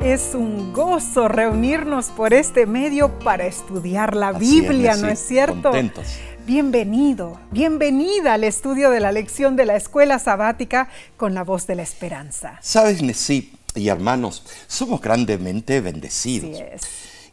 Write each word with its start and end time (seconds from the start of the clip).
Es 0.00 0.30
un 0.34 0.72
gozo 0.72 1.26
reunirnos 1.26 2.06
por 2.06 2.32
este 2.32 2.66
medio 2.66 3.18
para 3.18 3.46
estudiar 3.46 4.14
la 4.14 4.30
Biblia, 4.30 4.96
¿no 4.96 5.08
es 5.08 5.18
cierto? 5.18 5.70
Contentos. 5.70 6.06
Bienvenido, 6.46 7.40
bienvenida 7.50 8.34
al 8.34 8.44
estudio 8.44 8.90
de 8.90 9.00
la 9.00 9.10
lección 9.10 9.56
de 9.56 9.66
la 9.66 9.74
escuela 9.74 10.20
sabática 10.20 10.88
con 11.16 11.34
la 11.34 11.42
voz 11.42 11.66
de 11.66 11.74
la 11.74 11.82
esperanza. 11.82 12.60
Sabes, 12.62 13.02
Nesí 13.02 13.52
y 13.74 13.88
hermanos, 13.88 14.44
somos 14.68 15.00
grandemente 15.00 15.80
bendecidos. 15.80 16.52
Así 16.54 16.62
es. 16.62 16.82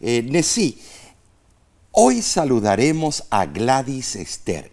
Eh, 0.01 0.23
Nesí, 0.23 0.81
hoy 1.97 2.21
saludaremos 2.21 3.23
a 3.29 3.45
Gladys 3.45 4.17
Esther. 4.17 4.71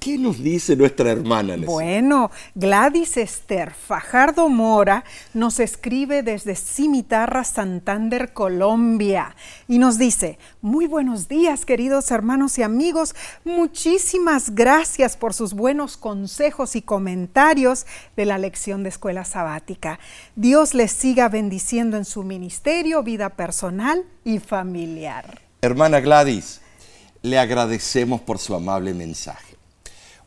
¿Qué 0.00 0.16
nos 0.16 0.42
dice 0.42 0.76
nuestra 0.76 1.10
hermana? 1.10 1.56
Bueno, 1.58 2.30
Gladys 2.54 3.18
Esther 3.18 3.72
Fajardo 3.74 4.48
Mora 4.48 5.04
nos 5.34 5.60
escribe 5.60 6.22
desde 6.22 6.54
Cimitarra, 6.54 7.44
Santander, 7.44 8.32
Colombia, 8.32 9.36
y 9.68 9.78
nos 9.78 9.98
dice, 9.98 10.38
muy 10.62 10.86
buenos 10.86 11.28
días 11.28 11.66
queridos 11.66 12.10
hermanos 12.10 12.58
y 12.58 12.62
amigos, 12.62 13.14
muchísimas 13.44 14.54
gracias 14.54 15.18
por 15.18 15.34
sus 15.34 15.52
buenos 15.52 15.98
consejos 15.98 16.76
y 16.76 16.82
comentarios 16.82 17.84
de 18.16 18.24
la 18.24 18.38
lección 18.38 18.82
de 18.82 18.88
escuela 18.88 19.26
sabática. 19.26 20.00
Dios 20.34 20.72
les 20.72 20.92
siga 20.92 21.28
bendiciendo 21.28 21.98
en 21.98 22.06
su 22.06 22.22
ministerio, 22.22 23.02
vida 23.02 23.30
personal 23.30 24.06
y 24.24 24.38
familiar. 24.38 25.47
Hermana 25.60 25.98
Gladys, 26.00 26.60
le 27.22 27.38
agradecemos 27.38 28.20
por 28.20 28.38
su 28.38 28.54
amable 28.54 28.94
mensaje. 28.94 29.56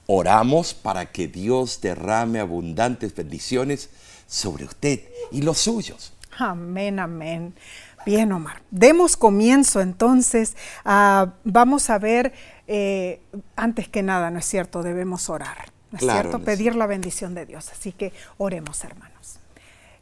Oramos 0.07 0.73
para 0.73 1.05
que 1.05 1.29
Dios 1.29 1.79
derrame 1.79 2.39
abundantes 2.39 3.15
bendiciones 3.15 3.89
sobre 4.27 4.65
usted 4.65 5.01
y 5.31 5.41
los 5.41 5.59
suyos. 5.59 6.13
Amén, 6.37 6.99
amén. 6.99 7.53
Bien, 8.05 8.31
Omar. 8.33 8.61
Demos 8.71 9.15
comienzo 9.15 9.79
entonces. 9.79 10.57
Vamos 10.83 11.89
a 11.89 11.97
ver, 11.97 12.33
eh, 12.67 13.21
antes 13.55 13.87
que 13.87 14.03
nada, 14.03 14.31
¿no 14.31 14.39
es 14.39 14.45
cierto? 14.45 14.83
Debemos 14.83 15.29
orar, 15.29 15.71
¿no 15.91 15.97
es 15.97 16.03
Claro, 16.03 16.29
cierto? 16.29 16.43
Pedir 16.43 16.75
la 16.75 16.87
bendición 16.87 17.35
de 17.35 17.45
Dios. 17.45 17.69
Así 17.71 17.93
que 17.93 18.11
oremos, 18.37 18.83
hermanos. 18.83 19.10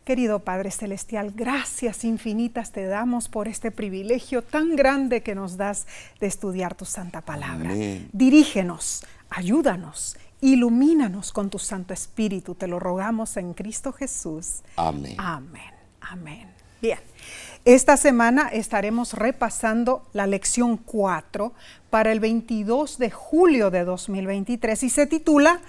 Querido 0.10 0.40
Padre 0.40 0.72
Celestial, 0.72 1.34
gracias 1.36 2.04
infinitas 2.04 2.72
te 2.72 2.88
damos 2.88 3.30
por 3.30 3.48
este 3.48 3.70
privilegio 3.70 4.42
tan 4.42 4.76
grande 4.76 5.22
que 5.22 5.36
nos 5.36 5.56
das 5.56 5.86
de 6.20 6.26
estudiar 6.26 6.74
tu 6.74 6.86
santa 6.86 7.22
palabra. 7.22 7.70
Amén. 7.70 8.10
Dirígenos, 8.12 9.06
ayúdanos, 9.30 10.18
ilumínanos 10.42 11.32
con 11.32 11.52
tu 11.52 11.60
Santo 11.60 11.94
Espíritu. 11.94 12.56
Te 12.56 12.66
lo 12.66 12.80
rogamos 12.80 13.38
en 13.38 13.54
Cristo 13.54 13.94
Jesús. 13.94 14.64
Amén. 14.78 15.14
Amén, 15.20 15.76
amén. 16.02 16.50
Bien, 16.82 16.98
esta 17.64 17.96
semana 17.96 18.48
estaremos 18.48 19.14
repasando 19.14 20.08
la 20.14 20.26
lección 20.26 20.78
4 20.78 21.54
para 21.92 22.12
el 22.12 22.20
22 22.20 22.98
de 22.98 23.12
julio 23.12 23.70
de 23.70 23.84
2023 23.84 24.82
y 24.82 24.90
se 24.90 25.06
titula 25.06 25.62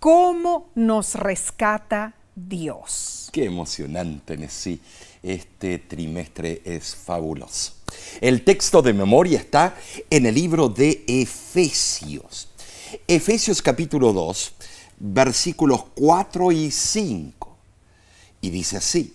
¿Cómo 0.00 0.68
nos 0.74 1.14
rescata 1.14 2.12
Dios? 2.34 3.28
Qué 3.32 3.44
emocionante, 3.44 4.36
Nesí. 4.36 4.80
Este 5.22 5.78
trimestre 5.78 6.60
es 6.64 6.94
fabuloso. 6.94 7.72
El 8.20 8.44
texto 8.44 8.82
de 8.82 8.92
memoria 8.92 9.38
está 9.38 9.76
en 10.10 10.26
el 10.26 10.34
libro 10.34 10.68
de 10.68 11.04
Efesios. 11.06 12.48
Efesios 13.08 13.62
capítulo 13.62 14.12
2, 14.12 14.52
versículos 14.98 15.84
4 15.94 16.52
y 16.52 16.70
5. 16.70 17.56
Y 18.40 18.50
dice 18.50 18.76
así, 18.76 19.14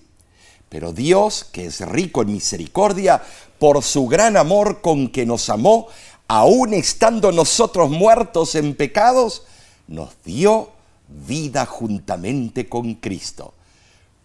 pero 0.70 0.94
Dios, 0.94 1.44
que 1.44 1.66
es 1.66 1.81
rico 1.81 2.22
en 2.22 2.31
misericordia, 2.31 3.22
por 3.59 3.84
su 3.84 4.08
gran 4.08 4.38
amor 4.38 4.81
con 4.81 5.09
que 5.09 5.25
nos 5.25 5.50
amó, 5.50 5.88
aun 6.28 6.74
estando 6.74 7.31
nosotros 7.31 7.90
muertos 7.90 8.56
en 8.56 8.75
pecados, 8.75 9.44
nos 9.88 10.09
dio 10.24 10.72
vida 11.09 11.66
juntamente 11.66 12.68
con 12.68 12.96
Cristo. 12.96 13.53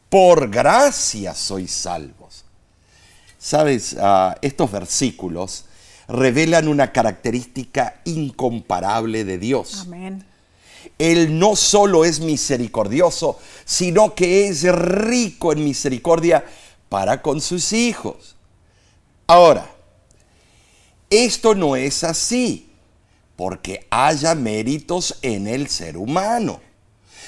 Por 0.08 0.50
gracia 0.50 1.34
sois 1.34 1.72
salvos. 1.72 2.44
Sabes, 3.38 3.96
Ah, 4.00 4.36
estos 4.42 4.70
versículos 4.70 5.64
revelan 6.08 6.68
una 6.68 6.92
característica 6.92 8.00
incomparable 8.04 9.24
de 9.24 9.38
Dios. 9.38 9.80
Amén. 9.80 10.24
Él 10.98 11.38
no 11.38 11.56
solo 11.56 12.04
es 12.04 12.20
misericordioso, 12.20 13.38
sino 13.64 14.14
que 14.14 14.48
es 14.48 14.62
rico 14.72 15.52
en 15.52 15.64
misericordia 15.64 16.44
para 16.88 17.22
con 17.22 17.40
sus 17.40 17.72
hijos. 17.72 18.36
Ahora, 19.26 19.70
esto 21.10 21.54
no 21.54 21.76
es 21.76 22.04
así 22.04 22.70
porque 23.36 23.86
haya 23.90 24.34
méritos 24.34 25.18
en 25.22 25.46
el 25.46 25.68
ser 25.68 25.96
humano, 25.96 26.60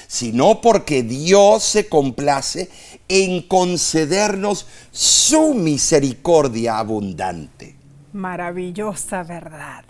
sino 0.07 0.61
porque 0.61 1.03
Dios 1.03 1.63
se 1.63 1.87
complace 1.87 2.69
en 3.09 3.41
concedernos 3.43 4.65
su 4.91 5.53
misericordia 5.53 6.79
abundante. 6.79 7.75
Maravillosa 8.13 9.23
verdad. 9.23 9.83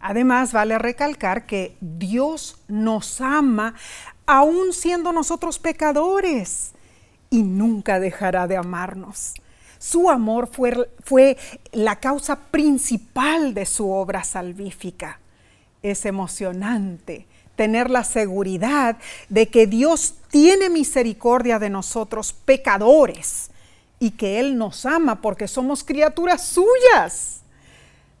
Además, 0.00 0.52
vale 0.52 0.78
recalcar 0.78 1.46
que 1.46 1.76
Dios 1.80 2.58
nos 2.68 3.20
ama 3.20 3.74
aun 4.26 4.72
siendo 4.72 5.12
nosotros 5.12 5.58
pecadores 5.58 6.72
y 7.30 7.42
nunca 7.42 7.98
dejará 7.98 8.46
de 8.46 8.56
amarnos. 8.56 9.34
Su 9.78 10.10
amor 10.10 10.48
fue, 10.48 10.90
fue 11.04 11.36
la 11.72 11.96
causa 11.96 12.36
principal 12.36 13.54
de 13.54 13.66
su 13.66 13.90
obra 13.90 14.24
salvífica. 14.24 15.20
Es 15.82 16.04
emocionante 16.04 17.27
tener 17.58 17.90
la 17.90 18.04
seguridad 18.04 18.98
de 19.28 19.48
que 19.48 19.66
Dios 19.66 20.14
tiene 20.30 20.70
misericordia 20.70 21.58
de 21.58 21.68
nosotros 21.68 22.32
pecadores 22.32 23.50
y 23.98 24.12
que 24.12 24.38
Él 24.38 24.56
nos 24.56 24.86
ama 24.86 25.20
porque 25.20 25.48
somos 25.48 25.82
criaturas 25.82 26.46
suyas. 26.46 27.40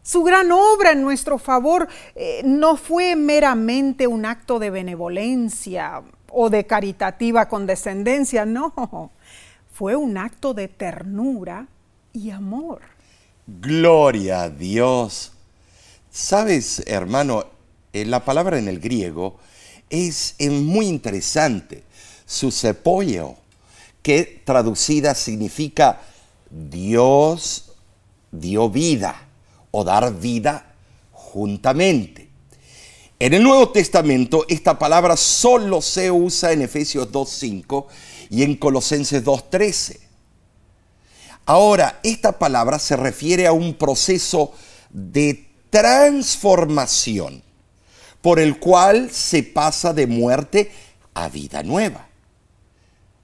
Su 0.02 0.24
gran 0.24 0.50
obra 0.50 0.90
en 0.90 1.02
nuestro 1.02 1.38
favor 1.38 1.86
eh, 2.16 2.42
no 2.44 2.76
fue 2.76 3.14
meramente 3.14 4.08
un 4.08 4.26
acto 4.26 4.58
de 4.58 4.70
benevolencia 4.70 6.02
o 6.30 6.50
de 6.50 6.66
caritativa 6.66 7.48
condescendencia, 7.48 8.44
no, 8.44 9.12
fue 9.72 9.94
un 9.94 10.18
acto 10.18 10.52
de 10.52 10.66
ternura 10.66 11.68
y 12.12 12.30
amor. 12.30 12.80
Gloria 13.46 14.42
a 14.42 14.50
Dios. 14.50 15.32
Sabes, 16.10 16.82
hermano, 16.88 17.57
la 17.92 18.24
palabra 18.24 18.58
en 18.58 18.68
el 18.68 18.80
griego 18.80 19.36
es, 19.90 20.34
eh, 20.38 20.50
muy 20.50 20.86
interesante. 20.86 21.84
Su 22.26 22.50
sepoio, 22.50 23.36
que 24.02 24.42
traducida 24.44 25.14
significa 25.14 26.00
Dios 26.50 27.72
dio 28.30 28.70
vida 28.70 29.28
o 29.70 29.84
dar 29.84 30.18
vida 30.18 30.74
juntamente. 31.12 32.28
En 33.18 33.34
el 33.34 33.42
Nuevo 33.42 33.70
Testamento 33.70 34.44
esta 34.48 34.78
palabra 34.78 35.16
solo 35.16 35.82
se 35.82 36.10
usa 36.10 36.52
en 36.52 36.62
Efesios 36.62 37.10
2.5 37.10 37.86
y 38.30 38.44
en 38.44 38.56
Colosenses 38.56 39.24
2.13. 39.24 39.98
Ahora, 41.44 41.98
esta 42.02 42.38
palabra 42.38 42.78
se 42.78 42.94
refiere 42.96 43.46
a 43.46 43.52
un 43.52 43.74
proceso 43.74 44.52
de 44.90 45.48
transformación 45.70 47.42
por 48.20 48.38
el 48.40 48.58
cual 48.58 49.10
se 49.10 49.42
pasa 49.42 49.92
de 49.92 50.06
muerte 50.06 50.70
a 51.14 51.28
vida 51.28 51.62
nueva. 51.62 52.06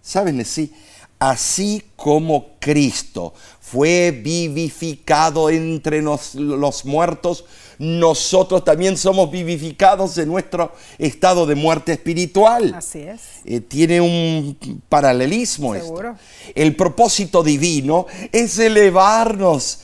¿Saben 0.03 0.41
así? 0.41 0.73
Así 1.19 1.83
como 1.97 2.59
Cristo 2.61 3.33
fue 3.61 4.11
vivificado 4.11 5.49
entre 5.49 6.03
nos- 6.03 6.35
los 6.35 6.85
muertos, 6.85 7.45
nosotros 7.79 8.65
también 8.65 8.97
somos 8.97 9.31
vivificados 9.31 10.19
en 10.19 10.29
nuestro 10.29 10.73
estado 10.99 11.47
de 11.47 11.55
muerte 11.55 11.93
espiritual. 11.93 12.75
Así 12.75 13.01
es. 13.01 13.21
Eh, 13.45 13.61
tiene 13.61 14.01
un 14.01 14.57
paralelismo 14.89 15.75
esto. 15.75 15.87
Seguro. 15.87 16.17
El 16.55 16.77
propósito 16.77 17.43
divino 17.43 18.07
es 18.31 18.59
elevarnos 18.59 19.81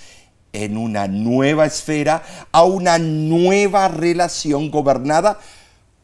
en 0.52 0.76
una 0.76 1.06
nueva 1.08 1.66
esfera 1.66 2.22
a 2.50 2.64
una 2.64 2.98
nueva 2.98 3.88
relación 3.88 4.70
gobernada 4.70 5.38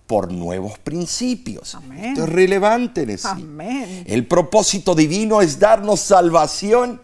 por 0.06 0.32
nuevos 0.32 0.78
principios. 0.78 1.75
Amén. 1.75 2.04
Esto 2.04 2.25
es 2.25 2.28
relevante, 2.28 3.06
Nesí. 3.06 3.26
Amén. 3.28 4.04
El 4.06 4.26
propósito 4.26 4.94
divino 4.94 5.43
es 5.43 5.58
darnos 5.58 6.00
salvación 6.00 7.00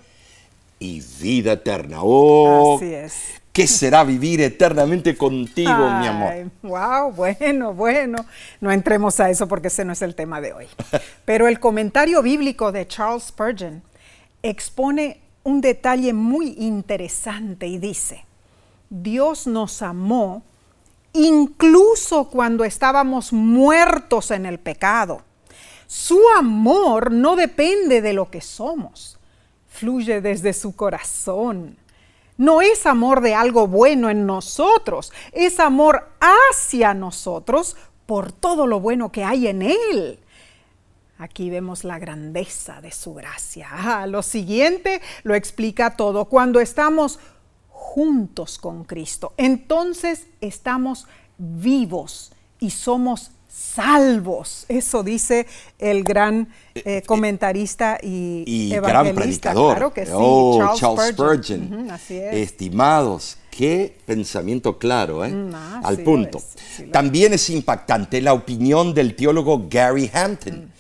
y 0.79 1.01
vida 1.21 1.53
eterna. 1.53 1.99
Oh, 2.01 2.77
Así 2.77 2.95
es. 2.95 3.15
¿qué 3.53 3.67
será 3.67 4.03
vivir 4.03 4.41
eternamente 4.41 5.17
contigo, 5.17 5.91
mi 6.01 6.07
amor? 6.07 6.51
Wow, 6.63 7.13
bueno, 7.13 7.75
bueno. 7.75 8.25
No 8.61 8.73
entremos 8.73 9.21
a 9.21 9.31
eso 9.31 9.47
porque 9.47 9.69
ese 9.69 9.85
no 9.85 9.93
es 9.93 10.03
el 10.03 10.15
tema 10.15 10.41
de 10.41 10.53
hoy. 10.53 10.67
Pero 11.25 11.47
el 11.47 11.61
comentario 11.61 12.23
bíblico 12.23 12.73
de 12.73 12.87
Charles 12.89 13.25
Spurgeon 13.25 13.83
expone 14.43 15.21
un 15.45 15.61
detalle 15.61 16.13
muy 16.13 16.55
interesante 16.59 17.67
y 17.67 17.79
dice, 17.79 18.25
Dios 18.91 19.47
nos 19.47 19.83
amó 19.83 20.43
incluso 21.13 22.29
cuando 22.29 22.65
estábamos 22.65 23.33
muertos 23.33 24.31
en 24.31 24.47
el 24.47 24.59
pecado. 24.59 25.23
Su 25.87 26.21
amor 26.39 27.13
no 27.13 27.37
depende 27.37 28.01
de 28.01 28.13
lo 28.13 28.31
que 28.31 28.41
somos, 28.41 29.19
fluye 29.69 30.21
desde 30.21 30.53
su 30.53 30.75
corazón. 30.75 31.77
No 32.39 32.63
es 32.63 32.87
amor 32.87 33.21
de 33.21 33.35
algo 33.35 33.67
bueno 33.67 34.09
en 34.09 34.25
nosotros, 34.25 35.13
es 35.33 35.61
amor 35.61 36.09
hacia 36.21 36.95
nosotros 36.95 37.77
por 38.07 38.33
todo 38.33 38.67
lo 38.67 38.81
bueno 38.81 39.13
que 39.13 39.25
hay 39.25 39.49
en 39.49 39.63
Él. 39.63 40.19
Aquí 41.19 41.51
vemos 41.51 41.85
la 41.85 41.99
grandeza 41.99 42.81
de 42.81 42.91
su 42.91 43.15
gracia. 43.15 43.69
Ah, 43.71 44.07
lo 44.07 44.23
siguiente 44.23 45.01
lo 45.23 45.35
explica 45.35 45.97
todo. 45.97 46.25
Cuando 46.25 46.61
estamos 46.61 47.19
juntos 47.69 48.59
con 48.59 48.85
Cristo, 48.85 49.33
entonces 49.37 50.27
estamos 50.41 51.07
vivos 51.39 52.33
y 52.59 52.71
somos 52.71 53.31
salvos. 53.49 54.65
Eso 54.69 55.03
dice 55.03 55.47
el 55.79 56.03
gran 56.05 56.49
eh, 56.75 56.83
eh, 56.85 57.03
comentarista 57.03 57.99
y, 58.03 58.45
y 58.47 58.71
gran 58.71 59.15
predicador. 59.15 59.77
Claro 59.77 59.93
que 59.93 60.07
sí, 60.07 60.13
oh, 60.15 60.75
Charles, 60.77 61.11
Spurgeon. 61.11 61.91
así 61.91 62.17
es. 62.17 62.35
Estimados, 62.35 63.37
qué 63.51 63.99
pensamiento 64.07 64.79
claro, 64.79 65.25
¿eh? 65.25 65.31
Mm, 65.33 65.55
Al 65.85 65.99
punto. 65.99 66.43
También 66.91 67.35
es 67.35 67.51
impactante 67.51 68.21
la 68.23 68.33
opinión 68.33 68.95
del 68.95 69.15
teólogo 69.15 69.67
Gary 69.69 70.11
Hampton. 70.13 70.72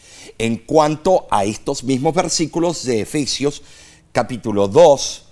En 0.43 0.56
cuanto 0.56 1.29
a 1.31 1.44
estos 1.44 1.85
mismos 1.85 2.15
versículos 2.15 2.85
de 2.85 3.03
Efesios 3.03 3.62
capítulo 4.11 4.67
2, 4.67 5.25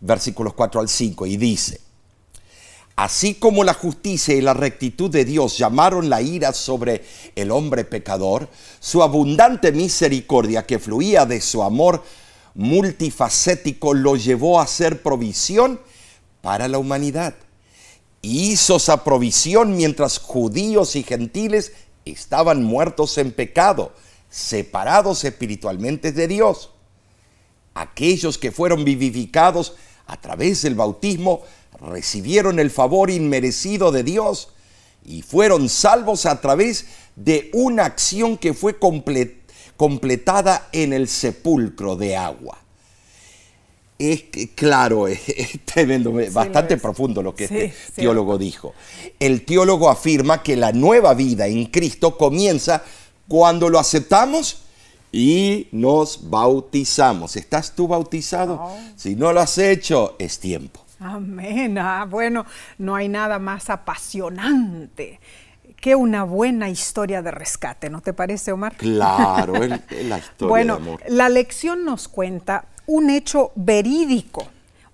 versículos 0.00 0.54
4 0.54 0.80
al 0.80 0.88
5, 0.88 1.26
y 1.26 1.36
dice, 1.36 1.80
Así 2.96 3.34
como 3.34 3.62
la 3.62 3.74
justicia 3.74 4.34
y 4.34 4.40
la 4.40 4.54
rectitud 4.54 5.08
de 5.08 5.24
Dios 5.24 5.56
llamaron 5.56 6.10
la 6.10 6.20
ira 6.20 6.52
sobre 6.52 7.04
el 7.36 7.52
hombre 7.52 7.84
pecador, 7.84 8.48
su 8.80 9.04
abundante 9.04 9.70
misericordia 9.70 10.66
que 10.66 10.80
fluía 10.80 11.26
de 11.26 11.40
su 11.40 11.62
amor 11.62 12.02
multifacético 12.56 13.94
lo 13.94 14.16
llevó 14.16 14.58
a 14.58 14.64
hacer 14.64 15.00
provisión 15.00 15.80
para 16.40 16.66
la 16.66 16.78
humanidad. 16.78 17.36
Hizo 18.20 18.78
esa 18.78 19.04
provisión 19.04 19.76
mientras 19.76 20.18
judíos 20.18 20.96
y 20.96 21.04
gentiles 21.04 21.70
estaban 22.04 22.64
muertos 22.64 23.16
en 23.18 23.30
pecado 23.30 23.92
separados 24.36 25.24
espiritualmente 25.24 26.12
de 26.12 26.28
Dios. 26.28 26.68
Aquellos 27.74 28.36
que 28.36 28.52
fueron 28.52 28.84
vivificados 28.84 29.76
a 30.06 30.20
través 30.20 30.60
del 30.60 30.74
bautismo 30.74 31.42
recibieron 31.80 32.58
el 32.58 32.70
favor 32.70 33.10
inmerecido 33.10 33.92
de 33.92 34.02
Dios 34.02 34.50
y 35.06 35.22
fueron 35.22 35.70
salvos 35.70 36.26
a 36.26 36.38
través 36.42 36.86
de 37.16 37.50
una 37.54 37.86
acción 37.86 38.36
que 38.36 38.52
fue 38.52 38.78
completada 38.78 40.68
en 40.72 40.92
el 40.92 41.08
sepulcro 41.08 41.96
de 41.96 42.16
agua. 42.16 42.58
Es 43.98 44.24
claro, 44.54 45.08
es, 45.08 45.18
tremendo, 45.64 46.12
bastante 46.30 46.76
profundo 46.76 47.22
lo 47.22 47.34
que 47.34 47.44
este 47.44 47.74
teólogo 47.94 48.36
dijo. 48.36 48.74
El 49.18 49.46
teólogo 49.46 49.88
afirma 49.88 50.42
que 50.42 50.56
la 50.56 50.72
nueva 50.72 51.14
vida 51.14 51.46
en 51.46 51.64
Cristo 51.66 52.18
comienza 52.18 52.84
cuando 53.28 53.68
lo 53.68 53.78
aceptamos 53.78 54.62
y 55.12 55.68
nos 55.72 56.28
bautizamos. 56.28 57.36
¿Estás 57.36 57.74
tú 57.74 57.88
bautizado? 57.88 58.70
Si 58.96 59.16
no 59.16 59.32
lo 59.32 59.40
has 59.40 59.58
hecho, 59.58 60.16
es 60.18 60.38
tiempo. 60.38 60.80
Amén. 60.98 61.78
Ah, 61.78 62.06
bueno, 62.08 62.46
no 62.78 62.94
hay 62.94 63.08
nada 63.08 63.38
más 63.38 63.70
apasionante 63.70 65.20
que 65.80 65.94
una 65.94 66.24
buena 66.24 66.70
historia 66.70 67.22
de 67.22 67.30
rescate, 67.30 67.90
¿no 67.90 68.00
te 68.00 68.12
parece, 68.12 68.52
Omar? 68.52 68.76
Claro, 68.76 69.62
es 69.62 69.70
la 70.04 70.18
historia 70.18 70.48
bueno, 70.48 70.76
de 70.76 70.82
amor. 70.82 71.00
La 71.08 71.28
lección 71.28 71.84
nos 71.84 72.08
cuenta 72.08 72.66
un 72.86 73.10
hecho 73.10 73.52
verídico 73.54 74.46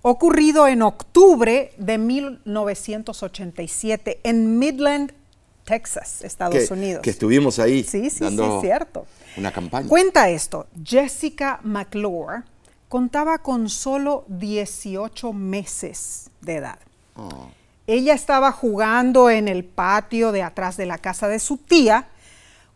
ocurrido 0.03 0.67
en 0.67 0.81
octubre 0.81 1.71
de 1.77 1.97
1987 1.97 4.19
en 4.23 4.59
Midland, 4.59 5.13
Texas, 5.63 6.21
Estados 6.23 6.69
Unidos. 6.71 7.01
Que 7.01 7.09
estuvimos 7.09 7.59
ahí. 7.59 7.83
Sí, 7.83 8.09
sí, 8.09 8.25
sí, 8.29 8.37
cierto. 8.61 9.05
Una 9.37 9.51
campaña. 9.51 9.87
Cuenta 9.87 10.29
esto, 10.29 10.67
Jessica 10.83 11.59
McClure 11.63 12.43
contaba 12.89 13.39
con 13.39 13.69
solo 13.69 14.25
18 14.27 15.33
meses 15.33 16.29
de 16.41 16.55
edad. 16.55 16.79
Oh. 17.15 17.47
Ella 17.87 18.13
estaba 18.13 18.51
jugando 18.51 19.29
en 19.29 19.47
el 19.47 19.63
patio 19.63 20.31
de 20.31 20.43
atrás 20.43 20.77
de 20.77 20.85
la 20.85 20.97
casa 20.97 21.27
de 21.27 21.39
su 21.39 21.57
tía 21.57 22.07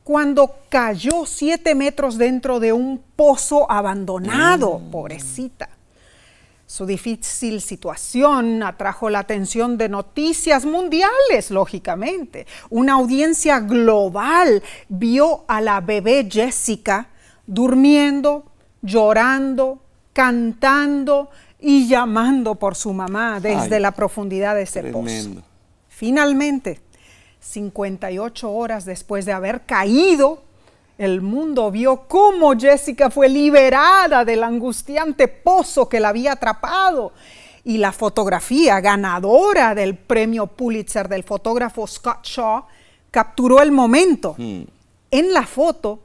cuando 0.04 0.56
cayó 0.70 1.26
siete 1.26 1.76
metros 1.76 2.18
dentro 2.18 2.62
de 2.62 2.72
un 2.72 3.04
pozo 3.16 3.70
abandonado, 3.70 4.80
mm. 4.80 4.90
pobrecita. 4.90 5.70
Su 6.68 6.86
difícil 6.86 7.62
situación 7.62 8.62
atrajo 8.62 9.10
la 9.10 9.20
atención 9.20 9.78
de 9.78 9.88
noticias 9.88 10.66
mundiales, 10.66 11.50
lógicamente. 11.50 12.46
Una 12.70 12.96
audiencia 12.96 13.62
global 13.62 14.62
vio 14.90 15.46
a 15.48 15.62
la 15.62 15.80
bebé 15.80 16.28
Jessica 16.30 17.08
durmiendo, 17.46 18.52
llorando, 18.82 19.82
cantando 20.12 21.30
y 21.58 21.88
llamando 21.88 22.56
por 22.56 22.76
su 22.76 22.92
mamá 22.92 23.40
desde 23.40 23.80
la 23.80 23.92
profundidad 23.92 24.54
de 24.54 24.64
ese 24.64 24.84
pozo. 24.84 25.42
Finalmente, 25.88 26.82
58 27.40 28.52
horas 28.52 28.84
después 28.84 29.26
de 29.26 29.32
haber 29.32 29.62
caído, 29.66 30.44
el 30.98 31.22
mundo 31.22 31.70
vio 31.70 32.08
cómo 32.08 32.58
Jessica 32.58 33.12
fue 33.12 33.30
liberada 33.30 34.26
del 34.26 34.44
angustiante 34.44 35.28
pozo 35.28 35.88
que 35.88 36.00
la 36.00 36.10
había 36.10 36.34
atrapado. 36.34 37.14
Y 37.64 37.78
la 37.78 37.92
fotografía 37.92 38.80
ganadora 38.80 39.76
del 39.76 39.96
premio 39.96 40.48
Pulitzer 40.48 41.08
del 41.08 41.24
fotógrafo 41.24 41.86
Scott 41.86 42.24
Shaw 42.24 42.64
capturó 43.12 43.62
el 43.62 43.72
momento. 43.72 44.36
Hmm. 44.38 44.64
En 45.12 45.34
la 45.34 45.46
foto, 45.46 46.00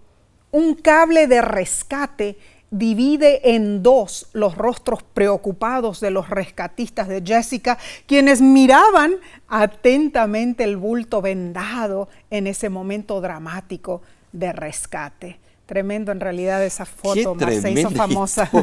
un 0.51 0.75
cable 0.75 1.27
de 1.27 1.41
rescate 1.41 2.39
divide 2.71 3.55
en 3.55 3.83
dos 3.83 4.29
los 4.33 4.57
rostros 4.57 5.03
preocupados 5.03 6.01
de 6.01 6.11
los 6.11 6.31
rescatistas 6.31 7.07
de 7.07 7.23
Jessica, 7.25 7.79
quienes 8.07 8.41
miraban 8.41 9.15
atentamente 9.47 10.65
el 10.65 10.77
bulto 10.77 11.23
vendado 11.23 12.09
en 12.31 12.47
ese 12.47 12.71
momento 12.71 13.21
dramático 13.21 14.03
de 14.33 14.53
rescate. 14.53 15.39
Tremendo 15.67 16.13
en 16.13 16.21
realidad 16.21 16.65
esa 16.65 16.85
foto, 16.85 17.35
más 17.35 17.55
se 17.61 17.71
hizo 17.71 17.91
famosa. 17.91 18.51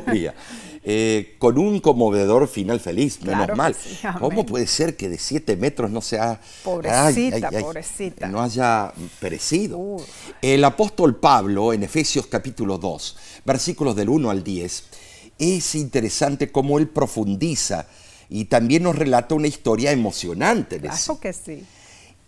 Eh, 0.81 1.35
con 1.39 1.57
un 1.57 1.81
conmovedor 1.81 2.47
final 2.47 2.79
feliz, 2.79 3.21
menos 3.21 3.55
mal. 3.55 3.75
¿Cómo 4.17 4.45
puede 4.45 4.65
ser 4.65 4.95
que 4.95 5.09
de 5.09 5.17
siete 5.17 5.57
metros 5.57 5.91
no 5.91 5.99
sea... 5.99 6.39
Pobrecita, 6.63 7.51
pobrecita. 7.51 8.27
No 8.29 8.41
haya 8.41 8.93
perecido. 9.19 9.97
El 10.41 10.63
apóstol 10.63 11.17
Pablo, 11.17 11.73
en 11.73 11.83
Efesios 11.83 12.27
capítulo 12.27 12.77
2, 12.77 13.17
versículos 13.43 13.93
del 13.93 14.07
1 14.07 14.29
al 14.29 14.41
10, 14.41 14.83
es 15.37 15.75
interesante 15.75 16.49
cómo 16.49 16.79
él 16.79 16.87
profundiza 16.87 17.85
y 18.29 18.45
también 18.45 18.83
nos 18.83 18.95
relata 18.95 19.35
una 19.35 19.47
historia 19.47 19.91
emocionante. 19.91 20.79
Claro 20.79 21.19
que 21.19 21.33
sí 21.33 21.65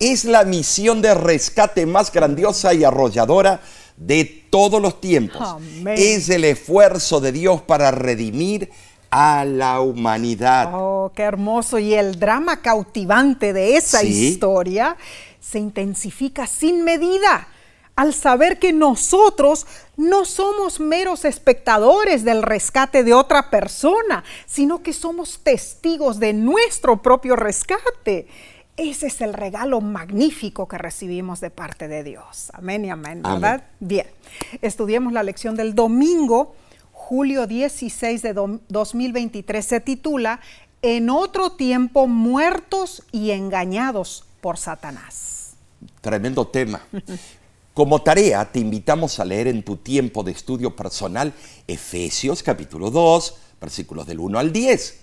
es 0.02 0.26
la 0.26 0.44
misión 0.44 1.02
de 1.02 1.14
rescate 1.14 1.86
más 1.86 2.12
grandiosa 2.12 2.74
y 2.74 2.84
arrolladora 2.84 3.62
de 3.96 4.26
todos 4.50 4.82
los 4.82 5.00
tiempos. 5.00 5.48
Es 5.86 6.28
el 6.30 6.44
esfuerzo 6.44 7.22
de 7.22 7.32
Dios 7.32 7.62
para 7.62 7.92
redimir 7.92 8.72
a 9.12 9.46
la 9.46 9.80
humanidad. 9.80 10.72
Oh, 10.74 11.12
qué 11.16 11.22
hermoso. 11.22 11.78
Y 11.78 11.94
el 11.94 12.20
drama 12.20 12.62
cautivante 12.62 13.54
de 13.54 13.78
esa 13.78 14.04
historia 14.04 14.98
se 15.40 15.60
intensifica 15.60 16.48
sin 16.48 16.84
medida 16.84 17.48
al 17.96 18.16
saber 18.16 18.58
que 18.58 18.74
nosotros 18.74 19.68
no 19.98 20.26
somos 20.26 20.80
meros 20.80 21.26
espectadores 21.26 22.24
del 22.24 22.42
rescate 22.42 23.04
de 23.04 23.14
otra 23.14 23.52
persona, 23.52 24.24
sino 24.48 24.82
que 24.82 24.94
somos 24.94 25.42
testigos 25.44 26.20
de 26.20 26.34
nuestro 26.34 27.04
propio 27.04 27.36
rescate. 27.36 28.28
Ese 28.78 29.08
es 29.08 29.22
el 29.22 29.34
regalo 29.34 29.82
magnífico 29.82 30.68
que 30.68 30.78
recibimos 30.78 31.40
de 31.42 31.50
parte 31.50 31.88
de 31.88 32.04
Dios. 32.04 32.52
Amén 32.54 32.86
y 32.86 32.90
amén, 32.90 33.22
¿verdad? 33.22 33.64
Bien, 33.80 34.08
estudiemos 34.62 35.14
la 35.14 35.24
lección 35.24 35.56
del 35.56 35.76
domingo, 35.76 36.56
julio 36.92 37.48
16 37.48 38.22
de 38.22 38.34
2023. 38.34 39.66
Se 39.66 39.80
titula 39.82 40.40
En 40.82 41.10
otro 41.10 41.52
tiempo 41.52 42.08
muertos 42.08 43.04
y 43.12 43.32
engañados 43.32 44.26
por 44.40 44.58
Satanás. 44.58 45.54
Tremendo 46.00 46.48
tema. 46.48 46.82
Como 47.74 48.02
tarea, 48.02 48.52
te 48.52 48.60
invitamos 48.60 49.20
a 49.20 49.26
leer 49.26 49.48
en 49.48 49.64
tu 49.64 49.78
tiempo 49.78 50.24
de 50.24 50.32
estudio 50.32 50.76
personal 50.76 51.34
Efesios 51.68 52.44
capítulo 52.44 52.90
2, 52.90 53.36
versículos 53.62 54.08
del 54.08 54.20
1 54.20 54.40
al 54.40 54.52
10. 54.52 55.01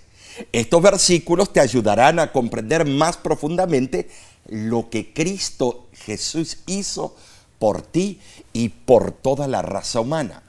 Estos 0.51 0.81
versículos 0.81 1.51
te 1.53 1.59
ayudarán 1.59 2.19
a 2.19 2.31
comprender 2.31 2.85
más 2.85 3.17
profundamente 3.17 4.09
lo 4.47 4.89
que 4.89 5.13
Cristo 5.13 5.87
Jesús 5.93 6.59
hizo 6.65 7.15
por 7.59 7.81
ti 7.81 8.19
y 8.53 8.69
por 8.69 9.11
toda 9.11 9.47
la 9.47 9.61
raza 9.61 9.99
humana. 9.99 10.43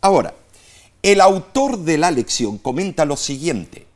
Ahora, 0.00 0.34
el 1.02 1.20
autor 1.20 1.78
de 1.78 1.98
la 1.98 2.10
lección 2.10 2.58
comenta 2.58 3.04
lo 3.04 3.16
siguiente. 3.16 3.86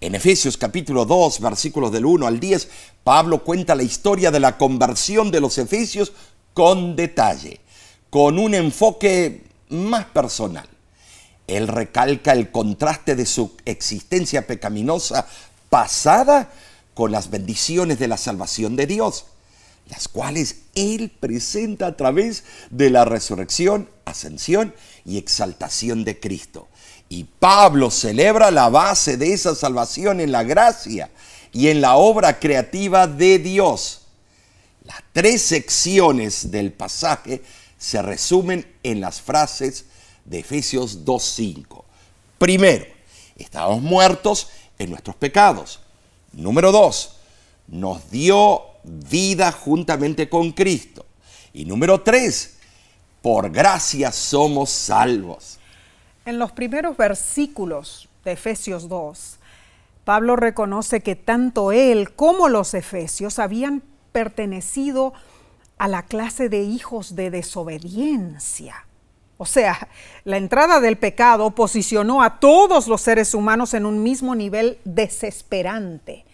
En 0.00 0.14
Efesios 0.14 0.56
capítulo 0.56 1.04
2, 1.04 1.40
versículos 1.40 1.90
del 1.90 2.06
1 2.06 2.26
al 2.26 2.38
10, 2.38 2.68
Pablo 3.02 3.42
cuenta 3.42 3.74
la 3.74 3.82
historia 3.82 4.30
de 4.30 4.40
la 4.40 4.58
conversión 4.58 5.30
de 5.30 5.40
los 5.40 5.58
efesios 5.58 6.12
con 6.54 6.96
detalle, 6.96 7.60
con 8.10 8.38
un 8.38 8.54
enfoque 8.54 9.44
más 9.68 10.06
personal. 10.06 10.68
Él 11.46 11.68
recalca 11.68 12.32
el 12.32 12.50
contraste 12.50 13.14
de 13.14 13.26
su 13.26 13.56
existencia 13.64 14.46
pecaminosa 14.46 15.26
pasada 15.70 16.50
con 16.94 17.12
las 17.12 17.30
bendiciones 17.30 17.98
de 17.98 18.08
la 18.08 18.16
salvación 18.16 18.74
de 18.74 18.86
Dios, 18.86 19.26
las 19.88 20.08
cuales 20.08 20.62
Él 20.74 21.12
presenta 21.20 21.88
a 21.88 21.96
través 21.96 22.44
de 22.70 22.90
la 22.90 23.04
resurrección, 23.04 23.88
ascensión 24.04 24.74
y 25.04 25.18
exaltación 25.18 26.04
de 26.04 26.18
Cristo. 26.18 26.68
Y 27.08 27.24
Pablo 27.24 27.90
celebra 27.90 28.50
la 28.50 28.68
base 28.68 29.16
de 29.16 29.32
esa 29.32 29.54
salvación 29.54 30.20
en 30.20 30.32
la 30.32 30.42
gracia 30.42 31.10
y 31.52 31.68
en 31.68 31.80
la 31.80 31.96
obra 31.96 32.40
creativa 32.40 33.06
de 33.06 33.38
Dios. 33.38 34.02
Las 34.84 35.02
tres 35.12 35.42
secciones 35.42 36.50
del 36.50 36.72
pasaje 36.72 37.42
se 37.78 38.02
resumen 38.02 38.66
en 38.82 39.00
las 39.00 39.20
frases 39.20 39.84
de 40.26 40.40
Efesios 40.40 41.04
2.5. 41.04 41.84
Primero, 42.38 42.84
estamos 43.36 43.80
muertos 43.80 44.48
en 44.78 44.90
nuestros 44.90 45.16
pecados. 45.16 45.80
Número 46.32 46.72
2, 46.72 47.16
nos 47.68 48.10
dio 48.10 48.62
vida 48.84 49.52
juntamente 49.52 50.28
con 50.28 50.52
Cristo. 50.52 51.06
Y 51.52 51.64
número 51.64 52.02
3, 52.02 52.58
por 53.22 53.50
gracia 53.50 54.12
somos 54.12 54.70
salvos. 54.70 55.58
En 56.24 56.38
los 56.38 56.52
primeros 56.52 56.96
versículos 56.96 58.08
de 58.24 58.32
Efesios 58.32 58.88
2, 58.88 59.38
Pablo 60.04 60.36
reconoce 60.36 61.00
que 61.00 61.16
tanto 61.16 61.72
él 61.72 62.14
como 62.14 62.48
los 62.48 62.74
efesios 62.74 63.38
habían 63.38 63.82
pertenecido 64.12 65.12
a 65.78 65.88
la 65.88 66.04
clase 66.04 66.48
de 66.48 66.62
hijos 66.62 67.16
de 67.16 67.30
desobediencia. 67.30 68.85
O 69.38 69.44
sea, 69.44 69.88
la 70.24 70.38
entrada 70.38 70.80
del 70.80 70.96
pecado 70.96 71.50
posicionó 71.50 72.22
a 72.22 72.40
todos 72.40 72.88
los 72.88 73.02
seres 73.02 73.34
humanos 73.34 73.74
en 73.74 73.84
un 73.84 74.02
mismo 74.02 74.34
nivel 74.34 74.78
desesperante, 74.84 76.24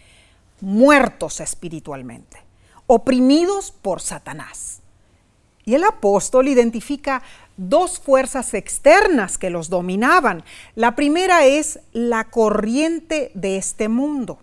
muertos 0.61 1.41
espiritualmente, 1.41 2.37
oprimidos 2.87 3.71
por 3.71 3.99
Satanás. 4.01 4.81
Y 5.65 5.75
el 5.75 5.83
apóstol 5.83 6.47
identifica 6.47 7.23
dos 7.57 7.99
fuerzas 7.99 8.53
externas 8.53 9.37
que 9.37 9.49
los 9.49 9.69
dominaban. 9.69 10.43
La 10.75 10.95
primera 10.95 11.45
es 11.45 11.79
la 11.91 12.25
corriente 12.25 13.31
de 13.33 13.57
este 13.57 13.89
mundo, 13.89 14.39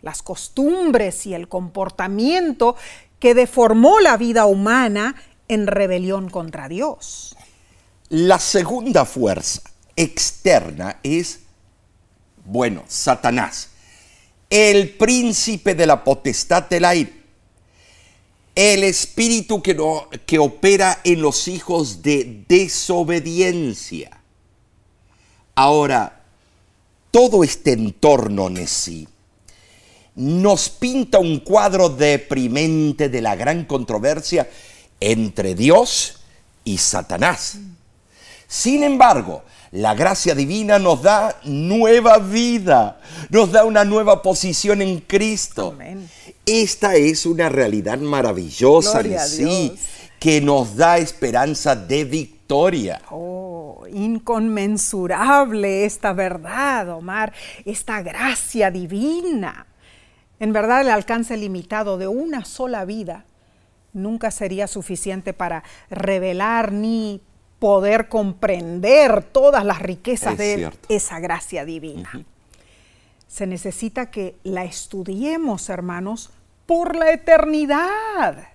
las 0.00 0.22
costumbres 0.22 1.26
y 1.26 1.34
el 1.34 1.48
comportamiento 1.48 2.76
que 3.20 3.34
deformó 3.34 4.00
la 4.00 4.16
vida 4.16 4.46
humana 4.46 5.14
en 5.46 5.66
rebelión 5.66 6.28
contra 6.28 6.68
Dios. 6.68 7.36
La 8.12 8.38
segunda 8.38 9.06
fuerza 9.06 9.62
externa 9.96 11.00
es, 11.02 11.40
bueno, 12.44 12.84
Satanás, 12.86 13.70
el 14.50 14.90
príncipe 14.90 15.74
de 15.74 15.86
la 15.86 16.04
potestad 16.04 16.64
del 16.64 16.84
aire, 16.84 17.10
el 18.54 18.84
espíritu 18.84 19.62
que, 19.62 19.74
no, 19.74 20.10
que 20.26 20.38
opera 20.38 21.00
en 21.04 21.22
los 21.22 21.48
hijos 21.48 22.02
de 22.02 22.44
desobediencia. 22.46 24.10
Ahora, 25.54 26.20
todo 27.10 27.42
este 27.42 27.72
entorno 27.72 28.50
Nesí 28.50 29.08
nos 30.16 30.68
pinta 30.68 31.18
un 31.18 31.40
cuadro 31.40 31.88
deprimente 31.88 33.08
de 33.08 33.22
la 33.22 33.36
gran 33.36 33.64
controversia 33.64 34.50
entre 35.00 35.54
Dios 35.54 36.18
y 36.62 36.76
Satanás. 36.76 37.56
Sin 38.52 38.82
embargo, 38.82 39.44
la 39.70 39.94
gracia 39.94 40.34
divina 40.34 40.78
nos 40.78 41.00
da 41.00 41.40
nueva 41.44 42.18
vida, 42.18 43.00
nos 43.30 43.50
da 43.50 43.64
una 43.64 43.82
nueva 43.82 44.20
posición 44.20 44.82
en 44.82 45.00
Cristo. 45.00 45.74
Esta 46.44 46.94
es 46.96 47.24
una 47.24 47.48
realidad 47.48 47.96
maravillosa 47.96 49.00
en 49.00 49.18
sí, 49.20 49.74
que 50.20 50.42
nos 50.42 50.76
da 50.76 50.98
esperanza 50.98 51.74
de 51.74 52.04
victoria. 52.04 53.00
Oh, 53.10 53.86
inconmensurable 53.90 55.86
esta 55.86 56.12
verdad, 56.12 56.90
Omar, 56.90 57.32
esta 57.64 58.02
gracia 58.02 58.70
divina. 58.70 59.66
En 60.38 60.52
verdad 60.52 60.82
el 60.82 60.90
alcance 60.90 61.38
limitado 61.38 61.96
de 61.96 62.06
una 62.06 62.44
sola 62.44 62.84
vida 62.84 63.24
nunca 63.94 64.30
sería 64.30 64.66
suficiente 64.66 65.32
para 65.32 65.64
revelar 65.88 66.70
ni 66.70 67.22
poder 67.62 68.08
comprender 68.08 69.22
todas 69.22 69.64
las 69.64 69.80
riquezas 69.80 70.36
de 70.36 70.68
esa 70.88 71.20
gracia 71.20 71.64
divina. 71.64 72.10
Se 73.28 73.46
necesita 73.46 74.10
que 74.10 74.34
la 74.42 74.64
estudiemos, 74.64 75.68
hermanos, 75.68 76.30
por 76.66 76.96
la 76.96 77.12
eternidad. 77.12 78.48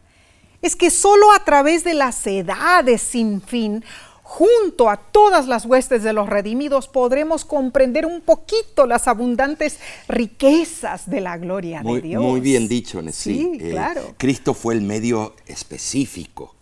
Es 0.62 0.76
que 0.76 0.90
solo 0.90 1.32
a 1.32 1.46
través 1.46 1.86
de 1.86 1.94
las 1.94 2.28
edades 2.28 3.02
sin 3.02 3.42
fin, 3.42 3.82
junto 4.24 4.90
a 4.90 4.98
todas 4.98 5.48
las 5.48 5.66
huestes 5.66 6.04
de 6.04 6.12
los 6.12 6.28
redimidos, 6.28 6.90
podremos 6.90 7.46
comprender 7.46 8.06
un 8.06 8.20
poquito 8.20 8.86
las 8.86 9.08
abundantes 9.08 9.80
riquezas 10.10 11.10
de 11.10 11.22
la 11.22 11.38
gloria 11.38 11.82
de 11.82 12.02
Dios. 12.02 12.22
Muy 12.22 12.42
bien 12.42 12.68
dicho, 12.68 13.02
Nessie. 13.02 13.36
Sí, 13.36 13.52
eh, 13.62 13.70
claro. 13.72 14.16
Cristo 14.18 14.54
fue 14.54 14.74
el 14.74 14.82
medio 14.82 15.34
específico 15.46 16.57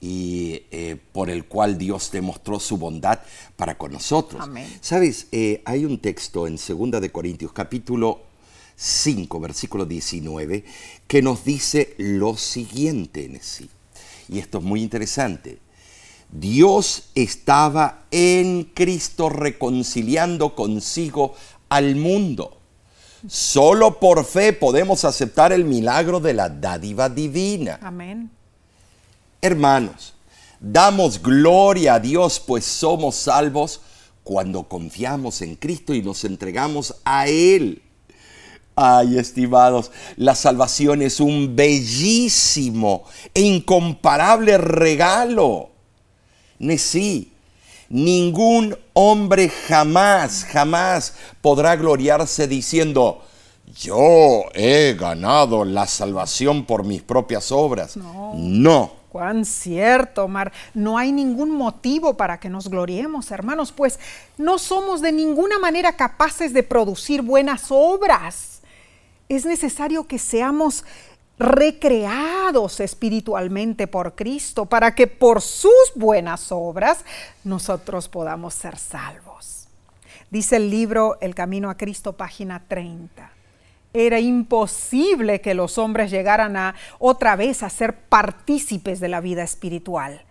y 0.00 0.62
eh, 0.70 0.96
por 1.12 1.30
el 1.30 1.46
cual 1.46 1.78
Dios 1.78 2.10
demostró 2.10 2.60
su 2.60 2.76
bondad 2.76 3.20
para 3.56 3.78
con 3.78 3.92
nosotros. 3.92 4.44
Sabes, 4.80 5.28
eh, 5.32 5.62
hay 5.64 5.84
un 5.84 5.98
texto 5.98 6.46
en 6.46 6.56
2 6.56 7.00
de 7.00 7.10
Corintios 7.10 7.52
capítulo 7.52 8.22
5, 8.76 9.40
versículo 9.40 9.86
19, 9.86 10.64
que 11.06 11.22
nos 11.22 11.44
dice 11.44 11.94
lo 11.98 12.36
siguiente 12.36 13.24
en 13.24 13.40
sí. 13.40 13.70
Y 14.28 14.38
esto 14.38 14.58
es 14.58 14.64
muy 14.64 14.82
interesante. 14.82 15.58
Dios 16.30 17.10
estaba 17.14 18.06
en 18.10 18.64
Cristo 18.74 19.28
reconciliando 19.28 20.54
consigo 20.54 21.34
al 21.68 21.96
mundo. 21.96 22.58
Solo 23.26 24.00
por 24.00 24.24
fe 24.24 24.52
podemos 24.52 25.04
aceptar 25.04 25.52
el 25.52 25.64
milagro 25.64 26.20
de 26.20 26.34
la 26.34 26.48
dádiva 26.48 27.08
divina. 27.08 27.78
Amén. 27.80 28.30
Hermanos, 29.44 30.14
damos 30.58 31.20
gloria 31.22 31.96
a 31.96 32.00
Dios 32.00 32.40
pues 32.40 32.64
somos 32.64 33.14
salvos 33.14 33.82
cuando 34.22 34.66
confiamos 34.66 35.42
en 35.42 35.56
Cristo 35.56 35.92
y 35.92 36.00
nos 36.00 36.24
entregamos 36.24 36.94
a 37.04 37.28
Él. 37.28 37.82
Ay, 38.74 39.18
estimados, 39.18 39.90
la 40.16 40.34
salvación 40.34 41.02
es 41.02 41.20
un 41.20 41.54
bellísimo 41.54 43.04
e 43.34 43.42
incomparable 43.42 44.56
regalo. 44.56 45.72
sí, 46.78 47.30
ningún 47.90 48.78
hombre 48.94 49.50
jamás, 49.50 50.44
jamás 50.44 51.16
podrá 51.42 51.76
gloriarse 51.76 52.48
diciendo, 52.48 53.22
yo 53.78 54.44
he 54.54 54.96
ganado 54.98 55.66
la 55.66 55.86
salvación 55.86 56.64
por 56.64 56.84
mis 56.84 57.02
propias 57.02 57.52
obras. 57.52 57.98
No. 57.98 58.32
no. 58.36 59.03
Cuán 59.14 59.44
cierto, 59.44 60.24
Omar. 60.24 60.52
No 60.74 60.98
hay 60.98 61.12
ningún 61.12 61.52
motivo 61.52 62.16
para 62.16 62.40
que 62.40 62.48
nos 62.48 62.68
gloriemos, 62.68 63.30
hermanos, 63.30 63.70
pues 63.70 64.00
no 64.38 64.58
somos 64.58 65.02
de 65.02 65.12
ninguna 65.12 65.60
manera 65.60 65.92
capaces 65.92 66.52
de 66.52 66.64
producir 66.64 67.22
buenas 67.22 67.66
obras. 67.68 68.60
Es 69.28 69.44
necesario 69.44 70.08
que 70.08 70.18
seamos 70.18 70.84
recreados 71.38 72.80
espiritualmente 72.80 73.86
por 73.86 74.16
Cristo 74.16 74.66
para 74.66 74.96
que 74.96 75.06
por 75.06 75.42
sus 75.42 75.92
buenas 75.94 76.50
obras 76.50 77.04
nosotros 77.44 78.08
podamos 78.08 78.52
ser 78.54 78.76
salvos. 78.76 79.68
Dice 80.28 80.56
el 80.56 80.70
libro 80.70 81.18
El 81.20 81.36
Camino 81.36 81.70
a 81.70 81.76
Cristo, 81.76 82.14
página 82.14 82.64
30. 82.66 83.33
Era 83.94 84.18
imposible 84.18 85.40
que 85.40 85.54
los 85.54 85.78
hombres 85.78 86.10
llegaran 86.10 86.56
a 86.56 86.74
otra 86.98 87.36
vez 87.36 87.62
a 87.62 87.70
ser 87.70 87.94
partícipes 87.94 88.98
de 89.00 89.08
la 89.08 89.20
vida 89.20 89.44
espiritual. 89.44 90.22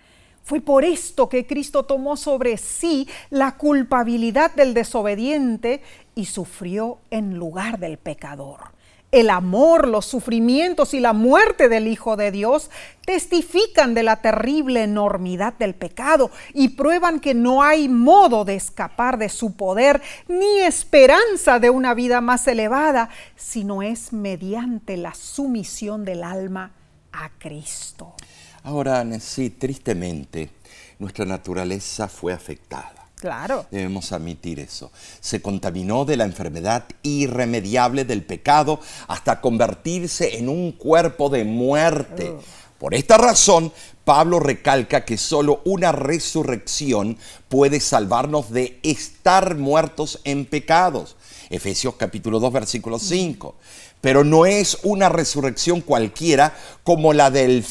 Fue 0.43 0.59
por 0.59 0.83
esto 0.83 1.29
que 1.29 1.47
Cristo 1.47 1.83
tomó 1.83 2.17
sobre 2.17 2.57
sí 2.57 3.07
la 3.29 3.55
culpabilidad 3.55 4.53
del 4.53 4.73
desobediente 4.73 5.81
y 6.13 6.25
sufrió 6.25 6.99
en 7.09 7.37
lugar 7.37 7.79
del 7.79 7.97
pecador 7.97 8.72
el 9.13 9.29
amor, 9.29 9.87
los 9.87 10.07
sufrimientos 10.07 10.95
y 10.95 10.99
la 10.99 11.13
muerte 11.13 11.69
del 11.69 11.87
Hijo 11.87 12.17
de 12.17 12.31
Dios 12.31 12.71
testifican 13.05 13.93
de 13.93 14.01
la 14.01 14.21
terrible 14.21 14.81
enormidad 14.81 15.53
del 15.53 15.75
pecado 15.75 16.31
y 16.53 16.69
prueban 16.69 17.19
que 17.19 17.35
no 17.35 17.61
hay 17.61 17.87
modo 17.87 18.43
de 18.43 18.55
escapar 18.55 19.19
de 19.19 19.29
su 19.29 19.55
poder 19.55 20.01
ni 20.27 20.61
esperanza 20.61 21.59
de 21.59 21.69
una 21.69 21.93
vida 21.93 22.21
más 22.21 22.47
elevada, 22.47 23.09
sino 23.35 23.83
es 23.83 24.13
mediante 24.13 24.97
la 24.97 25.13
sumisión 25.13 26.05
del 26.05 26.23
alma 26.23 26.71
a 27.11 27.29
Cristo. 27.37 28.15
Ahora, 28.63 29.05
sí, 29.19 29.51
tristemente, 29.51 30.49
nuestra 30.97 31.25
naturaleza 31.25 32.07
fue 32.07 32.33
afectada 32.33 32.92
Claro. 33.23 33.67
Debemos 33.71 34.11
admitir 34.11 34.59
eso. 34.59 34.91
Se 35.21 35.41
contaminó 35.41 36.03
de 36.03 36.17
la 36.17 36.25
enfermedad 36.25 36.83
irremediable 37.03 38.03
del 38.03 38.21
pecado 38.21 38.81
hasta 39.07 39.39
convertirse 39.39 40.39
en 40.39 40.49
un 40.49 40.73
cuerpo 40.73 41.29
de 41.29 41.45
muerte. 41.45 42.33
Por 42.77 42.93
esta 42.93 43.17
razón, 43.17 43.71
Pablo 44.03 44.41
recalca 44.41 45.05
que 45.05 45.17
solo 45.17 45.61
una 45.63 45.93
resurrección 45.93 47.17
puede 47.47 47.79
salvarnos 47.79 48.51
de 48.51 48.77
estar 48.83 49.55
muertos 49.55 50.19
en 50.25 50.45
pecados. 50.45 51.15
Efesios 51.49 51.95
capítulo 51.95 52.41
2, 52.41 52.51
versículo 52.51 52.99
5. 52.99 53.55
Pero 54.01 54.25
no 54.25 54.45
es 54.45 54.79
una 54.83 55.07
resurrección 55.07 55.79
cualquiera 55.79 56.57
como 56.83 57.13
la 57.13 57.31
del 57.31 57.63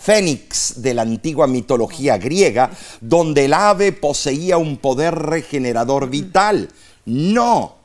fénix 0.00 0.80
de 0.80 0.94
la 0.94 1.02
antigua 1.02 1.46
mitología 1.46 2.16
griega, 2.18 2.70
donde 3.00 3.44
el 3.44 3.52
ave 3.52 3.92
poseía 3.92 4.56
un 4.56 4.78
poder 4.78 5.14
regenerador 5.14 6.08
vital. 6.08 6.70
No, 7.04 7.76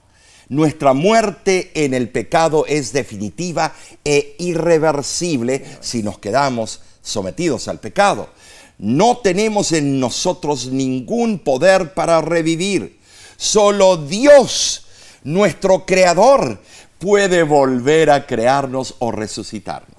nuestra 0.49 0.93
muerte 0.93 1.71
en 1.73 1.93
el 1.93 2.09
pecado 2.09 2.65
es 2.67 2.93
definitiva 2.93 3.73
e 4.03 4.35
irreversible 4.39 5.65
si 5.81 6.03
nos 6.03 6.19
quedamos 6.19 6.81
sometidos 7.01 7.67
al 7.67 7.79
pecado. 7.79 8.29
No 8.77 9.17
tenemos 9.17 9.71
en 9.71 9.99
nosotros 9.99 10.67
ningún 10.67 11.39
poder 11.39 11.93
para 11.93 12.21
revivir. 12.21 12.99
Solo 13.37 13.97
Dios, 13.97 14.85
nuestro 15.23 15.85
creador, 15.85 16.59
puede 16.99 17.43
volver 17.43 18.09
a 18.09 18.25
crearnos 18.25 18.95
o 18.99 19.11
resucitarnos. 19.11 19.95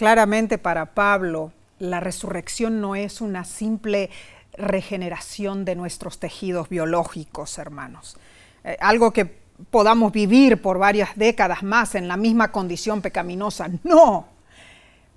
Claramente 0.00 0.56
para 0.56 0.94
Pablo, 0.94 1.52
la 1.78 2.00
resurrección 2.00 2.80
no 2.80 2.96
es 2.96 3.20
una 3.20 3.44
simple 3.44 4.08
regeneración 4.54 5.66
de 5.66 5.76
nuestros 5.76 6.18
tejidos 6.18 6.70
biológicos, 6.70 7.58
hermanos. 7.58 8.16
Eh, 8.64 8.78
algo 8.80 9.12
que 9.12 9.26
podamos 9.70 10.10
vivir 10.10 10.62
por 10.62 10.78
varias 10.78 11.10
décadas 11.16 11.62
más 11.62 11.94
en 11.96 12.08
la 12.08 12.16
misma 12.16 12.50
condición 12.50 13.02
pecaminosa. 13.02 13.68
No. 13.84 14.26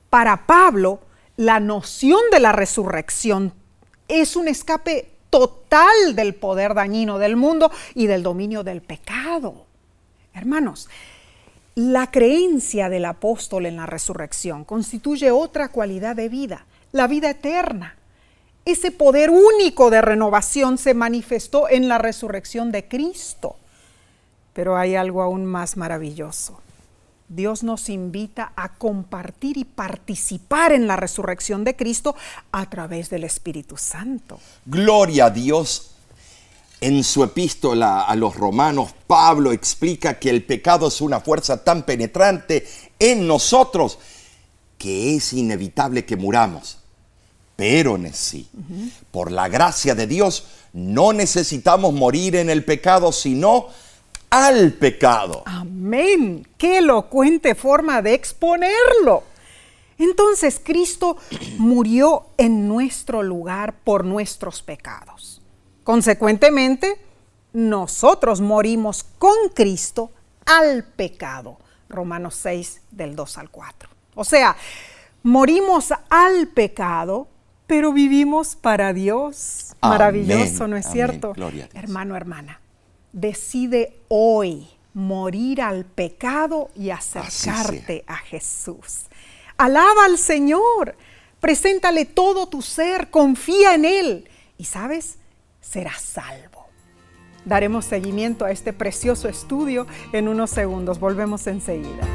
Para 0.10 0.46
Pablo, 0.46 1.00
la 1.38 1.62
noción 1.62 2.20
de 2.30 2.42
la 2.42 2.52
resurrección 2.52 3.54
es 4.10 4.36
un 4.36 4.50
escape 4.50 5.14
total 5.30 6.14
del 6.14 6.36
poder 6.36 6.74
dañino 6.74 7.20
del 7.20 7.38
mundo 7.38 7.72
y 7.96 8.08
del 8.08 8.22
dominio 8.22 8.66
del 8.66 8.82
pecado. 8.82 9.66
Hermanos, 10.34 10.90
la 11.76 12.12
creencia 12.12 12.90
del 12.90 13.06
apóstol 13.06 13.66
en 13.66 13.78
la 13.78 13.86
resurrección 13.86 14.64
constituye 14.64 15.32
otra 15.32 15.70
cualidad 15.70 16.16
de 16.16 16.30
vida, 16.30 16.66
la 16.92 17.08
vida 17.08 17.32
eterna. 17.32 17.96
Ese 18.66 18.92
poder 18.92 19.30
único 19.30 19.90
de 19.90 20.02
renovación 20.02 20.78
se 20.78 20.94
manifestó 20.94 21.68
en 21.68 21.88
la 21.88 21.98
resurrección 21.98 22.72
de 22.72 22.88
Cristo. 22.88 23.58
Pero 24.54 24.78
hay 24.78 24.96
algo 24.96 25.22
aún 25.22 25.46
más 25.46 25.76
maravilloso. 25.76 26.62
Dios 27.28 27.64
nos 27.64 27.90
invita 27.90 28.54
a 28.56 28.76
compartir 28.76 29.58
y 29.58 29.66
participar 29.66 30.72
en 30.72 30.86
la 30.86 30.96
resurrección 30.96 31.64
de 31.64 31.76
Cristo 31.76 32.16
a 32.52 32.70
través 32.70 33.10
del 33.10 33.24
Espíritu 33.24 33.76
Santo. 33.76 34.40
Gloria 34.66 35.26
a 35.26 35.30
Dios 35.32 35.93
en 36.84 37.02
su 37.06 37.24
epístola 37.24 38.02
a 38.02 38.14
los 38.18 38.36
romanos, 38.36 38.94
Pablo 39.08 39.54
explica 39.54 40.20
que 40.20 40.30
el 40.30 40.44
pecado 40.44 40.90
es 40.90 41.00
una 41.00 41.22
fuerza 41.22 41.64
tan 41.64 41.84
penetrante 41.84 42.68
en 43.00 43.26
nosotros 43.26 44.00
que 44.78 45.16
es 45.16 45.32
inevitable 45.32 46.04
que 46.04 46.18
muramos. 46.18 46.80
Pero 47.56 47.96
en 47.96 48.14
sí, 48.14 48.50
por 49.12 49.32
la 49.32 49.48
gracia 49.48 49.96
de 49.96 50.08
Dios, 50.08 50.46
no 50.74 51.14
necesitamos 51.14 51.94
morir 51.94 52.36
en 52.36 52.50
el 52.50 52.66
pecado, 52.66 53.14
sino 53.14 53.68
al 54.30 54.74
pecado. 54.74 55.44
Amén. 55.46 56.46
Qué 56.58 56.80
elocuente 56.80 57.56
forma 57.56 58.02
de 58.02 58.14
exponerlo. 58.14 59.24
Entonces 59.98 60.60
Cristo 60.62 61.16
murió 61.58 62.26
en 62.38 62.68
nuestro 62.68 63.24
lugar 63.24 63.74
por 63.86 64.04
nuestros 64.04 64.62
pecados. 64.62 65.43
Consecuentemente, 65.84 66.98
nosotros 67.54 68.42
morimos 68.42 69.04
con 69.04 69.50
Cristo 69.54 70.12
al 70.46 70.84
pecado. 70.84 71.58
Romanos 71.90 72.36
6 72.36 72.82
del 72.92 73.16
2 73.16 73.38
al 73.38 73.50
4. 73.50 73.90
O 74.16 74.24
sea, 74.24 74.56
morimos 75.22 75.94
al 76.10 76.48
pecado, 76.48 77.28
pero 77.68 77.94
vivimos 77.94 78.56
para 78.56 78.94
Dios. 78.94 79.76
Maravilloso, 79.82 80.68
¿no 80.68 80.78
es 80.78 80.88
cierto? 80.90 81.34
Hermano, 81.74 82.16
hermana, 82.16 82.60
decide 83.12 84.00
hoy 84.08 84.68
morir 84.94 85.62
al 85.62 85.86
pecado 85.86 86.70
y 86.76 86.90
acercarte 86.90 88.04
a 88.08 88.18
Jesús. 88.18 89.06
Alaba 89.58 90.06
al 90.06 90.18
Señor, 90.18 90.96
preséntale 91.40 92.06
todo 92.06 92.48
tu 92.48 92.62
ser, 92.62 93.10
confía 93.10 93.76
en 93.76 93.86
Él. 93.86 94.30
Y 94.58 94.66
sabes, 94.66 95.18
será 95.64 95.94
salvo. 95.98 96.68
Daremos 97.46 97.86
seguimiento 97.86 98.46
a 98.46 98.52
este 98.52 98.72
precioso 98.72 99.28
estudio 99.28 99.88
en 100.14 100.28
unos 100.28 100.50
segundos. 100.52 101.00
Volvemos 101.00 101.48
enseguida. 101.48 102.08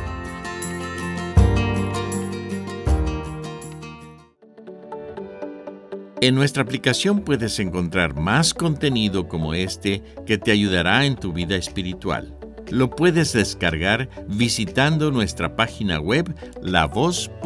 En 6.20 6.34
nuestra 6.34 6.64
aplicación 6.64 7.20
puedes 7.20 7.60
encontrar 7.60 8.14
más 8.14 8.52
contenido 8.52 9.28
como 9.28 9.54
este 9.54 10.02
que 10.26 10.36
te 10.36 10.50
ayudará 10.50 11.04
en 11.06 11.14
tu 11.14 11.32
vida 11.32 11.54
espiritual. 11.54 12.36
Lo 12.70 12.90
puedes 12.90 13.32
descargar 13.32 14.08
visitando 14.28 15.10
nuestra 15.12 15.54
página 15.54 16.00
web 16.00 16.34
lavoz.org. 16.60 17.38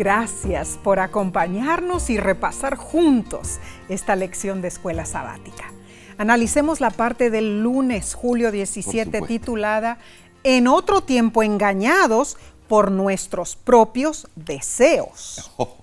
Gracias 0.00 0.78
por 0.82 0.98
acompañarnos 0.98 2.08
y 2.08 2.16
repasar 2.16 2.76
juntos 2.76 3.58
esta 3.90 4.16
lección 4.16 4.62
de 4.62 4.68
escuela 4.68 5.04
sabática. 5.04 5.74
Analicemos 6.16 6.80
la 6.80 6.88
parte 6.88 7.28
del 7.28 7.60
lunes, 7.62 8.14
julio 8.14 8.50
17, 8.50 9.20
titulada 9.20 9.98
En 10.42 10.68
otro 10.68 11.02
tiempo 11.02 11.42
engañados 11.42 12.38
por 12.66 12.90
nuestros 12.90 13.56
propios 13.56 14.26
deseos. 14.36 15.50
Oh, 15.58 15.76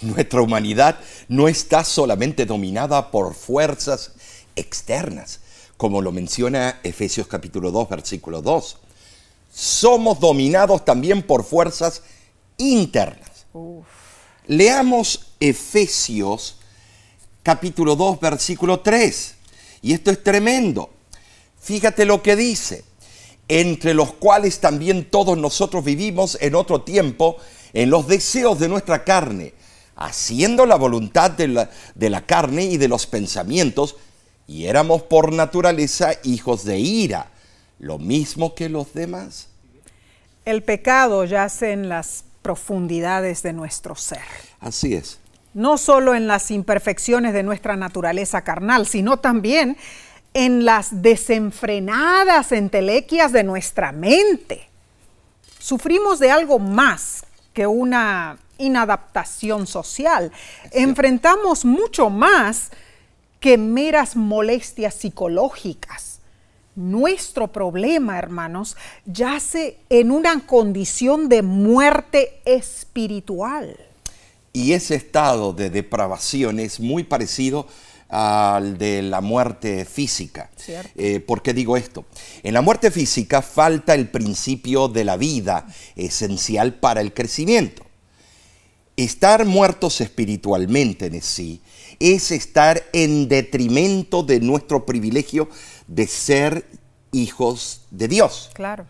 nuestra 0.00 0.42
humanidad 0.42 0.98
no 1.28 1.46
está 1.46 1.84
solamente 1.84 2.46
dominada 2.46 3.12
por 3.12 3.32
fuerzas 3.32 4.14
externas, 4.56 5.38
como 5.76 6.02
lo 6.02 6.10
menciona 6.10 6.80
Efesios 6.82 7.28
capítulo 7.28 7.70
2, 7.70 7.88
versículo 7.88 8.42
2. 8.42 8.78
Somos 9.52 10.18
dominados 10.18 10.84
también 10.84 11.22
por 11.22 11.44
fuerzas 11.44 12.02
internas. 12.58 13.31
Leamos 14.46 15.34
Efesios 15.40 16.56
capítulo 17.42 17.96
2, 17.96 18.20
versículo 18.20 18.80
3. 18.80 19.34
Y 19.82 19.92
esto 19.92 20.10
es 20.10 20.22
tremendo. 20.22 20.90
Fíjate 21.60 22.04
lo 22.04 22.22
que 22.22 22.36
dice. 22.36 22.84
Entre 23.48 23.92
los 23.92 24.12
cuales 24.14 24.60
también 24.60 25.10
todos 25.10 25.36
nosotros 25.36 25.84
vivimos 25.84 26.38
en 26.40 26.54
otro 26.54 26.82
tiempo 26.82 27.36
en 27.72 27.90
los 27.90 28.06
deseos 28.06 28.58
de 28.58 28.68
nuestra 28.68 29.04
carne, 29.04 29.52
haciendo 29.96 30.64
la 30.64 30.76
voluntad 30.76 31.30
de 31.30 31.48
la, 31.48 31.70
de 31.94 32.10
la 32.10 32.24
carne 32.24 32.64
y 32.64 32.76
de 32.76 32.88
los 32.88 33.06
pensamientos, 33.06 33.96
y 34.46 34.66
éramos 34.66 35.02
por 35.02 35.32
naturaleza 35.32 36.12
hijos 36.22 36.64
de 36.64 36.78
ira, 36.78 37.30
lo 37.78 37.98
mismo 37.98 38.54
que 38.54 38.68
los 38.68 38.94
demás. 38.94 39.48
El 40.44 40.62
pecado 40.62 41.24
yace 41.24 41.72
en 41.72 41.88
las 41.88 42.24
profundidades 42.42 43.42
de 43.42 43.52
nuestro 43.52 43.94
ser. 43.94 44.20
Así 44.60 44.94
es. 44.94 45.18
no 45.54 45.76
solo 45.76 46.14
en 46.14 46.26
las 46.26 46.50
imperfecciones 46.50 47.32
de 47.34 47.42
nuestra 47.42 47.76
naturaleza 47.76 48.42
carnal, 48.42 48.86
sino 48.86 49.18
también 49.18 49.76
en 50.34 50.64
las 50.64 51.02
desenfrenadas 51.02 52.52
entelequias 52.52 53.32
de 53.32 53.44
nuestra 53.44 53.92
mente. 53.92 54.68
Sufrimos 55.58 56.18
de 56.18 56.30
algo 56.30 56.58
más 56.58 57.24
que 57.52 57.66
una 57.66 58.38
inadaptación 58.58 59.66
social. 59.66 60.32
Enfrentamos 60.70 61.64
mucho 61.64 62.08
más 62.08 62.70
que 63.40 63.58
meras 63.58 64.16
molestias 64.16 64.94
psicológicas. 64.94 66.11
Nuestro 66.74 67.52
problema, 67.52 68.18
hermanos, 68.18 68.76
yace 69.04 69.76
en 69.90 70.10
una 70.10 70.46
condición 70.46 71.28
de 71.28 71.42
muerte 71.42 72.40
espiritual. 72.46 73.76
Y 74.54 74.72
ese 74.72 74.94
estado 74.94 75.52
de 75.52 75.68
depravación 75.68 76.58
es 76.58 76.80
muy 76.80 77.04
parecido 77.04 77.66
al 78.08 78.76
de 78.76 79.02
la 79.02 79.20
muerte 79.20 79.84
física. 79.84 80.50
Eh, 80.96 81.20
¿Por 81.20 81.42
qué 81.42 81.54
digo 81.54 81.76
esto? 81.76 82.06
En 82.42 82.54
la 82.54 82.60
muerte 82.60 82.90
física 82.90 83.42
falta 83.42 83.94
el 83.94 84.08
principio 84.08 84.88
de 84.88 85.04
la 85.04 85.16
vida, 85.16 85.66
esencial 85.96 86.74
para 86.74 87.00
el 87.00 87.14
crecimiento. 87.14 87.84
Estar 88.96 89.46
muertos 89.46 90.02
espiritualmente 90.02 91.06
en 91.06 91.22
sí 91.22 91.62
es 91.98 92.30
estar 92.30 92.82
en 92.92 93.28
detrimento 93.28 94.22
de 94.22 94.40
nuestro 94.40 94.84
privilegio 94.84 95.48
de 95.94 96.06
ser 96.06 96.66
hijos 97.12 97.82
de 97.90 98.08
Dios. 98.08 98.50
Claro. 98.54 98.86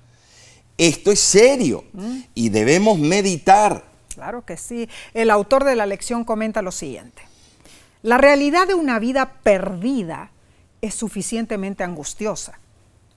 Esto 0.78 1.10
es 1.10 1.20
serio 1.20 1.84
mm. 1.92 2.18
y 2.34 2.48
debemos 2.48 2.98
meditar. 2.98 3.84
Claro 4.14 4.44
que 4.44 4.56
sí. 4.56 4.88
El 5.12 5.30
autor 5.30 5.64
de 5.64 5.76
la 5.76 5.86
lección 5.86 6.24
comenta 6.24 6.62
lo 6.62 6.70
siguiente. 6.70 7.22
La 8.02 8.18
realidad 8.18 8.66
de 8.66 8.74
una 8.74 8.98
vida 8.98 9.34
perdida 9.42 10.30
es 10.80 10.94
suficientemente 10.94 11.84
angustiosa, 11.84 12.58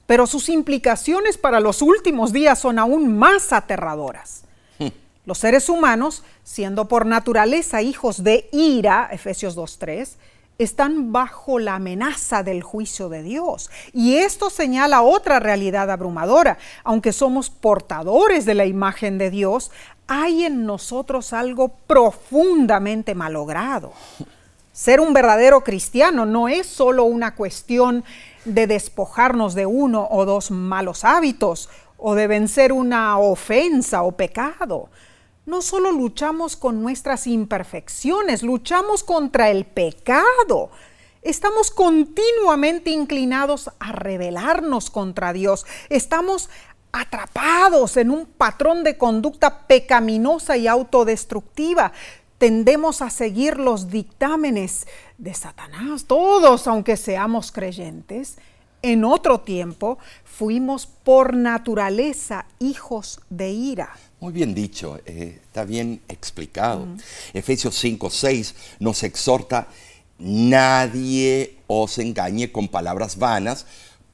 pero 0.05 0.27
sus 0.27 0.49
implicaciones 0.49 1.37
para 1.37 1.59
los 1.59 1.81
últimos 1.81 2.33
días 2.33 2.59
son 2.59 2.77
aún 2.77 3.17
más 3.17 3.51
aterradoras. 3.53 4.43
Hmm. 4.77 4.89
Los 5.25 5.39
seres 5.39 5.69
humanos, 5.69 6.23
siendo 6.43 6.87
por 6.87 7.05
naturaleza 7.05 7.81
hijos 7.81 8.23
de 8.23 8.47
ira, 8.51 9.09
Efesios 9.11 9.57
2.3, 9.57 10.09
están 10.57 11.11
bajo 11.11 11.59
la 11.59 11.75
amenaza 11.75 12.43
del 12.43 12.63
juicio 12.63 13.09
de 13.09 13.23
Dios. 13.23 13.69
Y 13.93 14.15
esto 14.17 14.49
señala 14.49 15.01
otra 15.01 15.39
realidad 15.39 15.89
abrumadora. 15.91 16.57
Aunque 16.83 17.11
somos 17.11 17.49
portadores 17.49 18.45
de 18.45 18.53
la 18.53 18.65
imagen 18.65 19.17
de 19.17 19.29
Dios, 19.29 19.71
hay 20.07 20.45
en 20.45 20.65
nosotros 20.65 21.33
algo 21.33 21.69
profundamente 21.87 23.15
malogrado. 23.15 23.93
Ser 24.71 24.99
un 24.99 25.13
verdadero 25.13 25.61
cristiano 25.61 26.25
no 26.25 26.49
es 26.49 26.67
solo 26.67 27.05
una 27.05 27.35
cuestión 27.35 28.03
de 28.43 28.67
despojarnos 28.67 29.55
de 29.55 29.65
uno 29.65 30.07
o 30.11 30.25
dos 30.25 30.51
malos 30.51 31.03
hábitos 31.05 31.69
o 31.97 32.13
de 32.13 32.27
vencer 32.27 32.73
una 32.73 33.17
ofensa 33.17 34.03
o 34.03 34.11
pecado. 34.11 34.89
No 35.45 35.61
solo 35.61 35.91
luchamos 35.91 36.55
con 36.55 36.81
nuestras 36.81 37.27
imperfecciones, 37.27 38.41
luchamos 38.41 39.03
contra 39.03 39.51
el 39.51 39.65
pecado. 39.65 40.71
Estamos 41.21 41.69
continuamente 41.69 42.89
inclinados 42.89 43.69
a 43.79 43.91
rebelarnos 43.91 44.89
contra 44.89 45.33
Dios. 45.33 45.65
Estamos 45.89 46.49
atrapados 46.91 47.97
en 47.97 48.09
un 48.09 48.25
patrón 48.25 48.83
de 48.83 48.97
conducta 48.97 49.67
pecaminosa 49.67 50.57
y 50.57 50.67
autodestructiva 50.67 51.91
tendemos 52.37 53.01
a 53.01 53.09
seguir 53.09 53.57
los 53.57 53.89
dictámenes 53.89 54.87
de 55.17 55.33
Satanás, 55.33 56.05
todos, 56.05 56.67
aunque 56.67 56.97
seamos 56.97 57.51
creyentes. 57.51 58.37
En 58.81 59.03
otro 59.03 59.39
tiempo 59.39 59.97
fuimos 60.23 60.85
por 60.85 61.33
naturaleza 61.33 62.45
hijos 62.59 63.21
de 63.29 63.49
ira. 63.49 63.95
Muy 64.19 64.31
bien 64.31 64.55
dicho, 64.55 64.99
eh, 65.05 65.39
está 65.45 65.65
bien 65.65 66.01
explicado. 66.07 66.87
Efesios 67.33 67.75
5, 67.75 68.09
6 68.09 68.55
nos 68.79 69.03
exhorta, 69.03 69.67
nadie 70.17 71.57
os 71.67 71.97
engañe 71.99 72.51
con 72.51 72.69
palabras 72.69 73.17
vanas, 73.17 73.65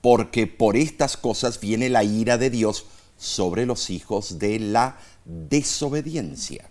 porque 0.01 0.47
por 0.47 0.75
estas 0.75 1.17
cosas 1.17 1.59
viene 1.59 1.89
la 1.89 2.03
ira 2.03 2.37
de 2.39 2.49
Dios 2.49 2.85
sobre 3.17 3.67
los 3.67 3.91
hijos 3.91 4.39
de 4.39 4.59
la 4.59 4.97
desobediencia. 5.25 6.67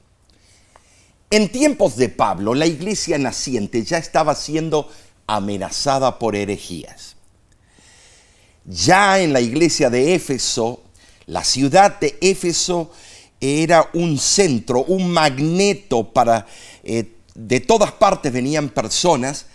En 1.30 1.52
tiempos 1.52 1.96
de 1.96 2.08
Pablo, 2.08 2.54
la 2.54 2.66
iglesia 2.66 3.16
naciente 3.16 3.84
ya 3.84 3.98
estaba 3.98 4.34
siendo 4.34 4.90
amenazada 5.28 6.18
por 6.18 6.34
herejías. 6.34 7.14
Ya 8.64 9.20
en 9.20 9.32
la 9.32 9.40
iglesia 9.40 9.88
de 9.90 10.14
Éfeso, 10.14 10.82
la 11.26 11.44
ciudad 11.44 12.00
de 12.00 12.18
Éfeso 12.20 12.90
era 13.40 13.88
un 13.94 14.18
centro, 14.18 14.84
un 14.84 15.10
magneto 15.10 16.12
para... 16.12 16.46
Eh, 16.84 17.16
de 17.34 17.60
todas 17.60 17.92
partes 17.92 18.32
venían 18.32 18.68
personas 18.68 19.46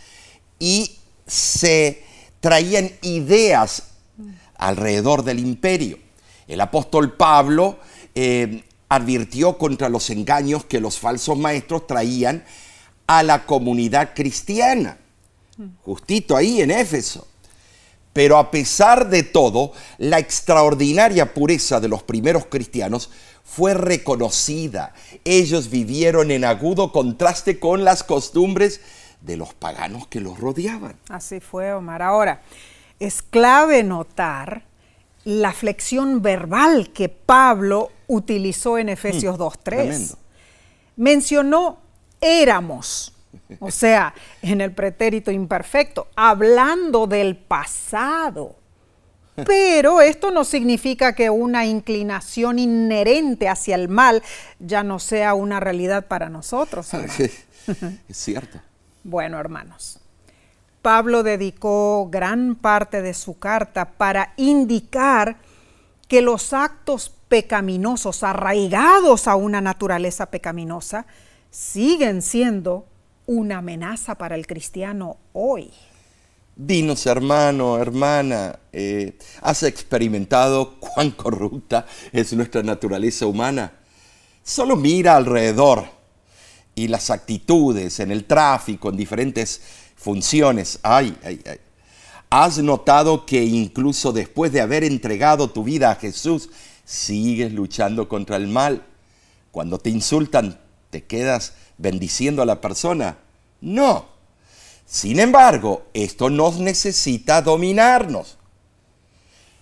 y 0.59 0.97
se 1.27 2.03
traían 2.39 2.91
ideas 3.01 3.83
alrededor 4.57 5.23
del 5.23 5.39
imperio. 5.39 5.99
El 6.47 6.61
apóstol 6.61 7.13
Pablo 7.13 7.77
eh, 8.15 8.63
advirtió 8.89 9.57
contra 9.57 9.89
los 9.89 10.09
engaños 10.09 10.65
que 10.65 10.79
los 10.79 10.97
falsos 10.97 11.37
maestros 11.37 11.85
traían 11.87 12.43
a 13.07 13.23
la 13.23 13.45
comunidad 13.45 14.13
cristiana, 14.15 14.97
justito 15.83 16.35
ahí 16.35 16.61
en 16.61 16.71
Éfeso. 16.71 17.27
Pero 18.13 18.37
a 18.37 18.49
pesar 18.49 19.09
de 19.09 19.23
todo, 19.23 19.73
la 19.97 20.19
extraordinaria 20.19 21.33
pureza 21.33 21.79
de 21.79 21.89
los 21.89 22.01
primeros 22.01 22.45
cristianos 22.45 23.09
fue 23.45 23.73
reconocida. 23.75 24.93
Ellos 25.23 25.69
vivieron 25.69 26.31
en 26.31 26.43
agudo 26.43 26.91
contraste 26.91 27.59
con 27.59 27.85
las 27.85 28.03
costumbres 28.03 28.81
de 29.21 29.37
los 29.37 29.53
paganos 29.53 30.07
que 30.07 30.19
los 30.19 30.39
rodeaban. 30.39 30.97
Así 31.09 31.39
fue, 31.39 31.71
Omar. 31.73 32.01
Ahora, 32.01 32.41
es 32.99 33.21
clave 33.21 33.83
notar 33.83 34.63
la 35.23 35.53
flexión 35.53 36.21
verbal 36.21 36.91
que 36.91 37.07
Pablo 37.07 37.91
utilizó 38.07 38.77
en 38.77 38.89
Efesios 38.89 39.37
2.3. 39.37 40.13
Mm, 40.13 40.17
Mencionó 40.97 41.79
éramos, 42.21 43.13
o 43.59 43.69
sea, 43.69 44.13
en 44.41 44.61
el 44.61 44.71
pretérito 44.71 45.31
imperfecto, 45.31 46.07
hablando 46.15 47.05
del 47.05 47.35
pasado. 47.37 48.55
Pero 49.43 50.01
esto 50.01 50.31
no 50.31 50.45
significa 50.45 51.13
que 51.13 51.29
una 51.29 51.65
inclinación 51.65 52.57
inherente 52.59 53.49
hacia 53.49 53.75
el 53.75 53.89
mal 53.89 54.23
ya 54.59 54.83
no 54.83 54.99
sea 54.99 55.33
una 55.33 55.59
realidad 55.59 56.07
para 56.07 56.29
nosotros. 56.29 56.93
es 56.93 57.45
cierto. 58.09 58.59
Bueno, 59.03 59.39
hermanos, 59.39 59.99
Pablo 60.81 61.23
dedicó 61.23 62.07
gran 62.09 62.55
parte 62.55 63.01
de 63.01 63.13
su 63.13 63.37
carta 63.37 63.85
para 63.85 64.33
indicar 64.37 65.37
que 66.07 66.21
los 66.21 66.53
actos 66.53 67.11
pecaminosos, 67.27 68.23
arraigados 68.23 69.27
a 69.27 69.35
una 69.35 69.61
naturaleza 69.61 70.27
pecaminosa, 70.27 71.05
siguen 71.49 72.21
siendo 72.21 72.85
una 73.25 73.57
amenaza 73.57 74.15
para 74.15 74.35
el 74.35 74.45
cristiano 74.45 75.17
hoy. 75.33 75.71
Dinos, 76.57 77.05
hermano, 77.05 77.77
hermana, 77.77 78.59
eh, 78.71 79.17
¿has 79.41 79.63
experimentado 79.63 80.79
cuán 80.79 81.11
corrupta 81.11 81.85
es 82.13 82.31
nuestra 82.31 82.63
naturaleza 82.63 83.25
humana? 83.25 83.73
Solo 84.41 84.77
mira 84.77 85.17
alrededor 85.17 85.85
y 86.73 86.87
las 86.87 87.09
actitudes 87.09 87.99
en 87.99 88.11
el 88.11 88.23
tráfico, 88.23 88.89
en 88.89 88.95
diferentes 88.95 89.59
funciones. 89.97 90.79
Ay, 90.81 91.17
ay, 91.25 91.41
ay. 91.45 91.57
¿Has 92.29 92.57
notado 92.59 93.25
que 93.25 93.43
incluso 93.43 94.13
después 94.13 94.53
de 94.53 94.61
haber 94.61 94.85
entregado 94.85 95.49
tu 95.49 95.63
vida 95.63 95.91
a 95.91 95.95
Jesús, 95.95 96.49
sigues 96.85 97.51
luchando 97.51 98.07
contra 98.07 98.37
el 98.37 98.47
mal? 98.47 98.85
Cuando 99.51 99.77
te 99.77 99.89
insultan, 99.89 100.57
¿te 100.89 101.03
quedas 101.03 101.53
bendiciendo 101.77 102.41
a 102.41 102.45
la 102.45 102.61
persona? 102.61 103.17
No. 103.59 104.14
Sin 104.85 105.19
embargo, 105.19 105.87
esto 105.93 106.29
nos 106.29 106.59
necesita 106.59 107.41
dominarnos. 107.41 108.37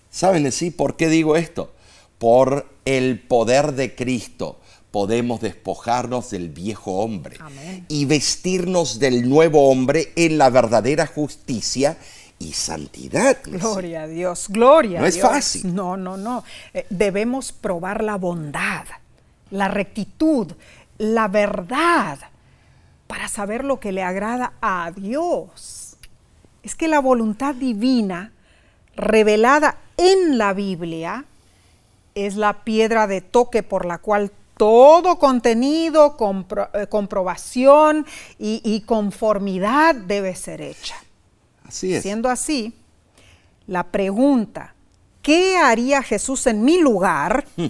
¿Saben 0.09 0.45
así 0.45 0.69
por 0.69 0.95
qué 0.95 1.07
digo 1.07 1.35
esto? 1.35 1.73
Por 2.19 2.67
el 2.85 3.19
poder 3.19 3.73
de 3.73 3.95
Cristo 3.95 4.59
podemos 4.91 5.41
despojarnos 5.41 6.29
del 6.29 6.49
viejo 6.49 6.99
hombre 6.99 7.37
y 7.87 8.05
vestirnos 8.05 8.99
del 8.99 9.27
nuevo 9.27 9.69
hombre 9.69 10.13
en 10.15 10.37
la 10.37 10.51
verdadera 10.51 11.07
justicia 11.07 11.97
y 12.37 12.53
santidad. 12.53 13.37
Gloria 13.43 14.03
a 14.03 14.07
Dios, 14.07 14.47
gloria 14.49 14.99
no 14.99 15.05
a 15.05 15.09
Dios. 15.09 15.23
No 15.23 15.29
es 15.29 15.33
fácil. 15.33 15.73
No, 15.73 15.97
no, 15.97 16.17
no. 16.17 16.43
Eh, 16.73 16.85
debemos 16.89 17.51
probar 17.51 18.03
la 18.03 18.17
bondad, 18.17 18.85
la 19.49 19.67
rectitud, 19.67 20.51
la 20.99 21.27
verdad 21.27 22.19
para 23.13 23.27
saber 23.27 23.63
lo 23.63 23.79
que 23.79 23.91
le 23.91 24.01
agrada 24.01 24.53
a 24.59 24.89
Dios. 24.89 25.97
Es 26.63 26.73
que 26.73 26.87
la 26.87 26.97
voluntad 26.97 27.53
divina 27.53 28.31
revelada 28.95 29.77
en 29.97 30.39
la 30.39 30.53
Biblia 30.53 31.25
es 32.15 32.37
la 32.37 32.63
piedra 32.63 33.05
de 33.05 33.21
toque 33.21 33.61
por 33.61 33.85
la 33.85 33.99
cual 33.99 34.31
todo 34.57 35.19
contenido, 35.19 36.17
eh, 36.73 36.87
comprobación 36.87 38.07
y, 38.39 38.61
y, 38.63 38.81
conformidad 38.81 39.93
debe 39.93 40.33
ser 40.33 40.63
hecha. 40.63 40.95
Así 41.65 41.93
es. 41.93 42.01
Siendo 42.01 42.31
así, 42.31 42.73
la 43.67 43.83
pregunta, 43.83 44.73
¿qué 45.21 45.57
haría 45.57 46.01
Jesús 46.01 46.47
en 46.47 46.65
mi 46.65 46.79
lugar? 46.79 47.45
Hmm. 47.57 47.67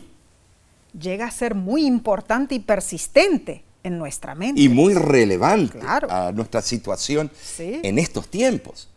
llega 0.98 1.26
a 1.26 1.32
ser 1.32 1.54
muy 1.54 1.86
importante 1.86 2.56
y 2.56 2.60
persistente 2.60 3.66
en 3.84 3.98
nuestra 3.98 4.34
mente. 4.34 4.62
Y 4.62 4.70
muy 4.70 4.94
relevante 4.94 5.80
a 5.82 6.32
nuestra 6.34 6.62
situación 6.62 7.30
en 7.60 8.00
estos 8.00 8.28
tiempos. 8.30 8.88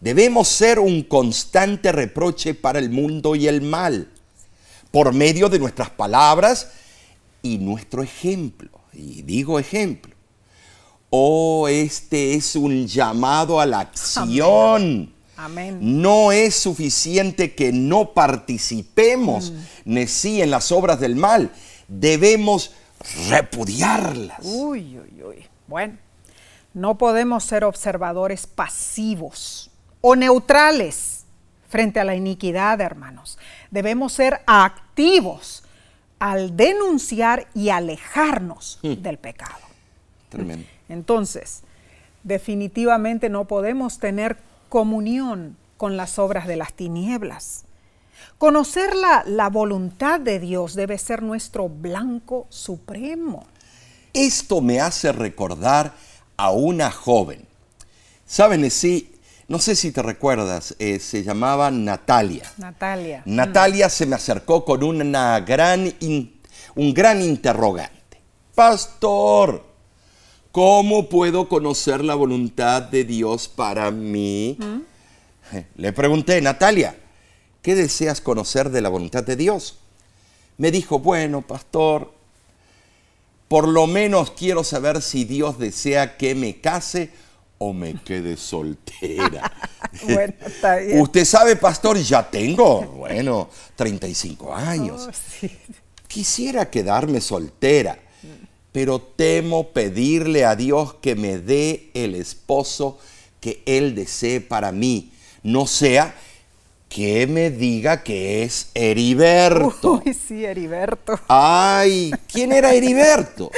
Debemos 0.00 0.48
ser 0.48 0.80
un 0.80 1.02
constante 1.04 1.92
reproche 1.92 2.54
para 2.54 2.80
el 2.80 2.90
mundo 2.90 3.36
y 3.36 3.46
el 3.46 3.62
mal, 3.62 4.10
por 4.90 5.12
medio 5.12 5.48
de 5.48 5.60
nuestras 5.60 5.90
palabras 5.90 6.72
y 7.40 7.58
nuestro 7.58 8.02
ejemplo. 8.02 8.70
Y 8.92 9.22
digo 9.22 9.58
ejemplo. 9.58 10.12
Oh, 11.10 11.68
este 11.68 12.34
es 12.34 12.56
un 12.56 12.86
llamado 12.86 13.60
a 13.60 13.66
la 13.66 13.80
acción. 13.80 15.12
Amén. 15.36 15.78
No 15.80 16.32
es 16.32 16.54
suficiente 16.56 17.54
que 17.54 17.70
no 17.72 18.12
participemos, 18.12 19.52
mm. 19.84 19.98
sí 20.06 20.40
en 20.40 20.50
las 20.50 20.72
obras 20.72 20.98
del 21.00 21.14
mal. 21.14 21.52
Debemos 21.86 22.72
repudiarlas. 23.28 24.40
Uy, 24.42 24.98
uy, 24.98 25.22
uy. 25.22 25.46
Bueno, 25.66 25.98
no 26.74 26.98
podemos 26.98 27.44
ser 27.44 27.64
observadores 27.64 28.46
pasivos 28.46 29.70
o 30.00 30.16
neutrales 30.16 31.24
frente 31.68 32.00
a 32.00 32.04
la 32.04 32.14
iniquidad, 32.14 32.80
hermanos. 32.80 33.38
Debemos 33.70 34.12
ser 34.12 34.42
activos 34.46 35.64
al 36.18 36.56
denunciar 36.56 37.48
y 37.54 37.70
alejarnos 37.70 38.78
hmm. 38.82 39.02
del 39.02 39.18
pecado. 39.18 39.60
Tremendo. 40.28 40.66
Entonces, 40.88 41.62
definitivamente 42.22 43.28
no 43.28 43.46
podemos 43.46 43.98
tener 43.98 44.36
comunión 44.68 45.56
con 45.76 45.96
las 45.96 46.18
obras 46.18 46.46
de 46.46 46.56
las 46.56 46.74
tinieblas. 46.74 47.64
Conocer 48.42 48.96
la, 48.96 49.22
la, 49.24 49.48
voluntad 49.50 50.18
de 50.18 50.40
Dios 50.40 50.74
debe 50.74 50.98
ser 50.98 51.22
nuestro 51.22 51.68
blanco 51.68 52.48
supremo. 52.48 53.46
Esto 54.12 54.60
me 54.60 54.80
hace 54.80 55.12
recordar 55.12 55.94
a 56.36 56.50
una 56.50 56.90
joven. 56.90 57.46
Saben, 58.26 58.68
sí, 58.68 59.14
no 59.46 59.60
sé 59.60 59.76
si 59.76 59.92
te 59.92 60.02
recuerdas, 60.02 60.74
eh, 60.80 60.98
se 60.98 61.22
llamaba 61.22 61.70
Natalia. 61.70 62.52
Natalia. 62.56 63.22
Natalia 63.26 63.88
se 63.88 64.06
me 64.06 64.16
acercó 64.16 64.64
con 64.64 64.82
una 64.82 65.38
gran 65.38 65.94
un 66.00 66.92
gran 66.92 67.22
interrogante. 67.22 68.20
Pastor, 68.56 69.64
¿cómo 70.50 71.08
puedo 71.08 71.48
conocer 71.48 72.02
la 72.02 72.16
voluntad 72.16 72.82
de 72.82 73.04
Dios 73.04 73.46
para 73.46 73.92
mí? 73.92 74.56
¿Mm? 74.58 75.58
Le 75.76 75.92
pregunté, 75.92 76.40
Natalia, 76.40 76.96
¿qué 77.62 77.74
deseas 77.74 78.20
conocer 78.20 78.70
de 78.70 78.82
la 78.82 78.88
voluntad 78.88 79.24
de 79.24 79.36
Dios? 79.36 79.78
Me 80.58 80.70
dijo, 80.70 80.98
bueno, 80.98 81.42
pastor, 81.42 82.12
por 83.48 83.66
lo 83.68 83.86
menos 83.86 84.32
quiero 84.32 84.64
saber 84.64 85.00
si 85.00 85.24
Dios 85.24 85.58
desea 85.58 86.16
que 86.16 86.34
me 86.34 86.60
case 86.60 87.10
o 87.58 87.72
me 87.72 87.94
quede 87.94 88.36
soltera. 88.36 89.52
bueno, 90.02 90.34
está 90.44 90.76
bien. 90.76 91.00
Usted 91.00 91.24
sabe, 91.24 91.56
pastor, 91.56 91.96
ya 91.98 92.28
tengo, 92.28 92.82
bueno, 92.82 93.48
35 93.76 94.54
años. 94.54 95.08
Oh, 95.08 95.46
Quisiera 96.08 96.68
quedarme 96.68 97.20
soltera, 97.20 97.98
pero 98.72 99.00
temo 99.00 99.68
pedirle 99.68 100.44
a 100.44 100.56
Dios 100.56 100.94
que 100.94 101.14
me 101.14 101.38
dé 101.38 101.90
el 101.94 102.14
esposo 102.14 102.98
que 103.40 103.62
Él 103.64 103.94
desee 103.94 104.40
para 104.40 104.72
mí. 104.72 105.12
No 105.42 105.66
sea 105.66 106.14
que 106.92 107.26
me 107.26 107.50
diga 107.50 108.02
que 108.02 108.42
es 108.42 108.70
Heriberto. 108.74 110.02
Uy, 110.04 110.12
sí, 110.12 110.44
Heriberto. 110.44 111.18
Ay, 111.26 112.12
¿quién 112.30 112.52
era 112.52 112.74
Heriberto? 112.74 113.50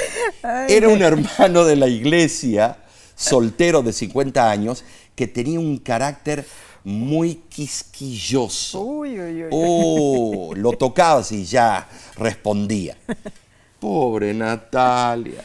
era 0.68 0.88
un 0.88 1.02
hermano 1.02 1.64
de 1.64 1.74
la 1.74 1.88
iglesia, 1.88 2.78
soltero 3.16 3.82
de 3.82 3.92
50 3.92 4.48
años, 4.48 4.84
que 5.16 5.26
tenía 5.26 5.58
un 5.58 5.78
carácter 5.78 6.46
muy 6.84 7.42
quisquilloso. 7.48 8.80
Uy, 8.80 9.18
uy, 9.18 9.44
uy. 9.44 9.50
Oh, 9.50 10.52
lo 10.54 10.70
tocabas 10.74 11.32
y 11.32 11.44
ya 11.44 11.88
respondía. 12.16 12.96
Pobre 13.80 14.32
Natalia. 14.32 15.42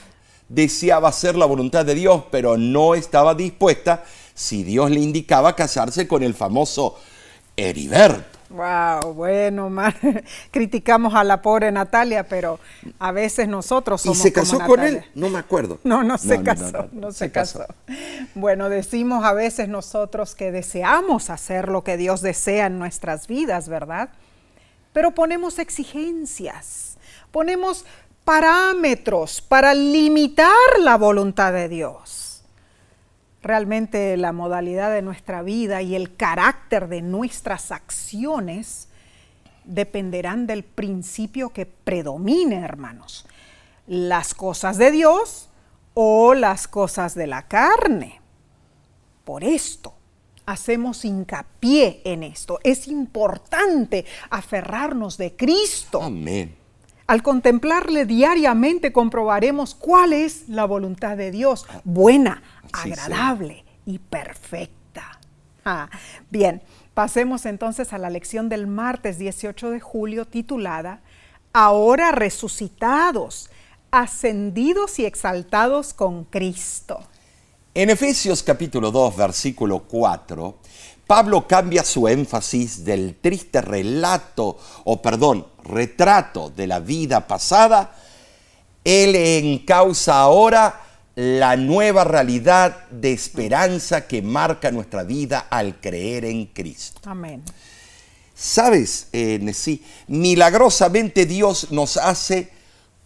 Deseaba 0.47 1.10
hacer 1.10 1.36
la 1.36 1.47
voluntad 1.47 1.86
de 1.86 1.95
Dios, 1.95 2.25
pero 2.30 2.56
no 2.56 2.93
estaba 2.93 3.34
dispuesta 3.34 4.04
si 4.36 4.63
Dios 4.63 4.91
le 4.91 4.99
indicaba 4.99 5.56
casarse 5.56 6.08
con 6.08 6.21
el 6.21 6.36
famoso 6.36 6.95
Heriberto. 7.67 8.39
Wow, 8.49 9.13
bueno, 9.13 9.69
criticamos 10.51 11.13
a 11.13 11.23
la 11.23 11.39
pobre 11.39 11.71
Natalia, 11.71 12.27
pero 12.27 12.59
a 12.97 13.11
veces 13.11 13.47
nosotros 13.47 14.01
somos 14.01 14.17
¿Y 14.17 14.21
se 14.21 14.33
casó 14.33 14.59
con 14.65 14.79
él? 14.79 15.05
No 15.13 15.29
me 15.29 15.37
acuerdo. 15.37 15.79
No, 15.89 16.03
no 16.03 16.17
se 16.17 16.41
casó, 16.41 16.87
no, 16.91 17.11
se, 17.11 17.31
casó. 17.31 17.65
Bueno, 18.33 18.69
decimos 18.69 19.23
a 19.23 19.33
veces 19.33 19.69
nosotros 19.69 20.35
que 20.35 20.51
deseamos 20.51 21.29
hacer 21.29 21.69
lo 21.69 21.83
que 21.83 21.97
Dios 21.97 22.21
desea 22.21 22.67
en 22.67 22.79
nuestras 22.79 23.27
vidas, 23.27 23.69
¿verdad? 23.69 24.09
Pero 24.93 25.11
ponemos 25.11 25.59
exigencias, 25.59 26.97
ponemos 27.31 27.85
parámetros 28.23 29.41
para 29.41 29.73
limitar 29.73 30.47
la 30.79 30.97
voluntad 30.97 31.53
de 31.53 31.69
Dios 31.69 32.18
realmente 33.41 34.17
la 34.17 34.32
modalidad 34.32 34.91
de 34.91 35.02
nuestra 35.02 35.41
vida 35.41 35.82
y 35.82 35.95
el 35.95 36.15
carácter 36.15 36.88
de 36.88 37.02
nuestras 37.02 37.71
acciones 37.71 38.89
dependerán 39.63 40.47
del 40.47 40.63
principio 40.63 41.49
que 41.49 41.65
predomine, 41.65 42.58
hermanos. 42.58 43.25
Las 43.88 44.34
cosas 44.34 44.78
de 44.78 44.91
Dios 44.91 45.49
o 45.93 46.34
las 46.34 46.67
cosas 46.67 47.15
de 47.15 47.28
la 47.28 47.47
carne. 47.47 48.21
Por 49.23 49.43
esto 49.43 49.93
hacemos 50.45 51.06
hincapié 51.06 52.02
en 52.04 52.23
esto. 52.23 52.60
Es 52.63 52.88
importante 52.88 54.06
aferrarnos 54.32 55.17
de 55.17 55.36
Cristo. 55.36 56.02
Amén. 56.02 56.58
Al 57.09 57.23
contemplarle 57.23 58.05
diariamente 58.05 58.93
comprobaremos 58.93 59.73
cuál 59.73 60.13
es 60.13 60.47
la 60.47 60.65
voluntad 60.65 61.17
de 61.17 61.31
Dios, 61.31 61.65
buena, 61.83 62.43
agradable 62.71 63.65
y 63.83 63.97
perfecta. 63.97 65.19
Ah, 65.65 65.89
bien, 66.29 66.61
pasemos 66.93 67.47
entonces 67.47 67.93
a 67.93 67.97
la 67.97 68.11
lección 68.11 68.47
del 68.47 68.67
martes 68.67 69.17
18 69.17 69.71
de 69.71 69.79
julio 69.79 70.25
titulada 70.25 71.01
Ahora 71.51 72.11
resucitados, 72.11 73.49
ascendidos 73.89 74.99
y 74.99 75.05
exaltados 75.05 75.95
con 75.95 76.25
Cristo. 76.25 76.99
En 77.73 77.89
Efesios 77.89 78.43
capítulo 78.43 78.91
2, 78.91 79.15
versículo 79.17 79.79
4, 79.79 80.57
Pablo 81.07 81.47
cambia 81.47 81.83
su 81.83 82.07
énfasis 82.07 82.85
del 82.85 83.15
triste 83.15 83.61
relato, 83.61 84.59
o 84.83 85.01
perdón, 85.01 85.47
retrato 85.69 86.49
de 86.49 86.67
la 86.67 86.79
vida 86.79 87.27
pasada, 87.27 87.95
él 88.84 89.15
encausa 89.15 90.19
ahora 90.19 90.82
la 91.15 91.55
nueva 91.58 92.03
realidad 92.03 92.88
de 92.89 93.13
esperanza 93.13 94.08
que 94.08 94.21
marca 94.21 94.71
nuestra 94.71 95.03
vida 95.03 95.47
al 95.49 95.79
creer 95.79 96.25
en 96.25 96.47
Cristo. 96.47 97.01
Amén. 97.05 97.43
Sabes, 98.36 99.08
eh, 99.12 99.51
sí, 99.53 99.84
milagrosamente 100.08 101.25
Dios 101.25 101.71
nos 101.71 101.97
hace 101.97 102.49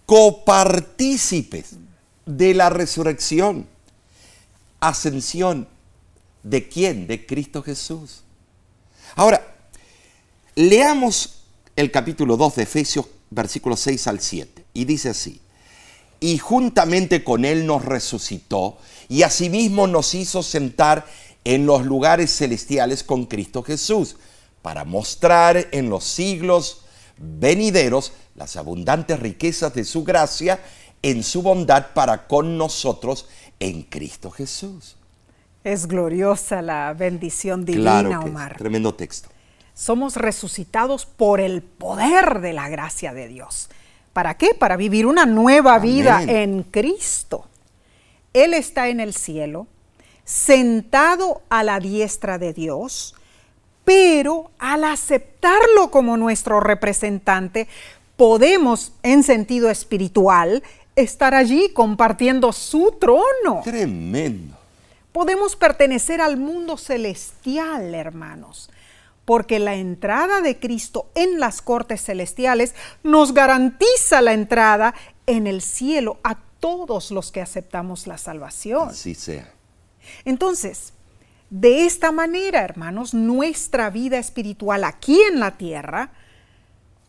copartícipes 0.06 1.76
de 2.26 2.54
la 2.54 2.70
resurrección, 2.70 3.68
ascensión 4.80 5.68
¿De 6.44 6.68
quién? 6.68 7.08
De 7.08 7.26
Cristo 7.26 7.64
Jesús. 7.64 8.22
Ahora, 9.16 9.56
leamos 10.56 11.43
el 11.76 11.92
capítulo 11.92 12.38
2 12.38 12.56
de 12.56 12.64
Efesios, 12.64 13.08
versículos 13.30 13.80
6 13.82 14.08
al 14.08 14.20
7, 14.20 14.66
y 14.74 14.86
dice 14.86 15.10
así, 15.10 15.42
y 16.20 16.38
juntamente 16.38 17.24
con 17.24 17.46
Él 17.46 17.66
nos 17.66 17.84
resucitó, 17.84 18.78
y 19.10 19.24
asimismo 19.24 19.88
nos 19.88 20.14
hizo 20.14 20.44
sentar 20.44 21.06
en 21.44 21.66
los 21.66 21.86
lugares 21.86 22.36
celestiales 22.36 23.04
con 23.04 23.26
Cristo 23.26 23.64
Jesús, 23.64 24.16
para 24.62 24.86
mostrar 24.86 25.68
en 25.72 25.90
los 25.90 26.06
siglos 26.06 26.86
venideros 27.18 28.14
las 28.36 28.56
abundantes 28.56 29.20
riquezas 29.20 29.74
de 29.74 29.84
su 29.84 30.04
gracia 30.04 30.60
en 31.02 31.22
su 31.22 31.42
bondad 31.42 31.88
para 31.94 32.28
con 32.28 32.58
nosotros 32.58 33.28
en 33.60 33.84
Cristo 33.84 34.32
Jesús. 34.32 34.96
Es 35.66 35.88
gloriosa 35.88 36.62
la 36.62 36.94
bendición 36.94 37.66
divina, 37.66 38.00
Claro 38.02 38.10
que 38.10 38.16
es, 38.16 38.32
Omar. 38.32 38.58
tremendo 38.58 38.94
texto. 38.94 39.30
Somos 39.74 40.16
resucitados 40.16 41.06
por 41.06 41.40
el 41.40 41.62
poder 41.62 42.42
de 42.42 42.54
la 42.54 42.70
gracia 42.70 43.14
de 43.14 43.28
Dios. 43.28 43.70
¿Para 44.14 44.38
qué? 44.38 44.54
Para 44.54 44.78
vivir 44.78 45.06
una 45.06 45.26
nueva 45.26 45.76
Amén. 45.76 45.92
vida 45.92 46.24
en 46.24 46.64
Cristo. 46.64 47.48
Él 48.34 48.54
está 48.54 48.90
en 48.90 49.00
el 49.00 49.14
cielo, 49.14 49.68
sentado 50.24 51.42
a 51.50 51.64
la 51.64 51.80
diestra 51.80 52.38
de 52.38 52.54
Dios, 52.54 53.16
pero 53.84 54.52
al 54.60 54.84
aceptarlo 54.84 55.92
como 55.92 56.18
nuestro 56.18 56.60
representante, 56.60 57.68
podemos, 58.16 58.94
en 59.04 59.24
sentido 59.24 59.70
espiritual, 59.70 60.64
estar 60.96 61.34
allí 61.34 61.70
compartiendo 61.74 62.54
su 62.54 62.96
trono. 63.00 63.62
Tremendo. 63.64 64.56
Podemos 65.12 65.56
pertenecer 65.56 66.22
al 66.22 66.38
mundo 66.38 66.78
celestial, 66.78 67.94
hermanos, 67.94 68.70
porque 69.26 69.60
la 69.60 69.76
entrada 69.76 70.42
de 70.42 70.60
Cristo 70.60 71.10
en 71.16 71.40
las 71.40 71.62
cortes 71.62 72.04
celestiales 72.04 72.76
nos 73.04 73.34
garantiza 73.34 74.22
la 74.22 74.34
entrada 74.34 74.94
en 75.26 75.48
el 75.48 75.62
cielo 75.62 76.20
a 76.24 76.38
todos 76.60 77.12
los 77.12 77.32
que 77.32 77.42
aceptamos 77.42 78.08
la 78.08 78.18
salvación. 78.18 78.90
Así 78.90 79.16
sea. 79.16 79.52
Entonces, 80.26 80.94
de 81.50 81.86
esta 81.86 82.12
manera, 82.12 82.64
hermanos, 82.64 83.14
nuestra 83.14 83.90
vida 83.90 84.18
espiritual 84.18 84.84
aquí 84.84 85.22
en 85.32 85.40
la 85.40 85.52
tierra 85.52 86.12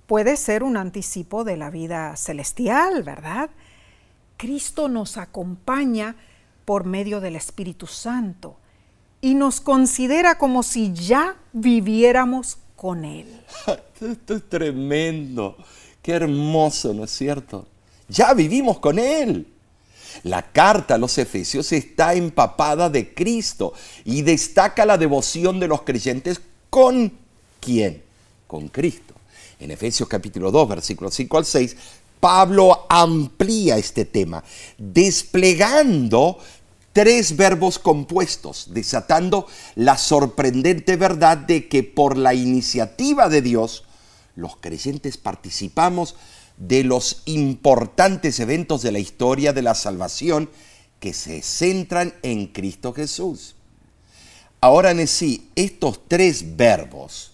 puede 0.07 0.37
ser 0.37 0.63
un 0.63 0.77
anticipo 0.77 1.45
de 1.45 1.57
la 1.57 1.71
vida 1.71 2.17
celestial, 2.17 3.03
¿verdad? 3.03 3.51
Cristo 4.37 4.89
nos 4.89 5.17
acompaña 5.17 6.17
por 6.65 6.85
medio 6.85 7.21
del 7.21 7.37
Espíritu 7.37 7.87
Santo 7.87 8.59
y 9.25 9.35
nos 9.35 9.63
considera 9.63 10.37
como 10.37 10.63
si 10.63 10.93
ya 10.93 11.39
viviéramos 11.55 12.59
con 12.77 13.07
Él. 13.07 13.27
Esto 13.99 14.35
es 14.35 14.43
tremendo. 14.51 15.57
Qué 16.03 16.13
hermoso, 16.13 16.93
¿no 16.93 17.05
es 17.05 17.11
cierto? 17.11 17.67
Ya 18.07 18.35
vivimos 18.35 18.81
con 18.81 18.99
Él. 18.99 19.49
La 20.25 20.43
carta 20.43 20.97
a 20.97 20.99
los 20.99 21.17
Efesios 21.17 21.73
está 21.73 22.13
empapada 22.13 22.91
de 22.91 23.15
Cristo 23.15 23.73
y 24.05 24.21
destaca 24.21 24.85
la 24.85 24.99
devoción 24.99 25.59
de 25.59 25.69
los 25.69 25.81
creyentes 25.85 26.43
con 26.69 27.11
quién? 27.61 28.03
Con 28.47 28.69
Cristo. 28.69 29.15
En 29.59 29.71
Efesios 29.71 30.07
capítulo 30.07 30.51
2, 30.51 30.69
versículos 30.69 31.15
5 31.15 31.39
al 31.39 31.47
6, 31.47 31.77
Pablo 32.25 32.87
amplía 32.89 33.77
este 33.77 34.07
tema, 34.07 34.43
desplegando 34.79 36.39
tres 36.95 37.37
verbos 37.37 37.81
compuestos, 37.81 38.69
desatando 38.71 39.49
la 39.75 39.99
sorprendente 39.99 40.97
verdad 40.97 41.37
de 41.37 41.69
que 41.69 41.83
por 41.83 42.17
la 42.17 42.35
iniciativa 42.35 43.29
de 43.29 43.43
Dios, 43.43 43.85
los 44.37 44.57
creyentes 44.57 45.17
participamos 45.17 46.15
de 46.57 46.85
los 46.85 47.23
importantes 47.25 48.39
eventos 48.39 48.83
de 48.83 48.93
la 48.93 49.01
historia 49.01 49.53
de 49.53 49.63
la 49.63 49.75
salvación 49.75 50.49
que 51.01 51.13
se 51.13 51.43
centran 51.43 52.15
en 52.23 52.47
Cristo 52.47 52.93
Jesús. 52.93 53.57
Ahora 54.61 54.93
en 54.93 55.07
sí, 55.09 55.51
estos 55.57 56.01
tres 56.07 56.57
verbos 56.57 57.33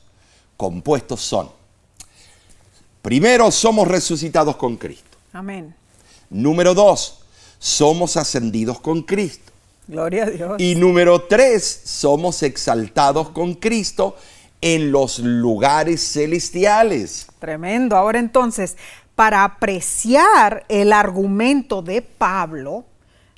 compuestos 0.57 1.21
son, 1.21 1.51
primero, 3.03 3.51
somos 3.51 3.87
resucitados 3.87 4.57
con 4.57 4.79
Cristo. 4.79 5.19
Amén. 5.35 5.75
Número 6.31 6.75
dos, 6.75 7.21
somos 7.59 8.17
ascendidos 8.17 8.81
con 8.81 9.03
Cristo. 9.03 9.50
Gloria 9.91 10.25
a 10.25 10.31
Dios. 10.31 10.61
Y 10.61 10.77
número 10.77 11.23
tres, 11.23 11.83
somos 11.85 12.43
exaltados 12.45 13.31
con 13.31 13.55
Cristo 13.55 14.17
en 14.61 14.93
los 14.93 15.19
lugares 15.19 16.13
celestiales. 16.13 17.27
Tremendo. 17.41 17.97
Ahora 17.97 18.19
entonces, 18.21 18.77
para 19.17 19.43
apreciar 19.43 20.65
el 20.69 20.93
argumento 20.93 21.83
de 21.83 22.03
Pablo, 22.03 22.85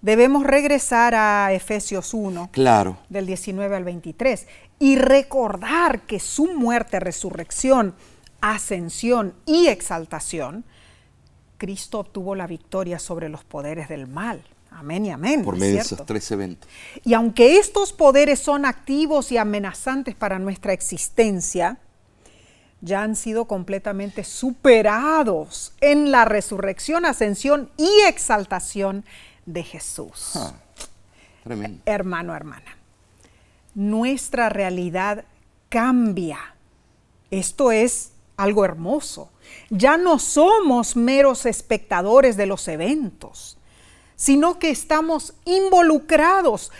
debemos 0.03 0.45
regresar 0.45 1.15
a 1.15 1.53
Efesios 1.53 2.13
1, 2.13 2.51
Claro. 2.53 2.99
del 3.09 3.27
19 3.27 3.75
al 3.75 3.85
23, 3.85 4.47
y 4.79 4.97
recordar 4.97 6.03
que 6.03 6.21
su 6.21 6.53
muerte, 6.53 7.01
resurrección, 7.01 7.95
ascensión 8.41 9.33
y 9.47 9.69
exaltación, 9.69 10.65
Cristo 11.57 12.01
obtuvo 12.01 12.35
la 12.35 12.47
victoria 12.47 12.99
sobre 12.99 13.29
los 13.29 13.45
poderes 13.45 13.89
del 13.89 14.09
mal. 14.09 14.43
Amén 14.75 15.07
y 15.07 15.11
amén. 15.11 15.45
Por 15.45 15.55
¿es 15.55 15.61
medio 15.61 15.75
de 15.77 15.81
esos 15.81 16.07
tres 16.07 16.31
eventos. 16.31 16.69
Y 17.05 17.15
aunque 17.15 17.59
estos 17.59 17.93
poderes 17.93 18.41
son 18.41 18.65
activos 18.65 19.33
y 19.33 19.39
amenazantes 19.39 20.15
para 20.15 20.39
nuestra 20.39 20.73
existencia, 20.73 21.79
ya 22.81 23.03
han 23.03 23.15
sido 23.15 23.47
completamente 23.47 24.25
superados 24.25 25.73
en 25.81 26.11
la 26.11 26.25
resurrección, 26.25 27.07
ascensión 27.07 27.71
y 27.77 27.89
exaltación 28.09 29.05
de 29.47 29.63
Jesús. 29.63 30.33
Ah, 30.35 30.53
tremendo. 31.45 31.83
Hermano, 31.87 32.35
hermana, 32.35 32.77
nuestra 33.75 34.49
realidad 34.49 35.25
cambia. 35.69 36.39
Esto 37.31 37.73
es 37.73 38.13
algo 38.37 38.65
hermoso. 38.65 39.31
Ya 39.71 39.97
no 39.97 40.19
somos 40.19 40.97
meros 40.97 41.47
espectadores 41.47 42.37
de 42.37 42.47
los 42.47 42.67
eventos, 42.69 43.59
sino 44.23 44.61
que 44.61 44.71
estamos 44.71 45.35
involucrados 45.45 46.71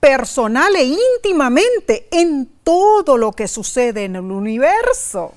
personal 0.00 0.74
e 0.76 0.84
íntimamente 0.84 2.08
en 2.10 2.48
todo 2.64 3.18
lo 3.18 3.32
que 3.32 3.48
sucede 3.48 4.04
en 4.04 4.16
el 4.16 4.30
universo. 4.30 5.34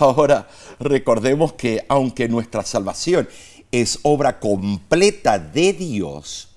Ahora, 0.00 0.48
recordemos 0.80 1.52
que 1.52 1.84
aunque 1.90 2.26
nuestra 2.26 2.62
salvación 2.62 3.28
es 3.70 3.98
obra 4.02 4.40
completa 4.40 5.38
de 5.38 5.74
Dios, 5.74 6.56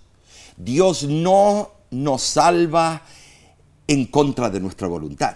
Dios 0.56 1.04
no 1.04 1.72
nos 1.90 2.22
salva 2.22 3.02
en 3.86 4.06
contra 4.06 4.50
de 4.50 4.62
nuestra 4.62 4.88
voluntad. 4.88 5.36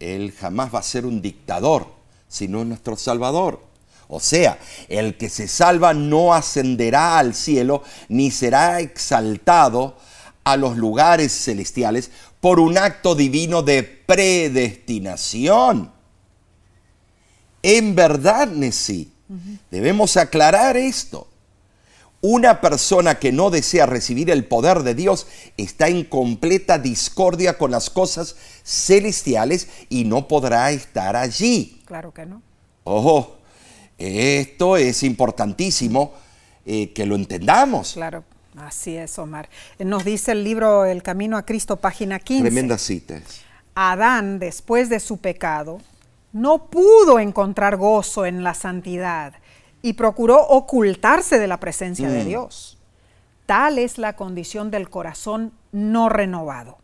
Él 0.00 0.32
jamás 0.32 0.74
va 0.74 0.78
a 0.78 0.82
ser 0.82 1.04
un 1.04 1.20
dictador, 1.20 1.88
sino 2.28 2.64
nuestro 2.64 2.96
Salvador. 2.96 3.73
O 4.08 4.20
sea, 4.20 4.58
el 4.88 5.16
que 5.16 5.28
se 5.28 5.48
salva 5.48 5.94
no 5.94 6.34
ascenderá 6.34 7.18
al 7.18 7.34
cielo 7.34 7.82
ni 8.08 8.30
será 8.30 8.80
exaltado 8.80 9.96
a 10.44 10.56
los 10.56 10.76
lugares 10.76 11.32
celestiales 11.32 12.10
por 12.40 12.60
un 12.60 12.76
acto 12.76 13.14
divino 13.14 13.62
de 13.62 13.82
predestinación. 13.82 15.90
En 17.62 17.94
verdad, 17.94 18.48
Nesí, 18.48 19.10
debemos 19.70 20.18
aclarar 20.18 20.76
esto. 20.76 21.28
Una 22.20 22.60
persona 22.60 23.18
que 23.18 23.32
no 23.32 23.50
desea 23.50 23.86
recibir 23.86 24.30
el 24.30 24.46
poder 24.46 24.82
de 24.82 24.94
Dios 24.94 25.26
está 25.56 25.88
en 25.88 26.04
completa 26.04 26.78
discordia 26.78 27.58
con 27.58 27.70
las 27.70 27.90
cosas 27.90 28.36
celestiales 28.62 29.68
y 29.88 30.04
no 30.04 30.28
podrá 30.28 30.70
estar 30.70 31.16
allí. 31.16 31.82
Claro 31.86 32.12
que 32.12 32.24
no. 32.24 32.42
Ojo, 32.84 33.38
esto 33.98 34.76
es 34.76 35.02
importantísimo 35.02 36.12
eh, 36.66 36.92
que 36.92 37.06
lo 37.06 37.14
entendamos. 37.14 37.92
Claro, 37.94 38.24
así 38.56 38.96
es, 38.96 39.18
Omar. 39.18 39.48
Nos 39.78 40.04
dice 40.04 40.32
el 40.32 40.44
libro 40.44 40.84
El 40.84 41.02
Camino 41.02 41.36
a 41.36 41.44
Cristo, 41.44 41.76
página 41.76 42.18
15. 42.18 42.42
Tremendas 42.42 42.82
citas. 42.82 43.22
Adán, 43.74 44.38
después 44.38 44.88
de 44.88 45.00
su 45.00 45.18
pecado, 45.18 45.78
no 46.32 46.66
pudo 46.66 47.18
encontrar 47.18 47.76
gozo 47.76 48.26
en 48.26 48.42
la 48.42 48.54
santidad 48.54 49.34
y 49.82 49.92
procuró 49.94 50.40
ocultarse 50.48 51.38
de 51.38 51.46
la 51.46 51.60
presencia 51.60 52.08
de 52.08 52.24
Mm. 52.24 52.26
Dios. 52.28 52.78
Tal 53.46 53.78
es 53.78 53.98
la 53.98 54.14
condición 54.16 54.70
del 54.70 54.88
corazón 54.88 55.52
no 55.70 56.08
renovado. 56.08 56.78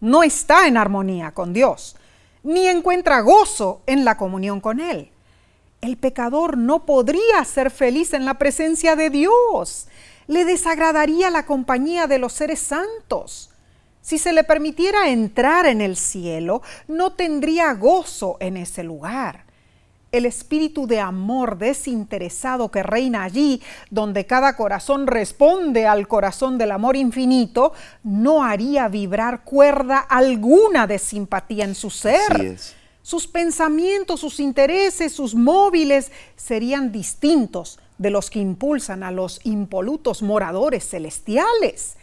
No 0.00 0.22
está 0.22 0.68
en 0.68 0.76
armonía 0.76 1.32
con 1.32 1.52
Dios, 1.52 1.96
ni 2.44 2.68
encuentra 2.68 3.20
gozo 3.22 3.82
en 3.86 4.04
la 4.04 4.16
comunión 4.16 4.60
con 4.60 4.78
Él. 4.78 5.10
El 5.80 5.96
pecador 5.96 6.56
no 6.56 6.84
podría 6.84 7.44
ser 7.44 7.70
feliz 7.70 8.12
en 8.12 8.24
la 8.24 8.34
presencia 8.34 8.96
de 8.96 9.10
Dios. 9.10 9.88
Le 10.26 10.44
desagradaría 10.44 11.30
la 11.30 11.46
compañía 11.46 12.06
de 12.06 12.18
los 12.18 12.32
seres 12.32 12.60
santos. 12.60 13.50
Si 14.06 14.18
se 14.18 14.32
le 14.32 14.44
permitiera 14.44 15.08
entrar 15.08 15.66
en 15.66 15.80
el 15.80 15.96
cielo, 15.96 16.62
no 16.86 17.14
tendría 17.14 17.74
gozo 17.74 18.36
en 18.38 18.56
ese 18.56 18.84
lugar. 18.84 19.44
El 20.12 20.26
espíritu 20.26 20.86
de 20.86 21.00
amor 21.00 21.58
desinteresado 21.58 22.70
que 22.70 22.84
reina 22.84 23.24
allí, 23.24 23.60
donde 23.90 24.24
cada 24.24 24.56
corazón 24.56 25.08
responde 25.08 25.88
al 25.88 26.06
corazón 26.06 26.56
del 26.56 26.70
amor 26.70 26.94
infinito, 26.94 27.72
no 28.04 28.44
haría 28.44 28.86
vibrar 28.86 29.42
cuerda 29.42 29.98
alguna 29.98 30.86
de 30.86 31.00
simpatía 31.00 31.64
en 31.64 31.74
su 31.74 31.90
ser. 31.90 32.32
Así 32.32 32.46
es. 32.46 32.75
Sus 33.06 33.28
pensamientos, 33.28 34.18
sus 34.18 34.40
intereses, 34.40 35.12
sus 35.12 35.36
móviles 35.36 36.10
serían 36.34 36.90
distintos 36.90 37.78
de 37.98 38.10
los 38.10 38.30
que 38.30 38.40
impulsan 38.40 39.04
a 39.04 39.12
los 39.12 39.38
impolutos 39.44 40.22
moradores 40.22 40.88
celestiales. 40.88 41.98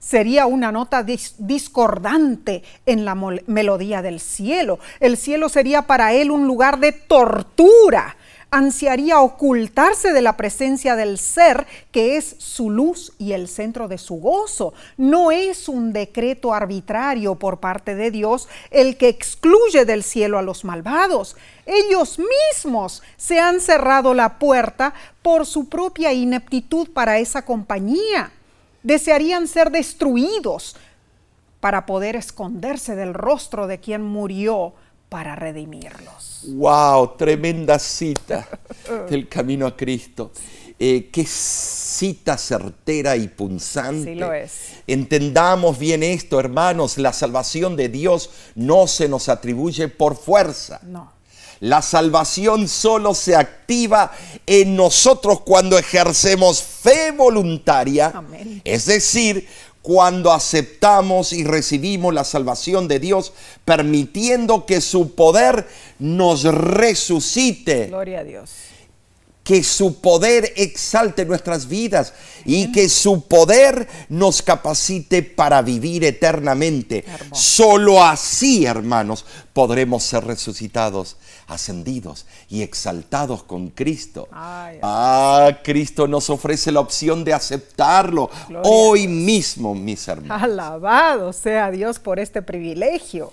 Sería 0.00 0.46
una 0.46 0.72
nota 0.72 1.04
discordante 1.04 2.64
en 2.86 3.04
la 3.04 3.14
melodía 3.14 4.02
del 4.02 4.18
cielo. 4.18 4.80
El 4.98 5.16
cielo 5.16 5.48
sería 5.48 5.82
para 5.82 6.12
él 6.12 6.32
un 6.32 6.48
lugar 6.48 6.80
de 6.80 6.90
tortura 6.90 8.16
ansiaría 8.50 9.20
ocultarse 9.20 10.12
de 10.12 10.22
la 10.22 10.36
presencia 10.36 10.96
del 10.96 11.18
ser 11.18 11.66
que 11.90 12.16
es 12.16 12.36
su 12.38 12.70
luz 12.70 13.12
y 13.18 13.32
el 13.32 13.48
centro 13.48 13.88
de 13.88 13.98
su 13.98 14.16
gozo. 14.16 14.72
No 14.96 15.30
es 15.30 15.68
un 15.68 15.92
decreto 15.92 16.54
arbitrario 16.54 17.34
por 17.34 17.60
parte 17.60 17.94
de 17.94 18.10
Dios 18.10 18.48
el 18.70 18.96
que 18.96 19.08
excluye 19.08 19.84
del 19.84 20.02
cielo 20.02 20.38
a 20.38 20.42
los 20.42 20.64
malvados. 20.64 21.36
Ellos 21.66 22.18
mismos 22.18 23.02
se 23.16 23.38
han 23.38 23.60
cerrado 23.60 24.14
la 24.14 24.38
puerta 24.38 24.94
por 25.22 25.44
su 25.44 25.68
propia 25.68 26.12
ineptitud 26.12 26.88
para 26.90 27.18
esa 27.18 27.44
compañía. 27.44 28.32
Desearían 28.82 29.46
ser 29.46 29.70
destruidos 29.70 30.76
para 31.60 31.86
poder 31.86 32.16
esconderse 32.16 32.94
del 32.94 33.12
rostro 33.12 33.66
de 33.66 33.78
quien 33.78 34.02
murió 34.02 34.72
para 35.08 35.34
redimirlos. 35.34 36.42
¡Wow! 36.48 37.16
Tremenda 37.16 37.78
cita 37.78 38.48
del 39.10 39.28
camino 39.28 39.66
a 39.66 39.76
Cristo. 39.76 40.32
Eh, 40.80 41.08
qué 41.10 41.24
cita 41.26 42.38
certera 42.38 43.16
y 43.16 43.26
punzante. 43.26 44.12
Sí 44.12 44.14
lo 44.14 44.32
es. 44.32 44.52
Entendamos 44.86 45.78
bien 45.78 46.04
esto, 46.04 46.38
hermanos. 46.38 46.98
La 46.98 47.12
salvación 47.12 47.74
de 47.74 47.88
Dios 47.88 48.30
no 48.54 48.86
se 48.86 49.08
nos 49.08 49.28
atribuye 49.28 49.88
por 49.88 50.16
fuerza. 50.16 50.80
No. 50.84 51.18
La 51.60 51.82
salvación 51.82 52.68
solo 52.68 53.14
se 53.14 53.34
activa 53.34 54.12
en 54.46 54.76
nosotros 54.76 55.40
cuando 55.40 55.76
ejercemos 55.76 56.62
fe 56.62 57.10
voluntaria. 57.10 58.12
Amén. 58.14 58.62
Es 58.64 58.86
decir, 58.86 59.48
cuando 59.88 60.34
aceptamos 60.34 61.32
y 61.32 61.44
recibimos 61.44 62.12
la 62.12 62.22
salvación 62.22 62.88
de 62.88 63.00
Dios, 63.00 63.32
permitiendo 63.64 64.66
que 64.66 64.82
su 64.82 65.14
poder 65.14 65.66
nos 65.98 66.44
resucite. 66.44 67.86
Gloria 67.86 68.18
a 68.18 68.24
Dios. 68.24 68.50
Que 69.48 69.64
su 69.64 70.02
poder 70.02 70.52
exalte 70.56 71.24
nuestras 71.24 71.68
vidas 71.68 72.12
y 72.44 72.70
que 72.70 72.90
su 72.90 73.26
poder 73.26 73.88
nos 74.10 74.42
capacite 74.42 75.22
para 75.22 75.62
vivir 75.62 76.04
eternamente. 76.04 77.02
Solo 77.32 78.04
así, 78.04 78.66
hermanos, 78.66 79.24
podremos 79.54 80.02
ser 80.02 80.24
resucitados 80.24 81.16
ascendidos 81.46 82.26
y 82.50 82.60
exaltados 82.60 83.42
con 83.42 83.70
Cristo. 83.70 84.28
ah, 84.30 85.50
Cristo 85.64 86.06
nos 86.06 86.28
ofrece 86.28 86.70
la 86.70 86.80
opción 86.80 87.24
de 87.24 87.32
aceptarlo 87.32 88.30
hoy 88.64 89.08
mismo, 89.08 89.74
mis 89.74 90.06
hermanos. 90.08 90.42
Alabado 90.42 91.32
sea 91.32 91.70
Dios 91.70 91.98
por 91.98 92.18
este 92.18 92.42
privilegio. 92.42 93.32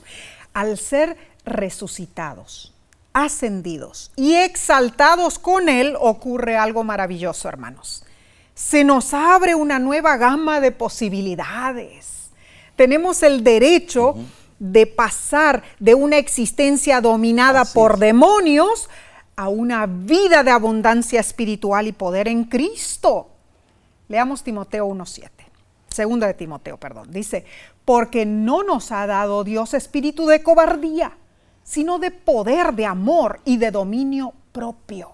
Al 0.54 0.78
ser 0.78 1.18
resucitados, 1.44 2.72
ascendidos 3.16 4.12
y 4.18 4.36
exaltados 4.36 5.40
con 5.40 5.70
Él, 5.70 5.96
ocurre 5.98 6.58
algo 6.58 6.84
maravilloso, 6.84 7.48
hermanos. 7.48 8.04
Se 8.54 8.84
nos 8.84 9.14
abre 9.14 9.56
una 9.56 9.80
nueva 9.80 10.18
gama 10.18 10.60
de 10.60 10.72
posibilidades. 10.72 12.30
Tenemos 12.76 13.24
el 13.24 13.42
derecho 13.42 14.16
de 14.60 14.86
pasar 14.86 15.64
de 15.80 15.96
una 15.96 16.18
existencia 16.18 17.00
dominada 17.00 17.64
por 17.64 18.00
demonios 18.00 18.90
a 19.38 19.48
una 19.48 19.86
vida 19.86 20.44
de 20.44 20.52
abundancia 20.52 21.22
espiritual 21.22 21.88
y 21.88 21.94
poder 21.94 22.28
en 22.28 22.44
Cristo. 22.44 23.30
Leamos 24.10 24.44
Timoteo 24.44 24.88
1.7. 24.88 25.30
Segunda 25.90 26.28
de 26.28 26.34
Timoteo, 26.34 26.78
perdón. 26.78 27.12
Dice, 27.12 27.46
porque 27.86 28.26
no 28.26 28.64
nos 28.64 28.92
ha 28.92 29.08
dado 29.08 29.46
Dios 29.46 29.74
espíritu 29.74 30.26
de 30.26 30.44
cobardía, 30.44 31.18
sino 31.66 32.00
de 32.00 32.12
poder, 32.12 32.74
de 32.74 32.86
amor 32.86 33.42
y 33.44 33.58
de 33.58 33.72
dominio 33.72 34.34
propio. 34.54 35.12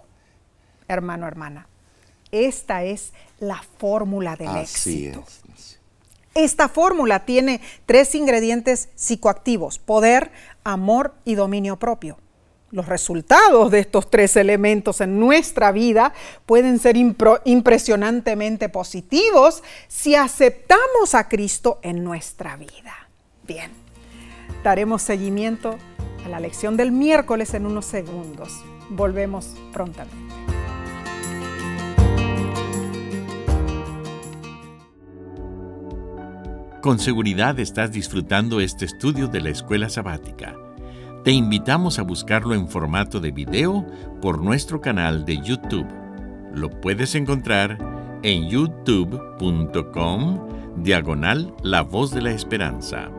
Hermano, 0.88 1.26
hermana, 1.26 1.68
esta 2.32 2.84
es 2.84 3.14
la 3.40 3.64
fórmula 3.80 4.36
del 4.36 4.56
éxito. 4.58 5.24
Esta 6.36 6.70
fórmula 6.70 7.26
tiene 7.26 7.62
tres 7.86 8.14
ingredientes 8.14 8.90
psicoactivos, 8.96 9.80
poder, 9.80 10.32
amor 10.64 11.16
y 11.26 11.36
dominio 11.36 11.78
propio. 11.78 12.18
Los 12.72 12.86
resultados 12.86 13.70
de 13.70 13.80
estos 13.80 14.10
tres 14.10 14.38
elementos 14.38 15.02
en 15.02 15.20
nuestra 15.20 15.74
vida 15.74 16.14
pueden 16.46 16.80
ser 16.80 16.96
impresionantemente 16.96 18.70
positivos 18.70 19.62
si 19.90 20.16
aceptamos 20.16 21.16
a 21.16 21.28
Cristo 21.28 21.80
en 21.82 22.04
nuestra 22.04 22.56
vida. 22.56 23.10
Bien, 23.46 23.72
daremos 24.64 25.02
seguimiento 25.02 25.78
a 26.26 26.30
la 26.30 26.40
lección 26.40 26.78
del 26.78 26.92
miércoles 26.92 27.54
en 27.54 27.66
unos 27.66 27.86
segundos. 27.86 28.64
Volvemos 28.90 29.56
prontamente. 29.72 30.32
Con 36.82 36.98
seguridad 36.98 37.60
estás 37.60 37.92
disfrutando 37.92 38.60
este 38.60 38.86
estudio 38.86 39.28
de 39.28 39.42
la 39.42 39.50
escuela 39.50 39.88
sabática. 39.88 40.56
Te 41.24 41.30
invitamos 41.32 42.00
a 42.00 42.02
buscarlo 42.02 42.56
en 42.56 42.68
formato 42.68 43.20
de 43.20 43.30
video 43.30 43.86
por 44.20 44.42
nuestro 44.42 44.82
canal 44.82 45.24
de 45.24 45.38
YouTube. 45.38 45.86
Lo 46.56 46.72
puedes 46.82 47.14
encontrar 47.14 47.78
en 48.24 48.50
youtube.com 48.50 50.40
diagonal 50.78 51.54
La 51.62 51.84
Voz 51.84 52.10
de 52.10 52.24
la 52.24 52.32
Esperanza. 52.32 53.12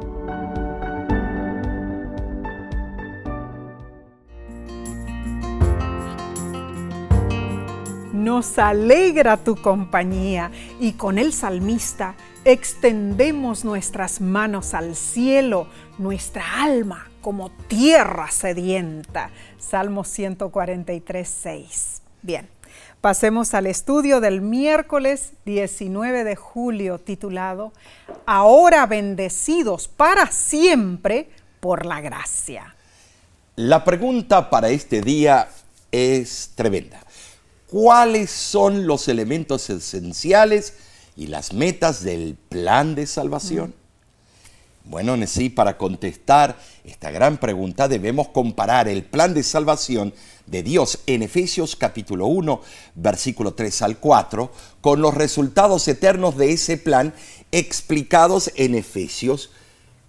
Nos 8.23 8.57
alegra 8.57 9.37
tu 9.37 9.57
compañía 9.57 10.53
y 10.79 10.93
con 10.93 11.19
el 11.19 11.33
salmista 11.33 12.15
extendemos 12.45 13.65
nuestras 13.65 14.21
manos 14.21 14.75
al 14.75 14.95
cielo, 14.95 15.67
nuestra 15.99 16.63
alma 16.63 17.11
como 17.21 17.51
tierra 17.67 18.31
sedienta. 18.31 19.31
Salmo 19.59 20.05
143, 20.05 21.29
6. 21.29 22.03
Bien, 22.23 22.49
pasemos 23.01 23.55
al 23.55 23.67
estudio 23.67 24.21
del 24.21 24.41
miércoles 24.41 25.33
19 25.45 26.23
de 26.23 26.37
julio 26.37 27.01
titulado 27.01 27.73
Ahora 28.25 28.87
bendecidos 28.87 29.89
para 29.89 30.29
siempre 30.29 31.29
por 31.59 31.85
la 31.85 32.01
gracia. 32.01 32.77
La 33.57 33.83
pregunta 33.83 34.49
para 34.49 34.69
este 34.69 35.01
día 35.01 35.49
es 35.91 36.53
tremenda. 36.55 37.02
¿Cuáles 37.73 38.31
son 38.31 38.87
los 38.87 39.09
elementos 39.09 39.71
esenciales 39.71 40.75
y 41.17 41.29
las 41.29 41.55
metas 41.55 42.05
del 42.05 42.37
plan 42.51 42.95
de 42.95 43.07
salvación? 43.07 43.73
Bueno, 44.85 45.17
sí, 45.27 45.49
para 45.49 45.79
contestar 45.79 46.59
esta 46.85 47.11
gran 47.11 47.39
pregunta 47.39 47.89
debemos 47.89 48.29
comparar 48.29 48.89
el 48.89 49.05
plan 49.05 49.33
de 49.33 49.43
salvación 49.43 50.13
de 50.45 50.63
Dios 50.63 50.99
en 51.07 51.23
Efesios 51.23 51.75
capítulo 51.75 52.27
1, 52.27 52.61
versículo 52.95 53.55
3 53.55 53.81
al 53.81 53.97
4, 53.97 54.53
con 54.83 55.01
los 55.01 55.15
resultados 55.15 55.89
eternos 55.89 56.37
de 56.37 56.53
ese 56.53 56.77
plan 56.77 57.15
explicados 57.53 58.53
en 58.57 58.75
Efesios 58.75 59.51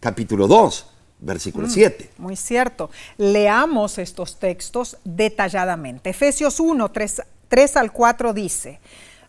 capítulo 0.01 0.49
2, 0.49 0.85
versículo 1.21 1.69
7. 1.69 2.09
Mm, 2.17 2.21
muy 2.21 2.35
cierto. 2.35 2.89
Leamos 3.17 3.99
estos 3.99 4.37
textos 4.37 4.97
detalladamente. 5.05 6.09
Efesios 6.09 6.59
1, 6.59 6.91
3, 6.91 7.21
3 7.53 7.77
al 7.77 7.91
4 7.91 8.33
dice, 8.33 8.79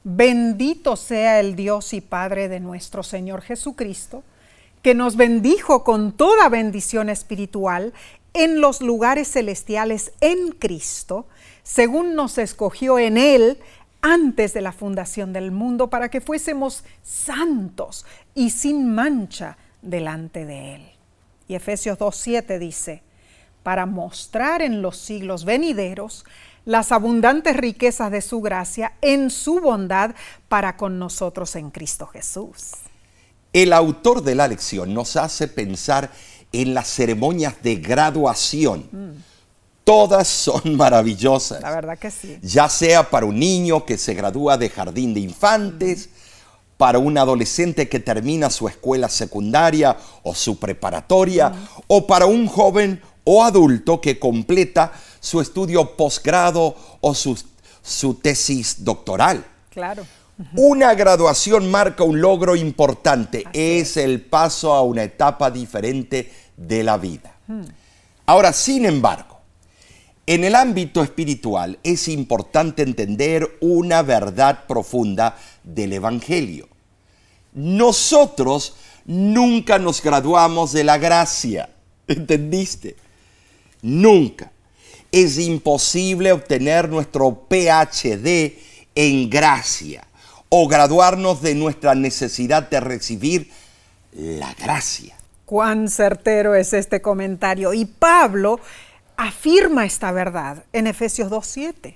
Bendito 0.02 0.96
sea 0.96 1.40
el 1.40 1.56
Dios 1.56 1.92
y 1.92 2.00
Padre 2.00 2.48
de 2.48 2.58
nuestro 2.58 3.02
Señor 3.02 3.42
Jesucristo, 3.42 4.22
que 4.80 4.94
nos 4.94 5.16
bendijo 5.16 5.84
con 5.84 6.12
toda 6.12 6.48
bendición 6.48 7.10
espiritual 7.10 7.92
en 8.32 8.62
los 8.62 8.80
lugares 8.80 9.30
celestiales 9.30 10.12
en 10.22 10.52
Cristo, 10.52 11.26
según 11.64 12.14
nos 12.14 12.38
escogió 12.38 12.98
en 12.98 13.18
Él 13.18 13.58
antes 14.00 14.54
de 14.54 14.62
la 14.62 14.72
fundación 14.72 15.34
del 15.34 15.50
mundo, 15.50 15.90
para 15.90 16.08
que 16.08 16.22
fuésemos 16.22 16.82
santos 17.02 18.06
y 18.34 18.48
sin 18.48 18.94
mancha 18.94 19.58
delante 19.82 20.46
de 20.46 20.76
Él. 20.76 20.86
Y 21.46 21.56
Efesios 21.56 21.98
2.7 21.98 22.58
dice, 22.58 23.02
para 23.62 23.84
mostrar 23.84 24.62
en 24.62 24.80
los 24.80 24.96
siglos 24.96 25.44
venideros 25.44 26.24
las 26.64 26.92
abundantes 26.92 27.56
riquezas 27.56 28.10
de 28.10 28.22
su 28.22 28.40
gracia 28.40 28.94
en 29.00 29.30
su 29.30 29.60
bondad 29.60 30.14
para 30.48 30.76
con 30.76 30.98
nosotros 30.98 31.56
en 31.56 31.70
Cristo 31.70 32.06
Jesús. 32.06 32.72
El 33.52 33.72
autor 33.72 34.22
de 34.22 34.34
la 34.34 34.48
lección 34.48 34.94
nos 34.94 35.16
hace 35.16 35.46
pensar 35.48 36.10
en 36.52 36.74
las 36.74 36.88
ceremonias 36.88 37.62
de 37.62 37.76
graduación, 37.76 39.22
Todas 39.84 40.26
son 40.28 40.76
maravillosas. 40.76 41.60
La 41.60 41.70
verdad 41.70 41.98
que 41.98 42.10
sí. 42.10 42.38
Ya 42.42 42.70
sea 42.70 43.10
para 43.10 43.26
un 43.26 43.38
niño 43.38 43.84
que 43.84 43.98
se 43.98 44.14
gradúa 44.14 44.56
de 44.56 44.70
jardín 44.70 45.12
de 45.12 45.20
infantes, 45.20 46.08
para 46.78 46.98
un 46.98 47.18
adolescente 47.18 47.88
que 47.88 48.00
termina 48.00 48.48
su 48.48 48.66
escuela 48.66 49.10
secundaria 49.10 49.96
o 50.22 50.34
su 50.34 50.58
preparatoria, 50.58 51.52
o 51.86 52.06
para 52.06 52.24
un 52.24 52.46
joven 52.46 53.02
o 53.24 53.44
adulto 53.44 54.00
que 54.00 54.18
completa 54.18 54.92
su 55.24 55.40
estudio 55.40 55.96
posgrado 55.96 56.76
o 57.00 57.14
su, 57.14 57.42
su 57.82 58.14
tesis 58.14 58.84
doctoral. 58.84 59.42
Claro. 59.70 60.06
Una 60.54 60.92
graduación 60.94 61.70
marca 61.70 62.04
un 62.04 62.20
logro 62.20 62.54
importante, 62.54 63.44
es 63.54 63.96
el 63.96 64.20
paso 64.20 64.74
a 64.74 64.82
una 64.82 65.02
etapa 65.02 65.50
diferente 65.50 66.30
de 66.58 66.82
la 66.82 66.98
vida. 66.98 67.38
Ahora, 68.26 68.52
sin 68.52 68.84
embargo, 68.84 69.40
en 70.26 70.44
el 70.44 70.54
ámbito 70.54 71.02
espiritual 71.02 71.78
es 71.82 72.08
importante 72.08 72.82
entender 72.82 73.56
una 73.62 74.02
verdad 74.02 74.66
profunda 74.66 75.38
del 75.62 75.94
Evangelio. 75.94 76.68
Nosotros 77.54 78.74
nunca 79.06 79.78
nos 79.78 80.02
graduamos 80.02 80.72
de 80.72 80.84
la 80.84 80.98
gracia, 80.98 81.70
¿entendiste? 82.08 82.96
Nunca. 83.80 84.50
Es 85.16 85.38
imposible 85.38 86.32
obtener 86.32 86.88
nuestro 86.88 87.46
PhD 87.48 88.58
en 88.96 89.30
gracia 89.30 90.08
o 90.48 90.66
graduarnos 90.66 91.40
de 91.40 91.54
nuestra 91.54 91.94
necesidad 91.94 92.68
de 92.68 92.80
recibir 92.80 93.48
la 94.12 94.52
gracia. 94.54 95.14
Cuán 95.46 95.88
certero 95.88 96.56
es 96.56 96.72
este 96.72 97.00
comentario. 97.00 97.72
Y 97.74 97.84
Pablo 97.84 98.58
afirma 99.16 99.84
esta 99.84 100.10
verdad 100.10 100.64
en 100.72 100.88
Efesios 100.88 101.30
2.7, 101.30 101.94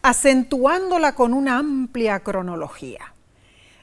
acentuándola 0.00 1.14
con 1.14 1.34
una 1.34 1.58
amplia 1.58 2.20
cronología. 2.20 3.12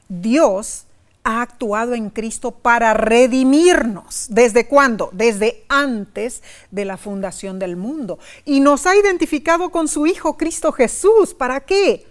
Dios 0.08 0.86
ha 1.24 1.42
actuado 1.42 1.94
en 1.94 2.10
Cristo 2.10 2.50
para 2.50 2.94
redimirnos. 2.94 4.26
¿Desde 4.28 4.66
cuándo? 4.66 5.10
Desde 5.12 5.64
antes 5.68 6.42
de 6.70 6.84
la 6.84 6.96
fundación 6.96 7.58
del 7.58 7.76
mundo. 7.76 8.18
Y 8.44 8.60
nos 8.60 8.86
ha 8.86 8.96
identificado 8.96 9.70
con 9.70 9.88
su 9.88 10.06
Hijo 10.06 10.36
Cristo 10.36 10.72
Jesús. 10.72 11.34
¿Para 11.34 11.60
qué? 11.60 12.06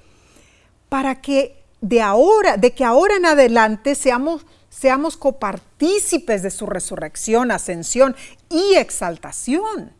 Para 0.87 1.21
que 1.21 1.61
de 1.81 2.01
ahora, 2.01 2.57
de 2.57 2.71
que 2.71 2.85
ahora 2.85 3.15
en 3.15 3.25
adelante 3.25 3.95
seamos, 3.95 4.45
seamos 4.69 5.17
copartícipes 5.17 6.43
de 6.43 6.51
su 6.51 6.65
resurrección, 6.65 7.51
ascensión 7.51 8.15
y 8.49 8.75
exaltación. 8.75 9.93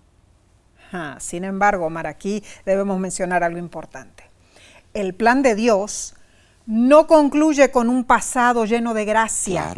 sin 1.19 1.43
embargo, 1.43 1.87
Omar, 1.87 2.07
aquí 2.07 2.43
debemos 2.65 2.99
mencionar 2.99 3.43
algo 3.43 3.59
importante. 3.59 4.23
El 4.93 5.13
plan 5.15 5.41
de 5.41 5.55
Dios 5.55 6.15
no 6.71 7.05
concluye 7.05 7.69
con 7.69 7.89
un 7.89 8.05
pasado 8.05 8.63
lleno 8.63 8.93
de 8.93 9.03
gracia. 9.03 9.75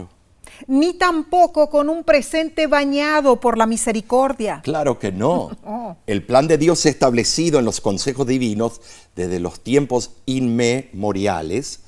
Ni 0.68 0.94
tampoco 0.94 1.68
con 1.68 1.89
un 1.89 2.04
presente 2.04 2.68
bañado 2.68 3.39
por 3.39 3.58
la 3.58 3.66
misericordia. 3.66 4.62
Claro 4.64 5.00
que 5.00 5.12
no. 5.12 5.50
Oh. 5.66 5.96
El 6.06 6.24
plan 6.24 6.48
de 6.48 6.58
Dios 6.58 6.86
establecido 6.86 7.58
en 7.58 7.66
los 7.66 7.82
consejos 7.82 8.28
divinos 8.28 8.80
desde 9.16 9.39
los 9.39 9.62
tiempos 9.62 10.12
inmemoriales 10.26 11.80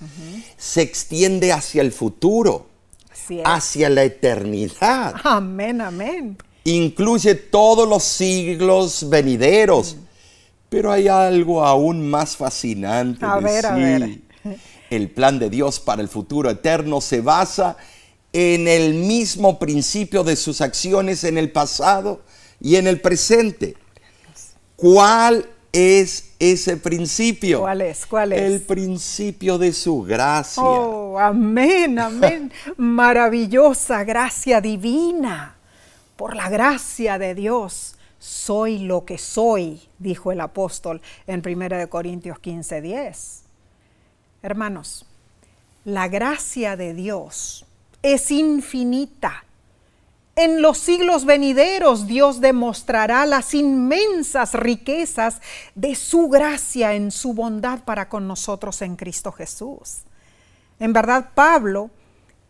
se 0.58 0.82
extiende 0.82 1.52
hacia 1.54 1.82
el 1.82 1.92
futuro, 1.92 2.68
hacia 3.44 3.90
la 3.90 4.04
eternidad. 4.04 5.14
Amén, 5.24 5.82
amén. 5.82 6.38
Incluye 6.64 7.36
todos 7.36 7.88
los 7.88 8.04
siglos 8.04 9.08
venideros. 9.08 9.96
Mm. 9.96 10.06
Pero 10.70 10.92
hay 10.92 11.08
algo 11.08 11.64
aún 11.64 12.10
más 12.10 12.36
fascinante. 12.36 13.24
A 13.24 13.38
ver, 13.38 13.66
a 13.66 13.76
ver. 13.76 14.20
El 14.90 15.10
plan 15.10 15.40
de 15.40 15.50
Dios 15.50 15.80
para 15.80 16.02
el 16.02 16.08
futuro 16.08 16.50
eterno 16.50 17.02
se 17.02 17.22
basa 17.22 17.78
en 18.34 18.68
el 18.68 18.94
mismo 18.94 19.60
principio 19.60 20.24
de 20.24 20.36
sus 20.36 20.62
acciones 20.62 21.24
en 21.24 21.38
el 21.38 21.52
pasado 21.52 22.22
y 22.60 22.76
en 22.76 22.88
el 22.88 23.00
presente. 23.00 23.78
¿Cuál 24.76 25.48
es 25.72 26.32
ese 26.40 26.78
principio? 26.78 27.62
¿Cuál 27.62 27.82
es? 27.82 28.06
¿Cuál 28.06 28.34
es? 28.34 28.42
El 28.42 28.62
principio 28.62 29.58
de 29.58 29.72
su 29.72 30.04
gracia. 30.04 30.64
Oh, 30.64 31.18
amén, 31.18 31.98
amén. 31.98 32.52
Maravillosa 32.78 34.04
gracia 34.04 34.62
divina. 34.62 35.56
Por 36.16 36.36
la 36.36 36.50
gracia 36.50 37.18
de 37.18 37.36
Dios 37.36 37.96
soy 38.20 38.80
lo 38.80 39.06
que 39.06 39.18
soy, 39.18 39.82
dijo 40.00 40.32
el 40.32 40.42
apóstol 40.42 41.02
en 41.28 41.44
1 41.46 41.90
Corintios 41.90 42.40
15, 42.40 42.82
10. 42.82 43.45
Hermanos, 44.46 45.08
la 45.86 46.08
gracia 46.08 46.78
de 46.78 46.94
Dios 46.94 47.66
es 48.04 48.30
infinita. 48.30 49.44
En 50.36 50.62
los 50.62 50.78
siglos 50.78 51.26
venideros 51.26 52.06
Dios 52.06 52.42
demostrará 52.42 53.26
las 53.26 53.56
inmensas 53.56 54.54
riquezas 54.54 55.42
de 55.74 55.96
su 55.96 56.30
gracia 56.30 56.94
en 56.94 57.10
su 57.10 57.34
bondad 57.34 57.86
para 57.86 58.08
con 58.08 58.28
nosotros 58.28 58.84
en 58.84 58.98
Cristo 58.98 59.32
Jesús. 59.32 60.04
En 60.80 60.94
verdad, 60.94 61.32
Pablo 61.34 61.90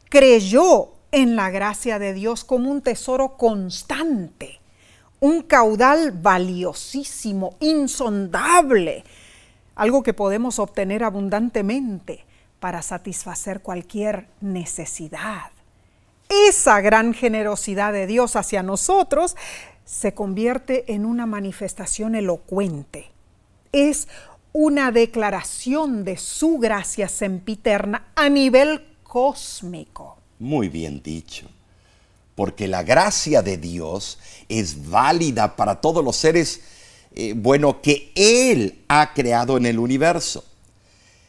creyó 0.09 0.89
en 1.13 1.37
la 1.37 1.49
gracia 1.49 1.97
de 1.97 2.13
Dios 2.13 2.43
como 2.43 2.71
un 2.71 2.81
tesoro 2.81 3.37
constante, 3.37 4.59
un 5.21 5.43
caudal 5.43 6.11
valiosísimo, 6.11 7.55
insondable, 7.61 9.05
algo 9.76 10.03
que 10.03 10.13
podemos 10.13 10.59
obtener 10.59 11.03
abundantemente 11.03 12.26
para 12.59 12.82
satisfacer 12.82 13.61
cualquier 13.61 14.28
necesidad. 14.41 15.51
Esa 16.30 16.82
gran 16.82 17.13
generosidad 17.13 17.93
de 17.93 18.07
Dios 18.07 18.36
hacia 18.36 18.63
nosotros 18.63 19.36
se 19.84 20.13
convierte 20.13 20.91
en 20.93 21.05
una 21.05 21.26
manifestación 21.26 22.15
elocuente. 22.15 23.11
Es 23.71 24.07
una 24.51 24.91
declaración 24.91 26.03
de 26.03 26.17
su 26.17 26.57
gracia 26.57 27.09
sempiterna 27.09 28.07
a 28.15 28.30
nivel 28.30 28.88
cósmico. 29.03 30.17
Muy 30.39 30.69
bien 30.69 31.01
dicho, 31.03 31.47
porque 32.36 32.67
la 32.67 32.82
gracia 32.82 33.41
de 33.41 33.57
Dios 33.57 34.17
es 34.49 34.89
válida 34.89 35.55
para 35.55 35.82
todos 35.82 36.03
los 36.03 36.15
seres 36.15 36.61
eh, 37.18 37.34
bueno, 37.34 37.82
que 37.82 38.11
Él 38.16 38.84
ha 38.89 39.13
creado 39.13 39.55
en 39.55 39.66
el 39.66 39.80
universo. 39.80 40.43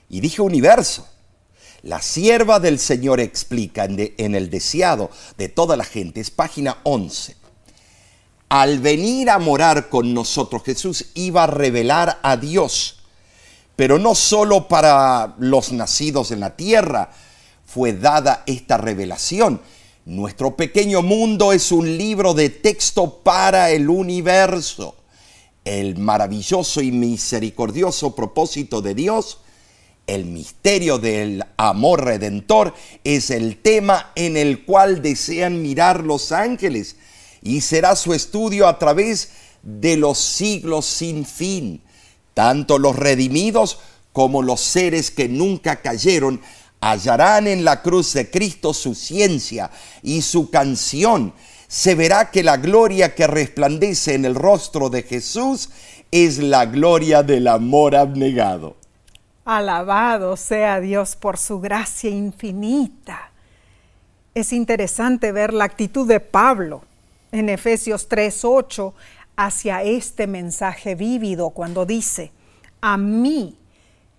Y 0.08 0.20
dije 0.20 0.42
universo. 0.42 1.06
La 1.82 2.02
sierva 2.02 2.58
del 2.58 2.80
Señor 2.80 3.20
explica 3.20 3.84
en, 3.84 4.12
en 4.18 4.34
el 4.34 4.50
deseado 4.50 5.10
de 5.38 5.48
toda 5.48 5.76
la 5.76 5.84
gente, 5.84 6.20
es 6.20 6.32
página 6.32 6.78
11. 6.82 7.36
Al 8.48 8.80
venir 8.80 9.30
a 9.30 9.38
morar 9.38 9.88
con 9.88 10.12
nosotros, 10.12 10.64
Jesús 10.64 11.06
iba 11.14 11.44
a 11.44 11.46
revelar 11.46 12.18
a 12.22 12.36
Dios, 12.36 12.98
pero 13.76 14.00
no 14.00 14.16
solo 14.16 14.66
para 14.66 15.36
los 15.38 15.70
nacidos 15.70 16.32
en 16.32 16.40
la 16.40 16.56
tierra 16.56 17.10
fue 17.64 17.92
dada 17.92 18.42
esta 18.46 18.78
revelación. 18.78 19.60
Nuestro 20.04 20.56
pequeño 20.56 21.02
mundo 21.02 21.52
es 21.52 21.70
un 21.70 21.96
libro 21.96 22.34
de 22.34 22.48
texto 22.48 23.18
para 23.22 23.70
el 23.70 23.88
universo 23.88 24.96
el 25.66 25.98
maravilloso 25.98 26.80
y 26.80 26.92
misericordioso 26.92 28.14
propósito 28.14 28.80
de 28.80 28.94
Dios, 28.94 29.40
el 30.06 30.24
misterio 30.24 30.98
del 30.98 31.44
amor 31.56 32.04
redentor, 32.04 32.72
es 33.02 33.30
el 33.30 33.60
tema 33.60 34.12
en 34.14 34.36
el 34.36 34.64
cual 34.64 35.02
desean 35.02 35.60
mirar 35.60 36.04
los 36.04 36.30
ángeles 36.30 36.96
y 37.42 37.60
será 37.62 37.96
su 37.96 38.14
estudio 38.14 38.68
a 38.68 38.78
través 38.78 39.30
de 39.64 39.96
los 39.96 40.18
siglos 40.18 40.86
sin 40.86 41.26
fin. 41.26 41.82
Tanto 42.32 42.78
los 42.78 42.94
redimidos 42.94 43.80
como 44.12 44.42
los 44.42 44.60
seres 44.60 45.10
que 45.10 45.28
nunca 45.28 45.82
cayeron 45.82 46.40
hallarán 46.80 47.48
en 47.48 47.64
la 47.64 47.82
cruz 47.82 48.12
de 48.12 48.30
Cristo 48.30 48.72
su 48.72 48.94
ciencia 48.94 49.72
y 50.04 50.22
su 50.22 50.48
canción 50.48 51.34
se 51.68 51.94
verá 51.94 52.30
que 52.30 52.42
la 52.42 52.56
gloria 52.56 53.14
que 53.14 53.26
resplandece 53.26 54.14
en 54.14 54.24
el 54.24 54.34
rostro 54.34 54.88
de 54.88 55.02
Jesús 55.02 55.70
es 56.10 56.38
la 56.38 56.66
gloria 56.66 57.22
del 57.22 57.48
amor 57.48 57.96
abnegado. 57.96 58.76
Alabado 59.44 60.36
sea 60.36 60.80
Dios 60.80 61.16
por 61.16 61.38
su 61.38 61.60
gracia 61.60 62.10
infinita. 62.10 63.30
Es 64.34 64.52
interesante 64.52 65.32
ver 65.32 65.52
la 65.52 65.64
actitud 65.64 66.06
de 66.06 66.20
Pablo 66.20 66.82
en 67.32 67.48
Efesios 67.48 68.08
3:8 68.08 68.92
hacia 69.36 69.82
este 69.82 70.26
mensaje 70.26 70.94
vívido 70.94 71.50
cuando 71.50 71.84
dice, 71.84 72.32
a 72.80 72.96
mí, 72.96 73.56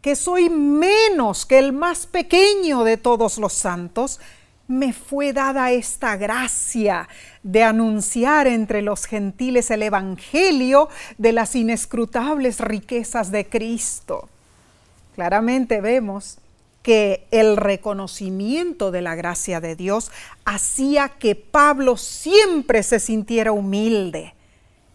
que 0.02 0.16
soy 0.16 0.50
menos 0.50 1.46
que 1.46 1.58
el 1.58 1.74
más 1.74 2.06
pequeño 2.06 2.84
de 2.84 2.98
todos 2.98 3.38
los 3.38 3.54
santos, 3.54 4.20
me 4.68 4.92
fue 4.94 5.34
dada 5.34 5.72
esta 5.72 6.18
gracia 6.18 7.08
de 7.44 7.64
anunciar 7.64 8.48
entre 8.48 8.82
los 8.82 9.06
gentiles 9.06 9.72
el 9.72 9.84
Evangelio 9.84 10.90
de 11.18 11.32
las 11.32 11.56
inescrutables 11.56 12.60
riquezas 12.60 13.32
de 13.32 13.48
Cristo. 13.48 14.30
Claramente 15.16 15.82
vemos 15.82 16.40
que 16.84 17.28
el 17.32 17.58
reconocimiento 17.58 18.92
de 18.92 19.02
la 19.02 19.16
gracia 19.16 19.60
de 19.60 19.76
Dios 19.76 20.12
hacía 20.46 21.10
que 21.10 21.36
Pablo 21.36 21.98
siempre 21.98 22.84
se 22.84 23.00
sintiera 23.00 23.52
humilde. 23.52 24.34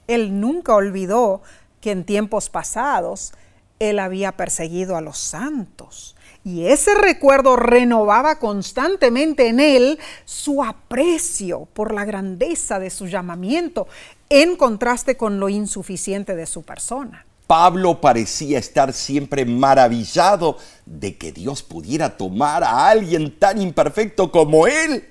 Él 0.07 0.41
nunca 0.41 0.75
olvidó 0.75 1.43
que 1.81 1.91
en 1.91 2.05
tiempos 2.05 2.49
pasados 2.49 3.33
él 3.79 3.99
había 3.99 4.33
perseguido 4.33 4.97
a 4.97 5.01
los 5.01 5.18
santos. 5.18 6.12
Y 6.45 6.66
ese 6.66 6.95
recuerdo 6.95 7.57
renovaba 7.57 8.38
constantemente 8.38 9.49
en 9.49 9.61
él 9.61 9.99
su 10.24 10.62
aprecio 10.62 11.68
por 11.72 11.95
la 11.95 12.05
grandeza 12.05 12.80
de 12.80 12.90
su 12.90 13.07
llamamiento, 13.07 13.86
en 14.28 14.57
contraste 14.57 15.16
con 15.16 15.38
lo 15.38 15.49
insuficiente 15.49 16.34
de 16.34 16.47
su 16.47 16.62
persona. 16.62 17.24
Pablo 17.47 18.01
parecía 18.01 18.59
estar 18.59 18.93
siempre 18.93 19.45
maravillado 19.45 20.57
de 20.86 21.16
que 21.16 21.32
Dios 21.32 21.62
pudiera 21.62 22.16
tomar 22.16 22.64
a 22.64 22.88
alguien 22.88 23.38
tan 23.38 23.61
imperfecto 23.61 24.32
como 24.32 24.66
él, 24.66 25.07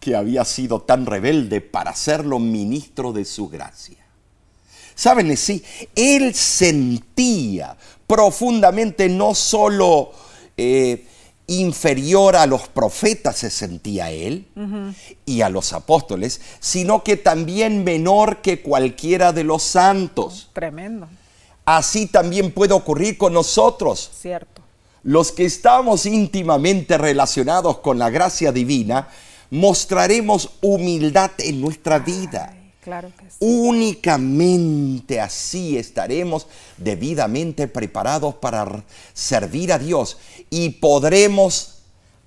que 0.00 0.14
había 0.14 0.44
sido 0.44 0.80
tan 0.80 1.04
rebelde 1.04 1.60
para 1.60 1.90
hacerlo 1.90 2.38
ministro 2.38 3.12
de 3.12 3.24
su 3.24 3.48
gracia. 3.48 3.98
Saben, 4.94 5.36
sí, 5.36 5.64
él 5.96 6.32
sentía 6.34 7.76
profundamente 8.06 9.08
no 9.08 9.34
solo 9.34 10.12
eh, 10.56 11.06
inferior 11.46 12.36
a 12.36 12.46
los 12.46 12.68
profetas 12.68 13.36
se 13.36 13.50
sentía 13.50 14.10
él 14.10 14.46
y 15.26 15.42
a 15.42 15.50
los 15.50 15.72
apóstoles, 15.72 16.40
sino 16.60 17.04
que 17.04 17.16
también 17.16 17.84
menor 17.84 18.40
que 18.40 18.62
cualquiera 18.62 19.32
de 19.32 19.44
los 19.44 19.62
santos. 19.62 20.48
Tremendo. 20.52 21.06
Así 21.64 22.06
también 22.06 22.52
puede 22.52 22.74
ocurrir 22.74 23.18
con 23.18 23.32
nosotros. 23.32 24.10
Cierto. 24.18 24.62
Los 25.02 25.32
que 25.32 25.44
estamos 25.44 26.06
íntimamente 26.06 26.96
relacionados 26.96 27.78
con 27.78 27.98
la 27.98 28.08
gracia 28.08 28.52
divina, 28.52 29.08
mostraremos 29.50 30.50
humildad 30.62 31.30
en 31.38 31.60
nuestra 31.60 31.98
vida. 31.98 32.56
Claro 32.84 33.10
que 33.18 33.30
sí. 33.30 33.38
Únicamente 33.40 35.20
así 35.20 35.78
estaremos 35.78 36.46
debidamente 36.76 37.66
preparados 37.66 38.34
para 38.34 38.84
servir 39.14 39.72
a 39.72 39.78
Dios 39.78 40.18
y 40.50 40.68
podremos, 40.68 41.78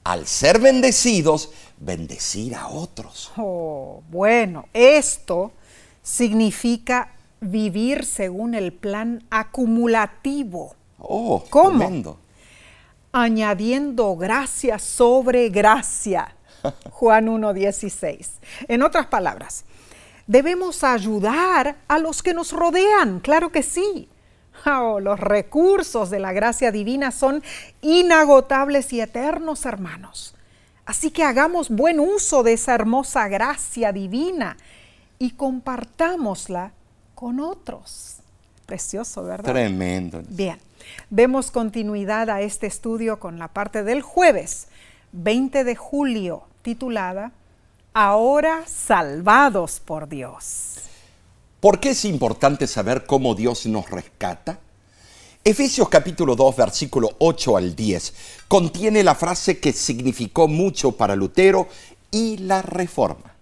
al 0.04 0.26
ser 0.26 0.60
bendecidos, 0.60 1.52
bendecir 1.78 2.56
a 2.56 2.70
otros. 2.70 3.32
Oh, 3.38 4.02
bueno, 4.10 4.66
esto 4.74 5.52
significa 6.02 7.14
vivir 7.40 8.04
según 8.04 8.56
el 8.56 8.74
plan 8.74 9.24
acumulativo. 9.30 10.76
Oh, 10.98 11.44
¿Cómo? 11.52 11.78
tremendo. 11.78 12.18
Añadiendo 13.12 14.16
gracia 14.16 14.80
sobre 14.80 15.50
gracia. 15.50 16.34
Juan 16.92 17.28
1.16. 17.28 18.28
En 18.68 18.82
otras 18.82 19.06
palabras, 19.08 19.66
debemos 20.28 20.84
ayudar 20.84 21.78
a 21.88 22.00
los 22.00 22.22
que 22.22 22.34
nos 22.34 22.52
rodean, 22.52 23.20
claro 23.20 23.52
que 23.52 23.64
sí. 23.64 24.10
Oh, 24.66 25.00
los 25.00 25.20
recursos 25.20 26.10
de 26.10 26.20
la 26.20 26.34
gracia 26.34 26.72
divina 26.72 27.12
son 27.12 27.44
inagotables 27.82 28.92
y 28.92 29.02
eternos, 29.02 29.66
hermanos. 29.66 30.36
Así 30.86 31.12
que 31.12 31.24
hagamos 31.24 31.70
buen 31.70 32.00
uso 32.00 32.44
de 32.44 32.54
esa 32.54 32.74
hermosa 32.74 33.28
gracia 33.28 33.92
divina 33.92 34.58
y 35.20 35.32
compartámosla 35.32 36.72
con 37.14 37.40
otros. 37.40 38.18
Precioso, 38.66 39.24
¿verdad? 39.24 39.52
Tremendo. 39.52 40.22
Bien, 40.28 40.60
demos 41.10 41.52
continuidad 41.52 42.30
a 42.30 42.42
este 42.42 42.68
estudio 42.68 43.20
con 43.20 43.40
la 43.40 43.48
parte 43.48 43.84
del 43.84 44.02
jueves 44.02 44.68
20 45.14 45.64
de 45.64 45.76
julio 45.76 46.44
titulada 46.62 47.32
Ahora 48.00 48.64
salvados 48.68 49.80
por 49.84 50.08
Dios. 50.08 50.76
¿Por 51.60 51.80
qué 51.80 51.90
es 51.90 52.06
importante 52.06 52.68
saber 52.68 53.08
cómo 53.08 53.34
Dios 53.34 53.66
nos 53.66 53.90
rescata? 53.90 54.60
Efesios 55.44 55.90
capítulo 55.90 56.36
2, 56.36 56.56
versículo 56.56 57.10
8 57.18 57.58
al 57.58 57.76
10, 57.76 58.14
contiene 58.48 59.04
la 59.04 59.16
frase 59.16 59.60
que 59.60 59.74
significó 59.74 60.48
mucho 60.48 60.92
para 60.92 61.16
Lutero 61.16 61.70
y 62.12 62.38
la 62.38 62.62
reforma. 62.62 63.34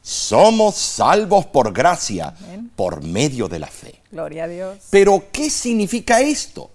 Somos 0.00 0.76
salvos 0.76 1.44
por 1.44 1.74
gracia, 1.74 2.34
Amén. 2.44 2.70
por 2.74 3.02
medio 3.04 3.46
de 3.46 3.58
la 3.58 3.66
fe. 3.66 4.00
Gloria 4.10 4.44
a 4.44 4.48
Dios. 4.48 4.78
Pero, 4.88 5.24
¿qué 5.30 5.50
significa 5.50 6.22
esto? 6.22 6.70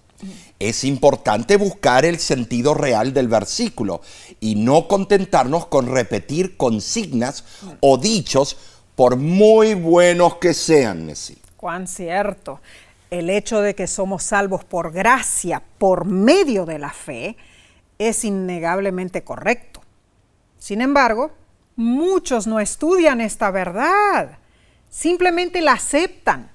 Es 0.59 0.83
importante 0.83 1.57
buscar 1.57 2.05
el 2.05 2.19
sentido 2.19 2.73
real 2.73 3.13
del 3.13 3.27
versículo 3.27 4.01
y 4.39 4.55
no 4.55 4.87
contentarnos 4.87 5.65
con 5.67 5.87
repetir 5.87 6.57
consignas 6.57 7.43
o 7.79 7.97
dichos 7.97 8.57
por 8.95 9.15
muy 9.15 9.73
buenos 9.73 10.35
que 10.35 10.53
sean. 10.53 11.15
sí. 11.15 11.37
Cuán 11.57 11.87
cierto. 11.87 12.59
El 13.09 13.29
hecho 13.29 13.61
de 13.61 13.75
que 13.75 13.87
somos 13.87 14.23
salvos 14.23 14.63
por 14.63 14.91
gracia, 14.91 15.61
por 15.77 16.05
medio 16.05 16.65
de 16.65 16.79
la 16.79 16.91
fe, 16.91 17.35
es 17.97 18.23
innegablemente 18.23 19.23
correcto. 19.23 19.81
Sin 20.57 20.81
embargo, 20.81 21.31
muchos 21.75 22.47
no 22.47 22.59
estudian 22.59 23.21
esta 23.21 23.51
verdad, 23.51 24.37
simplemente 24.89 25.61
la 25.61 25.73
aceptan, 25.73 26.50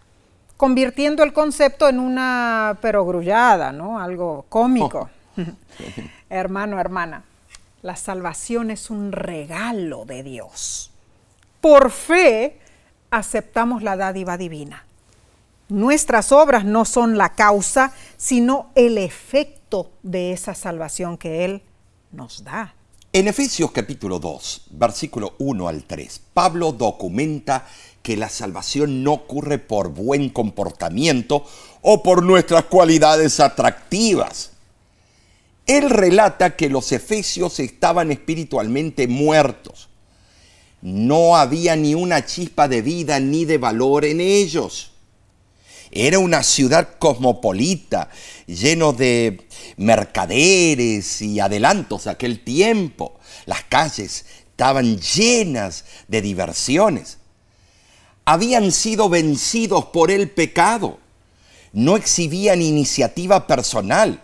convirtiendo 0.56 1.22
el 1.22 1.32
concepto 1.32 1.88
en 1.88 1.98
una 1.98 2.78
perogrullada, 2.80 3.72
¿no? 3.72 4.00
Algo 4.00 4.46
cómico. 4.48 5.10
Hermano, 6.30 6.80
hermana, 6.80 7.24
la 7.82 7.96
salvación 7.96 8.70
es 8.70 8.90
un 8.90 9.12
regalo 9.12 10.04
de 10.04 10.22
Dios. 10.22 10.90
Por 11.60 11.90
fe 11.90 12.58
aceptamos 13.10 13.82
la 13.82 13.96
dádiva 13.96 14.36
divina. 14.36 14.84
Nuestras 15.68 16.32
obras 16.32 16.64
no 16.64 16.84
son 16.84 17.18
la 17.18 17.34
causa, 17.34 17.92
sino 18.16 18.70
el 18.74 18.98
efecto 18.98 19.90
de 20.02 20.32
esa 20.32 20.54
salvación 20.54 21.18
que 21.18 21.44
Él 21.44 21.62
nos 22.12 22.44
da. 22.44 22.74
En 23.12 23.28
Efesios 23.28 23.72
capítulo 23.72 24.18
2, 24.18 24.66
versículo 24.72 25.34
1 25.38 25.68
al 25.68 25.84
3, 25.84 26.20
Pablo 26.34 26.72
documenta 26.72 27.66
que 28.06 28.16
la 28.16 28.28
salvación 28.28 29.02
no 29.02 29.14
ocurre 29.14 29.58
por 29.58 29.88
buen 29.88 30.30
comportamiento 30.30 31.44
o 31.82 32.04
por 32.04 32.22
nuestras 32.22 32.66
cualidades 32.66 33.40
atractivas. 33.40 34.52
Él 35.66 35.90
relata 35.90 36.54
que 36.54 36.70
los 36.70 36.92
efesios 36.92 37.58
estaban 37.58 38.12
espiritualmente 38.12 39.08
muertos. 39.08 39.88
No 40.82 41.34
había 41.36 41.74
ni 41.74 41.96
una 41.96 42.24
chispa 42.24 42.68
de 42.68 42.80
vida 42.80 43.18
ni 43.18 43.44
de 43.44 43.58
valor 43.58 44.04
en 44.04 44.20
ellos. 44.20 44.92
Era 45.90 46.20
una 46.20 46.44
ciudad 46.44 46.98
cosmopolita, 47.00 48.08
lleno 48.46 48.92
de 48.92 49.48
mercaderes 49.78 51.22
y 51.22 51.40
adelantos 51.40 52.04
de 52.04 52.10
aquel 52.10 52.44
tiempo. 52.44 53.18
Las 53.46 53.64
calles 53.64 54.26
estaban 54.52 55.00
llenas 55.00 55.84
de 56.06 56.22
diversiones. 56.22 57.18
Habían 58.28 58.72
sido 58.72 59.08
vencidos 59.08 59.84
por 59.84 60.10
el 60.10 60.28
pecado. 60.28 60.98
No 61.72 61.96
exhibían 61.96 62.60
iniciativa 62.60 63.46
personal. 63.46 64.20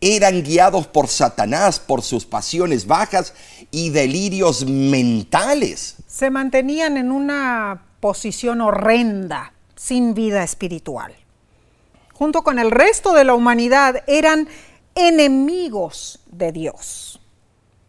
Eran 0.00 0.42
guiados 0.42 0.88
por 0.88 1.06
Satanás, 1.06 1.78
por 1.78 2.02
sus 2.02 2.26
pasiones 2.26 2.88
bajas 2.88 3.34
y 3.70 3.90
delirios 3.90 4.66
mentales. 4.66 5.94
Se 6.08 6.28
mantenían 6.28 6.96
en 6.96 7.12
una 7.12 7.84
posición 8.00 8.60
horrenda, 8.60 9.52
sin 9.76 10.14
vida 10.14 10.42
espiritual. 10.42 11.14
Junto 12.14 12.42
con 12.42 12.58
el 12.58 12.72
resto 12.72 13.12
de 13.12 13.22
la 13.22 13.34
humanidad 13.34 14.02
eran 14.08 14.48
enemigos 14.96 16.18
de 16.26 16.50
Dios. 16.50 17.20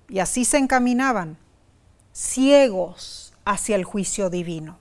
Y 0.08 0.20
así 0.20 0.46
se 0.46 0.60
encaminaban, 0.60 1.40
ciegos 2.14 3.34
hacia 3.44 3.76
el 3.76 3.86
juicio 3.86 4.30
divino. 4.30 4.78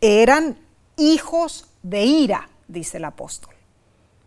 Eran 0.00 0.58
hijos 0.96 1.66
de 1.82 2.04
ira, 2.04 2.48
dice 2.68 2.98
el 2.98 3.04
apóstol. 3.04 3.54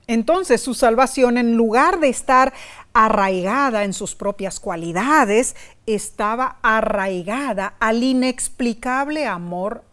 Entonces 0.07 0.61
su 0.61 0.74
salvación, 0.74 1.38
en 1.38 1.55
lugar 1.55 1.99
de 1.99 2.09
estar 2.09 2.53
arraigada 2.93 3.84
en 3.84 3.93
sus 3.93 4.15
propias 4.15 4.59
cualidades, 4.59 5.55
estaba 5.86 6.57
arraigada 6.61 7.76
al 7.80 8.03
inexplicable 8.03 9.26
amor 9.26 9.84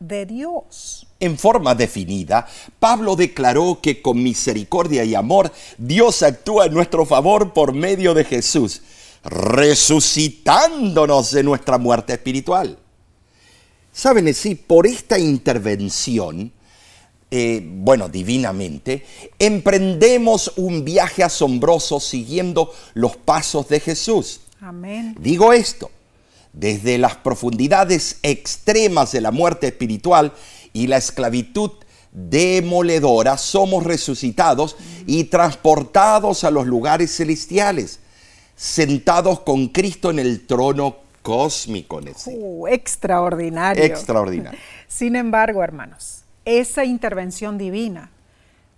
de 0.00 0.26
Dios. 0.26 1.06
En 1.20 1.38
forma 1.38 1.74
definida, 1.74 2.46
Pablo 2.78 3.14
declaró 3.14 3.78
que 3.80 4.02
con 4.02 4.22
misericordia 4.22 5.04
y 5.04 5.14
amor 5.14 5.52
Dios 5.78 6.22
actúa 6.22 6.66
en 6.66 6.74
nuestro 6.74 7.06
favor 7.06 7.52
por 7.52 7.74
medio 7.74 8.14
de 8.14 8.24
Jesús, 8.24 8.82
resucitándonos 9.22 11.30
de 11.30 11.42
nuestra 11.42 11.78
muerte 11.78 12.14
espiritual. 12.14 12.78
Saben, 13.92 14.32
sí, 14.34 14.54
por 14.54 14.86
esta 14.86 15.18
intervención, 15.18 16.52
eh, 17.30 17.62
bueno, 17.64 18.08
divinamente, 18.08 19.04
emprendemos 19.38 20.52
un 20.56 20.84
viaje 20.84 21.22
asombroso 21.22 22.00
siguiendo 22.00 22.72
los 22.94 23.16
pasos 23.16 23.68
de 23.68 23.80
Jesús. 23.80 24.40
Amén. 24.60 25.16
Digo 25.18 25.52
esto, 25.52 25.90
desde 26.52 26.98
las 26.98 27.16
profundidades 27.16 28.18
extremas 28.22 29.12
de 29.12 29.20
la 29.20 29.30
muerte 29.30 29.68
espiritual 29.68 30.32
y 30.72 30.86
la 30.86 30.96
esclavitud 30.96 31.70
demoledora, 32.12 33.38
somos 33.38 33.84
resucitados 33.84 34.76
y 35.06 35.24
transportados 35.24 36.44
a 36.44 36.50
los 36.50 36.66
lugares 36.66 37.14
celestiales, 37.16 38.00
sentados 38.56 39.40
con 39.40 39.68
Cristo 39.68 40.10
en 40.10 40.18
el 40.18 40.46
trono 40.46 40.96
cósmico. 41.22 42.00
Uh, 42.26 42.66
extraordinario. 42.66 43.82
Extraordinario. 43.82 44.58
Sin 44.88 45.16
embargo, 45.16 45.62
hermanos, 45.62 46.24
esa 46.44 46.84
intervención 46.84 47.58
divina 47.58 48.10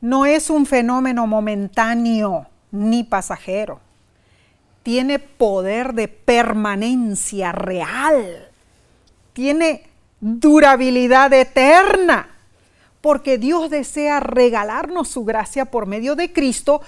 no 0.01 0.27
es 0.27 0.51
un 0.51 0.67
fenómeno 0.67 1.27
momentáneo 1.27 2.49
ni 2.71 3.05
pasajero. 3.05 3.81
Tiene 4.83 5.19
poder 5.21 5.95
de 5.95 6.09
permanencia 6.09 7.53
real. 7.53 8.49
Tiene 9.33 9.85
durabilidad 10.21 11.33
eterna. 11.33 12.29
Porque 13.01 13.39
Dios 13.39 13.71
desea 13.71 14.21
regalarnos 14.21 15.09
su 15.09 15.25
gracia 15.25 15.67
por 15.67 15.87
medio 15.87 16.15
de 16.15 16.33
Cristo 16.33 16.83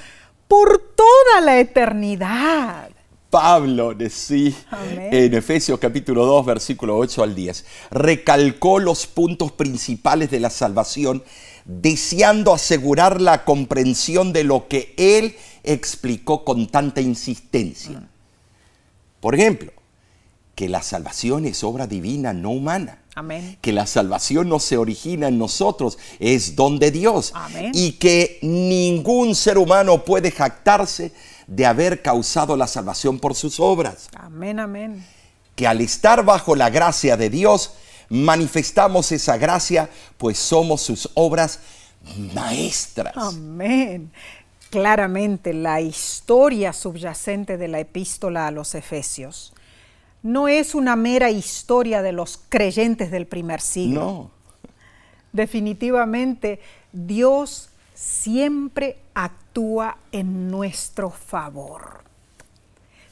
por 0.48 0.78
toda 0.78 1.40
la 1.40 1.58
eternidad. 1.58 2.90
Pablo, 3.34 3.96
sí, 4.10 4.54
en 4.86 5.34
Efesios 5.34 5.80
capítulo 5.80 6.24
2, 6.24 6.46
versículo 6.46 6.96
8 6.96 7.24
al 7.24 7.34
10, 7.34 7.64
recalcó 7.90 8.78
los 8.78 9.08
puntos 9.08 9.50
principales 9.50 10.30
de 10.30 10.38
la 10.38 10.50
salvación, 10.50 11.24
deseando 11.64 12.54
asegurar 12.54 13.20
la 13.20 13.44
comprensión 13.44 14.32
de 14.32 14.44
lo 14.44 14.68
que 14.68 14.94
él 14.96 15.34
explicó 15.64 16.44
con 16.44 16.68
tanta 16.68 17.00
insistencia. 17.00 18.08
Por 19.18 19.34
ejemplo, 19.34 19.72
que 20.54 20.68
la 20.68 20.82
salvación 20.82 21.44
es 21.44 21.64
obra 21.64 21.88
divina, 21.88 22.32
no 22.32 22.50
humana. 22.50 23.00
Amén. 23.16 23.58
Que 23.60 23.72
la 23.72 23.88
salvación 23.88 24.48
no 24.48 24.60
se 24.60 24.76
origina 24.76 25.26
en 25.26 25.38
nosotros, 25.38 25.98
es 26.20 26.54
don 26.54 26.78
de 26.78 26.92
Dios. 26.92 27.32
Y 27.72 27.92
que 27.94 28.38
ningún 28.42 29.34
ser 29.34 29.58
humano 29.58 30.04
puede 30.04 30.30
jactarse 30.30 31.10
de 31.46 31.66
haber 31.66 32.02
causado 32.02 32.56
la 32.56 32.66
salvación 32.66 33.18
por 33.18 33.34
sus 33.34 33.60
obras. 33.60 34.08
Amén, 34.16 34.58
amén. 34.58 35.06
Que 35.54 35.66
al 35.66 35.80
estar 35.80 36.24
bajo 36.24 36.56
la 36.56 36.70
gracia 36.70 37.16
de 37.16 37.30
Dios, 37.30 37.74
manifestamos 38.08 39.12
esa 39.12 39.36
gracia, 39.36 39.88
pues 40.18 40.38
somos 40.38 40.82
sus 40.82 41.10
obras 41.14 41.60
maestras. 42.34 43.16
Amén. 43.16 44.12
Claramente 44.70 45.52
la 45.54 45.80
historia 45.80 46.72
subyacente 46.72 47.56
de 47.56 47.68
la 47.68 47.80
epístola 47.80 48.48
a 48.48 48.50
los 48.50 48.74
Efesios 48.74 49.52
no 50.22 50.48
es 50.48 50.74
una 50.74 50.96
mera 50.96 51.30
historia 51.30 52.02
de 52.02 52.12
los 52.12 52.40
creyentes 52.48 53.10
del 53.10 53.26
primer 53.26 53.60
siglo. 53.60 54.00
No. 54.00 54.30
Definitivamente 55.32 56.60
Dios 56.92 57.68
siempre 57.94 58.96
actúa 59.14 59.43
en 60.10 60.50
nuestro 60.50 61.10
favor. 61.10 62.02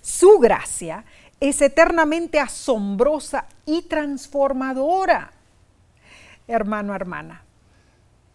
Su 0.00 0.38
gracia 0.38 1.04
es 1.38 1.60
eternamente 1.62 2.40
asombrosa 2.40 3.46
y 3.64 3.82
transformadora. 3.82 5.32
Hermano, 6.48 6.94
hermana, 6.94 7.42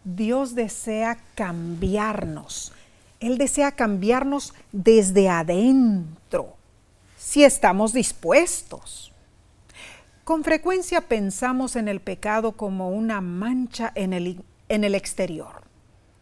Dios 0.04 0.54
desea 0.54 1.18
cambiarnos. 1.34 2.72
Él 3.20 3.36
desea 3.36 3.72
cambiarnos 3.72 4.54
desde 4.72 5.28
adentro, 5.28 6.56
si 7.18 7.44
estamos 7.44 7.92
dispuestos. 7.92 9.12
Con 10.24 10.44
frecuencia 10.44 11.02
pensamos 11.02 11.76
en 11.76 11.88
el 11.88 12.00
pecado 12.00 12.52
como 12.52 12.90
una 12.90 13.20
mancha 13.20 13.92
en 13.94 14.12
el, 14.12 14.42
en 14.68 14.84
el 14.84 14.94
exterior 14.94 15.68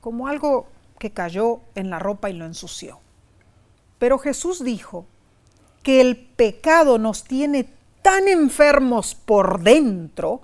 como 0.06 0.28
algo 0.28 0.68
que 0.98 1.10
cayó 1.10 1.60
en 1.74 1.90
la 1.90 1.98
ropa 1.98 2.30
y 2.30 2.34
lo 2.34 2.44
ensució. 2.44 3.00
Pero 3.98 4.18
Jesús 4.18 4.62
dijo 4.64 5.06
que 5.82 6.00
el 6.00 6.16
pecado 6.16 6.98
nos 6.98 7.24
tiene 7.24 7.68
tan 8.02 8.28
enfermos 8.28 9.14
por 9.14 9.60
dentro 9.60 10.42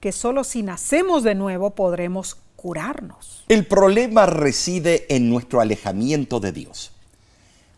que 0.00 0.12
solo 0.12 0.44
si 0.44 0.62
nacemos 0.62 1.22
de 1.22 1.34
nuevo 1.34 1.70
podremos 1.70 2.36
curarnos. 2.56 3.44
El 3.48 3.66
problema 3.66 4.26
reside 4.26 5.06
en 5.14 5.28
nuestro 5.30 5.60
alejamiento 5.60 6.40
de 6.40 6.52
Dios. 6.52 6.92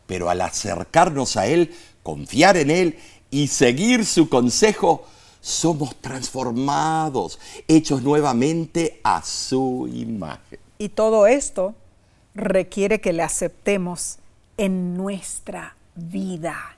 Pero 0.07 0.29
al 0.29 0.41
acercarnos 0.41 1.37
a 1.37 1.47
Él, 1.47 1.75
confiar 2.03 2.57
en 2.57 2.71
Él 2.71 2.99
y 3.31 3.49
seguir 3.49 4.05
su 4.05 4.29
consejo, 4.29 5.07
somos 5.41 5.97
transformados, 5.97 7.39
hechos 7.67 8.03
nuevamente 8.03 9.01
a 9.03 9.23
su 9.23 9.89
imagen. 9.93 10.61
Y 10.79 10.91
todo 10.91 11.27
esto 11.27 11.75
requiere 12.35 13.01
que 13.01 13.13
le 13.13 13.23
aceptemos 13.23 14.19
en 14.57 14.97
nuestra 14.97 15.77
vida. 15.95 16.77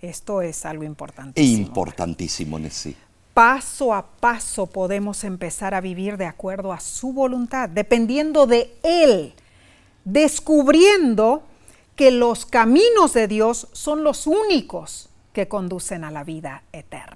Esto 0.00 0.42
es 0.42 0.64
algo 0.64 0.84
importantísimo. 0.84 1.66
Importantísimo, 1.66 2.58
sí. 2.70 2.96
Paso 3.34 3.94
a 3.94 4.06
paso 4.06 4.66
podemos 4.66 5.24
empezar 5.24 5.74
a 5.74 5.80
vivir 5.80 6.16
de 6.16 6.26
acuerdo 6.26 6.72
a 6.72 6.80
su 6.80 7.12
voluntad, 7.12 7.68
dependiendo 7.68 8.46
de 8.46 8.74
Él, 8.82 9.32
descubriendo 10.04 11.42
que 11.96 12.10
los 12.10 12.44
caminos 12.46 13.14
de 13.14 13.28
Dios 13.28 13.68
son 13.72 14.04
los 14.04 14.26
únicos 14.26 15.08
que 15.32 15.48
conducen 15.48 16.04
a 16.04 16.10
la 16.10 16.24
vida 16.24 16.62
eterna 16.72 17.11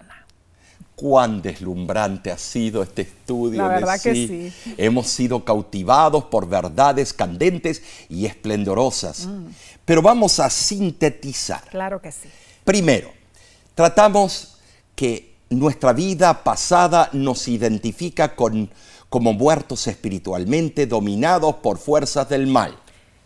cuán 0.96 1.42
deslumbrante 1.42 2.32
ha 2.32 2.38
sido 2.38 2.82
este 2.82 3.02
estudio. 3.02 3.62
La 3.62 3.68
verdad 3.68 4.00
que 4.00 4.14
sí. 4.14 4.52
Hemos 4.78 5.08
sido 5.08 5.44
cautivados 5.44 6.24
por 6.24 6.48
verdades 6.48 7.12
candentes 7.12 7.82
y 8.08 8.24
esplendorosas. 8.24 9.26
Mm. 9.26 9.46
Pero 9.84 10.02
vamos 10.02 10.40
a 10.40 10.48
sintetizar. 10.50 11.62
Claro 11.70 12.00
que 12.00 12.10
sí. 12.10 12.28
Primero, 12.64 13.12
tratamos 13.74 14.56
que 14.96 15.36
nuestra 15.50 15.92
vida 15.92 16.42
pasada 16.42 17.10
nos 17.12 17.46
identifica 17.46 18.34
con, 18.34 18.70
como 19.10 19.34
muertos 19.34 19.86
espiritualmente, 19.86 20.86
dominados 20.86 21.56
por 21.56 21.78
fuerzas 21.78 22.28
del 22.30 22.46
mal. 22.46 22.76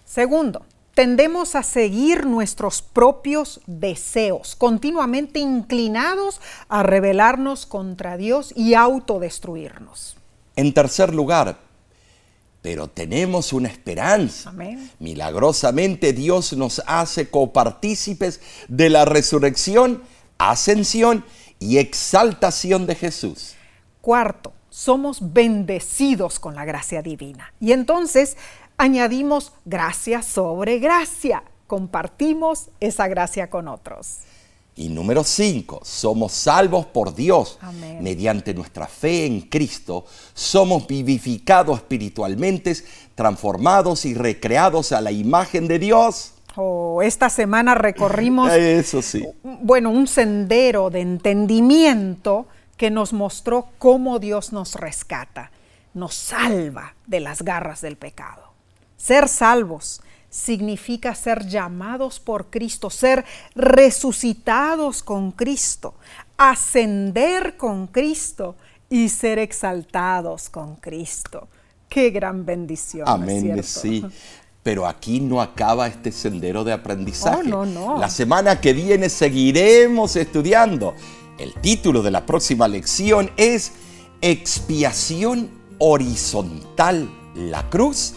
Segundo, 0.05 0.67
tendemos 0.95 1.55
a 1.55 1.63
seguir 1.63 2.27
nuestros 2.27 2.83
propios 2.83 3.61
deseos, 3.67 4.57
continuamente 4.57 5.39
inclinados 5.39 6.41
a 6.69 6.83
rebelarnos 6.83 7.67
contra 7.67 8.17
Dios 8.17 8.53
y 8.57 8.75
autodestruirnos. 8.75 10.17
En 10.57 10.75
tercer 10.75 11.15
lugar, 11.15 11.59
pero 12.63 12.89
tenemos 12.89 13.53
una 13.53 13.69
esperanza. 13.69 14.53
Milagrosamente 14.99 16.13
Dios 16.13 16.53
nos 16.53 16.83
hace 16.87 17.31
copartícipes 17.31 18.41
de 18.69 18.91
la 18.91 19.05
resurrección, 19.05 20.03
ascensión 20.39 21.25
y 21.59 21.79
exaltación 21.79 22.87
de 22.87 22.95
Jesús. 22.97 23.55
Cuarto, 24.01 24.53
somos 24.69 25.33
bendecidos 25.33 26.39
con 26.39 26.55
la 26.55 26.65
gracia 26.65 27.03
divina. 27.03 27.53
Y 27.61 27.73
entonces 27.73 28.37
añadimos 28.81 29.53
gracia 29.67 30.23
sobre 30.23 30.79
gracia. 30.79 31.43
Compartimos 31.67 32.71
esa 32.81 33.09
gracia 33.09 33.51
con 33.51 33.69
otros. 33.69 34.21
Y 34.75 34.89
número 34.89 35.23
cinco, 35.23 35.81
somos 35.85 36.33
salvos 36.33 36.87
por 36.87 37.15
Dios. 37.15 37.59
Mediante 38.01 38.55
nuestra 38.55 38.87
fe 38.87 39.27
en 39.27 39.43
Cristo, 39.43 40.07
somos 40.33 40.87
vivificados 40.87 41.79
espiritualmente, 41.79 42.75
transformados 43.15 44.07
y 44.07 44.15
recreados 44.15 44.93
a 44.93 45.03
la 45.03 45.13
imagen 45.13 45.69
de 45.69 45.79
Dios. 45.79 46.33
Oh, 46.57 47.03
esta 47.03 47.29
semana 47.29 47.75
recorrimos, 47.75 48.51
Eso 48.53 49.03
sí. 49.03 49.27
bueno, 49.43 49.91
un 49.91 50.07
sendero 50.07 50.89
de 50.89 51.01
entendimiento 51.03 52.47
que 52.79 52.91
nos 52.91 53.13
mostró 53.13 53.69
cómo 53.79 54.19
Dios 54.19 54.55
nos 54.55 54.75
rescata, 54.75 55.51
nos 55.93 56.15
salva 56.15 56.95
de 57.07 57.21
las 57.21 57.43
garras 57.43 57.83
del 57.83 57.99
pecado. 57.99 58.50
Ser 59.01 59.29
salvos 59.29 60.03
significa 60.29 61.15
ser 61.15 61.47
llamados 61.47 62.21
por 62.21 62.51
Cristo, 62.51 62.91
ser 62.91 63.25
resucitados 63.55 65.03
con 65.03 65.33
Cristo, 65.33 65.95
ascender 66.37 67.57
con 67.57 67.87
Cristo 67.87 68.57
y 68.91 69.09
ser 69.09 69.39
exaltados 69.39 70.51
con 70.51 70.77
Cristo. 70.77 71.49
Qué 71.89 72.11
gran 72.11 72.45
bendición. 72.45 73.09
Amén, 73.09 73.63
sí. 73.65 74.05
Pero 74.63 74.87
aquí 74.87 75.19
no 75.19 75.41
acaba 75.41 75.87
este 75.87 76.13
sendero 76.13 76.63
de 76.63 76.75
aprendizaje. 76.75 77.41
Oh, 77.41 77.65
no, 77.65 77.65
no. 77.65 77.99
La 77.99 78.11
semana 78.11 78.61
que 78.61 78.75
viene 78.75 79.09
seguiremos 79.09 80.15
estudiando. 80.17 80.95
El 81.39 81.55
título 81.55 82.03
de 82.03 82.11
la 82.11 82.27
próxima 82.27 82.69
lección 82.69 83.31
es 83.39 83.73
Expiación 84.21 85.51
horizontal, 85.79 87.11
la 87.35 87.71
cruz 87.71 88.13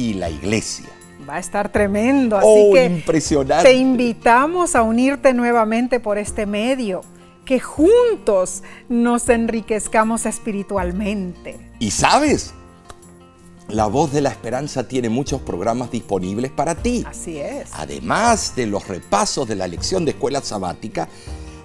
y 0.00 0.14
la 0.14 0.30
iglesia. 0.30 0.86
Va 1.28 1.36
a 1.36 1.38
estar 1.38 1.70
tremendo, 1.70 2.36
así 2.36 2.46
Oh, 2.48 2.72
que 2.72 2.84
impresionante. 2.86 3.64
te 3.68 3.74
invitamos 3.74 4.74
a 4.74 4.82
unirte 4.82 5.34
nuevamente 5.34 6.00
por 6.00 6.16
este 6.18 6.46
medio, 6.46 7.02
que 7.44 7.60
juntos 7.60 8.62
nos 8.88 9.28
enriquezcamos 9.28 10.24
espiritualmente. 10.26 11.58
Y 11.78 11.90
sabes, 11.90 12.54
la 13.68 13.86
voz 13.86 14.12
de 14.12 14.20
la 14.22 14.30
esperanza 14.30 14.88
tiene 14.88 15.08
muchos 15.08 15.42
programas 15.42 15.90
disponibles 15.90 16.50
para 16.50 16.74
ti. 16.74 17.04
Así 17.06 17.38
es. 17.38 17.68
Además 17.74 18.54
de 18.56 18.66
los 18.66 18.88
repasos 18.88 19.46
de 19.46 19.56
la 19.56 19.68
lección 19.68 20.04
de 20.04 20.12
escuela 20.12 20.40
sabática, 20.42 21.08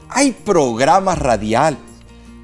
hay 0.10 0.32
programas 0.32 1.18
radiales, 1.20 1.80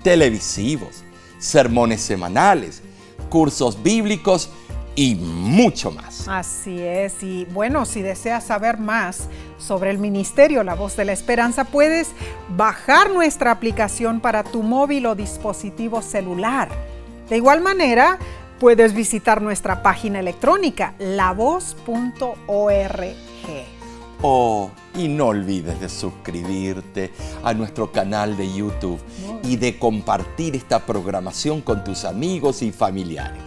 televisivos, 0.04 1.04
sermones 1.40 2.02
semanales, 2.02 2.82
cursos 3.30 3.82
bíblicos 3.84 4.50
y 4.96 5.16
mucho 5.16 5.92
más. 5.92 6.28
Así 6.28 6.82
es, 6.82 7.24
y 7.24 7.46
bueno, 7.46 7.86
si 7.86 8.02
deseas 8.02 8.46
saber 8.46 8.78
más 8.78 9.28
sobre 9.58 9.90
el 9.92 9.98
ministerio 9.98 10.64
La 10.64 10.76
Voz 10.76 10.96
de 10.96 11.06
la 11.06 11.14
Esperanza, 11.14 11.66
puedes 11.66 12.10
bajar 12.56 13.12
nuestra 13.12 13.52
aplicación 13.52 14.20
para 14.20 14.44
tu 14.44 14.64
móvil 14.64 15.06
o 15.06 15.16
dispositivo 15.16 16.02
celular. 16.02 16.70
De 17.30 17.38
igual 17.38 17.62
manera, 17.62 18.20
puedes 18.60 18.94
visitar 18.94 19.42
nuestra 19.42 19.82
página 19.82 20.20
electrónica 20.20 20.94
lavoz.org. 21.00 22.36
Oh, 24.24 24.70
y 24.94 25.08
no 25.08 25.28
olvides 25.28 25.80
de 25.80 25.90
suscribirte 25.90 27.12
a 27.44 27.56
nuestro 27.56 27.92
canal 27.92 28.38
de 28.38 28.54
YouTube 28.54 29.00
y 29.44 29.56
de 29.56 29.80
compartir 29.80 30.56
esta 30.56 30.86
programación 30.86 31.62
con 31.62 31.84
tus 31.84 32.06
amigos 32.06 32.62
y 32.62 32.72
familiares. 32.72 33.42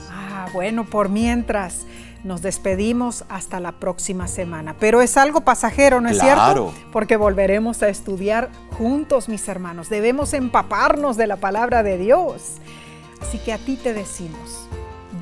Ah, 0.44 0.50
bueno, 0.52 0.84
por 0.84 1.08
mientras 1.08 1.86
nos 2.22 2.42
despedimos 2.42 3.24
hasta 3.28 3.60
la 3.60 3.72
próxima 3.72 4.28
semana. 4.28 4.76
Pero 4.78 5.00
es 5.00 5.16
algo 5.16 5.40
pasajero, 5.42 6.00
¿no 6.00 6.08
es 6.08 6.18
Claro. 6.18 6.70
cierto? 6.72 6.90
Porque 6.92 7.16
volveremos 7.16 7.82
a 7.82 7.88
estudiar 7.88 8.50
juntos, 8.76 9.28
mis 9.28 9.46
hermanos. 9.48 9.88
Debemos 9.88 10.32
empaparnos 10.34 11.16
de 11.16 11.26
la 11.26 11.36
palabra 11.36 11.82
de 11.82 11.96
Dios. 11.98 12.56
Así 13.22 13.38
que 13.38 13.52
a 13.52 13.58
ti 13.58 13.76
te 13.76 13.94
decimos, 13.94 14.68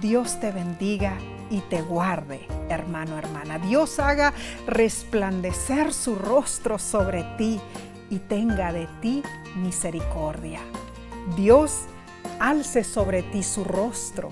Dios 0.01 0.41
te 0.41 0.51
bendiga 0.51 1.15
y 1.51 1.61
te 1.61 1.83
guarde, 1.83 2.47
hermano, 2.69 3.17
hermana. 3.19 3.59
Dios 3.59 4.01
haga 4.01 4.33
resplandecer 4.67 5.93
su 5.93 6.17
rostro 6.17 6.79
sobre 6.79 7.23
ti 7.37 7.61
y 8.11 8.19
tenga 8.19 8.73
de 8.73 8.89
ti 9.01 9.23
misericordia. 9.57 10.61
Dios 11.37 11.83
alce 12.41 12.83
sobre 12.83 13.23
ti 13.23 13.43
su 13.45 13.63
rostro 13.65 14.31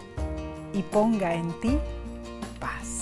y 0.73 0.83
ponga 0.83 1.35
en 1.35 1.53
ti 1.61 1.79
paz. 2.59 3.00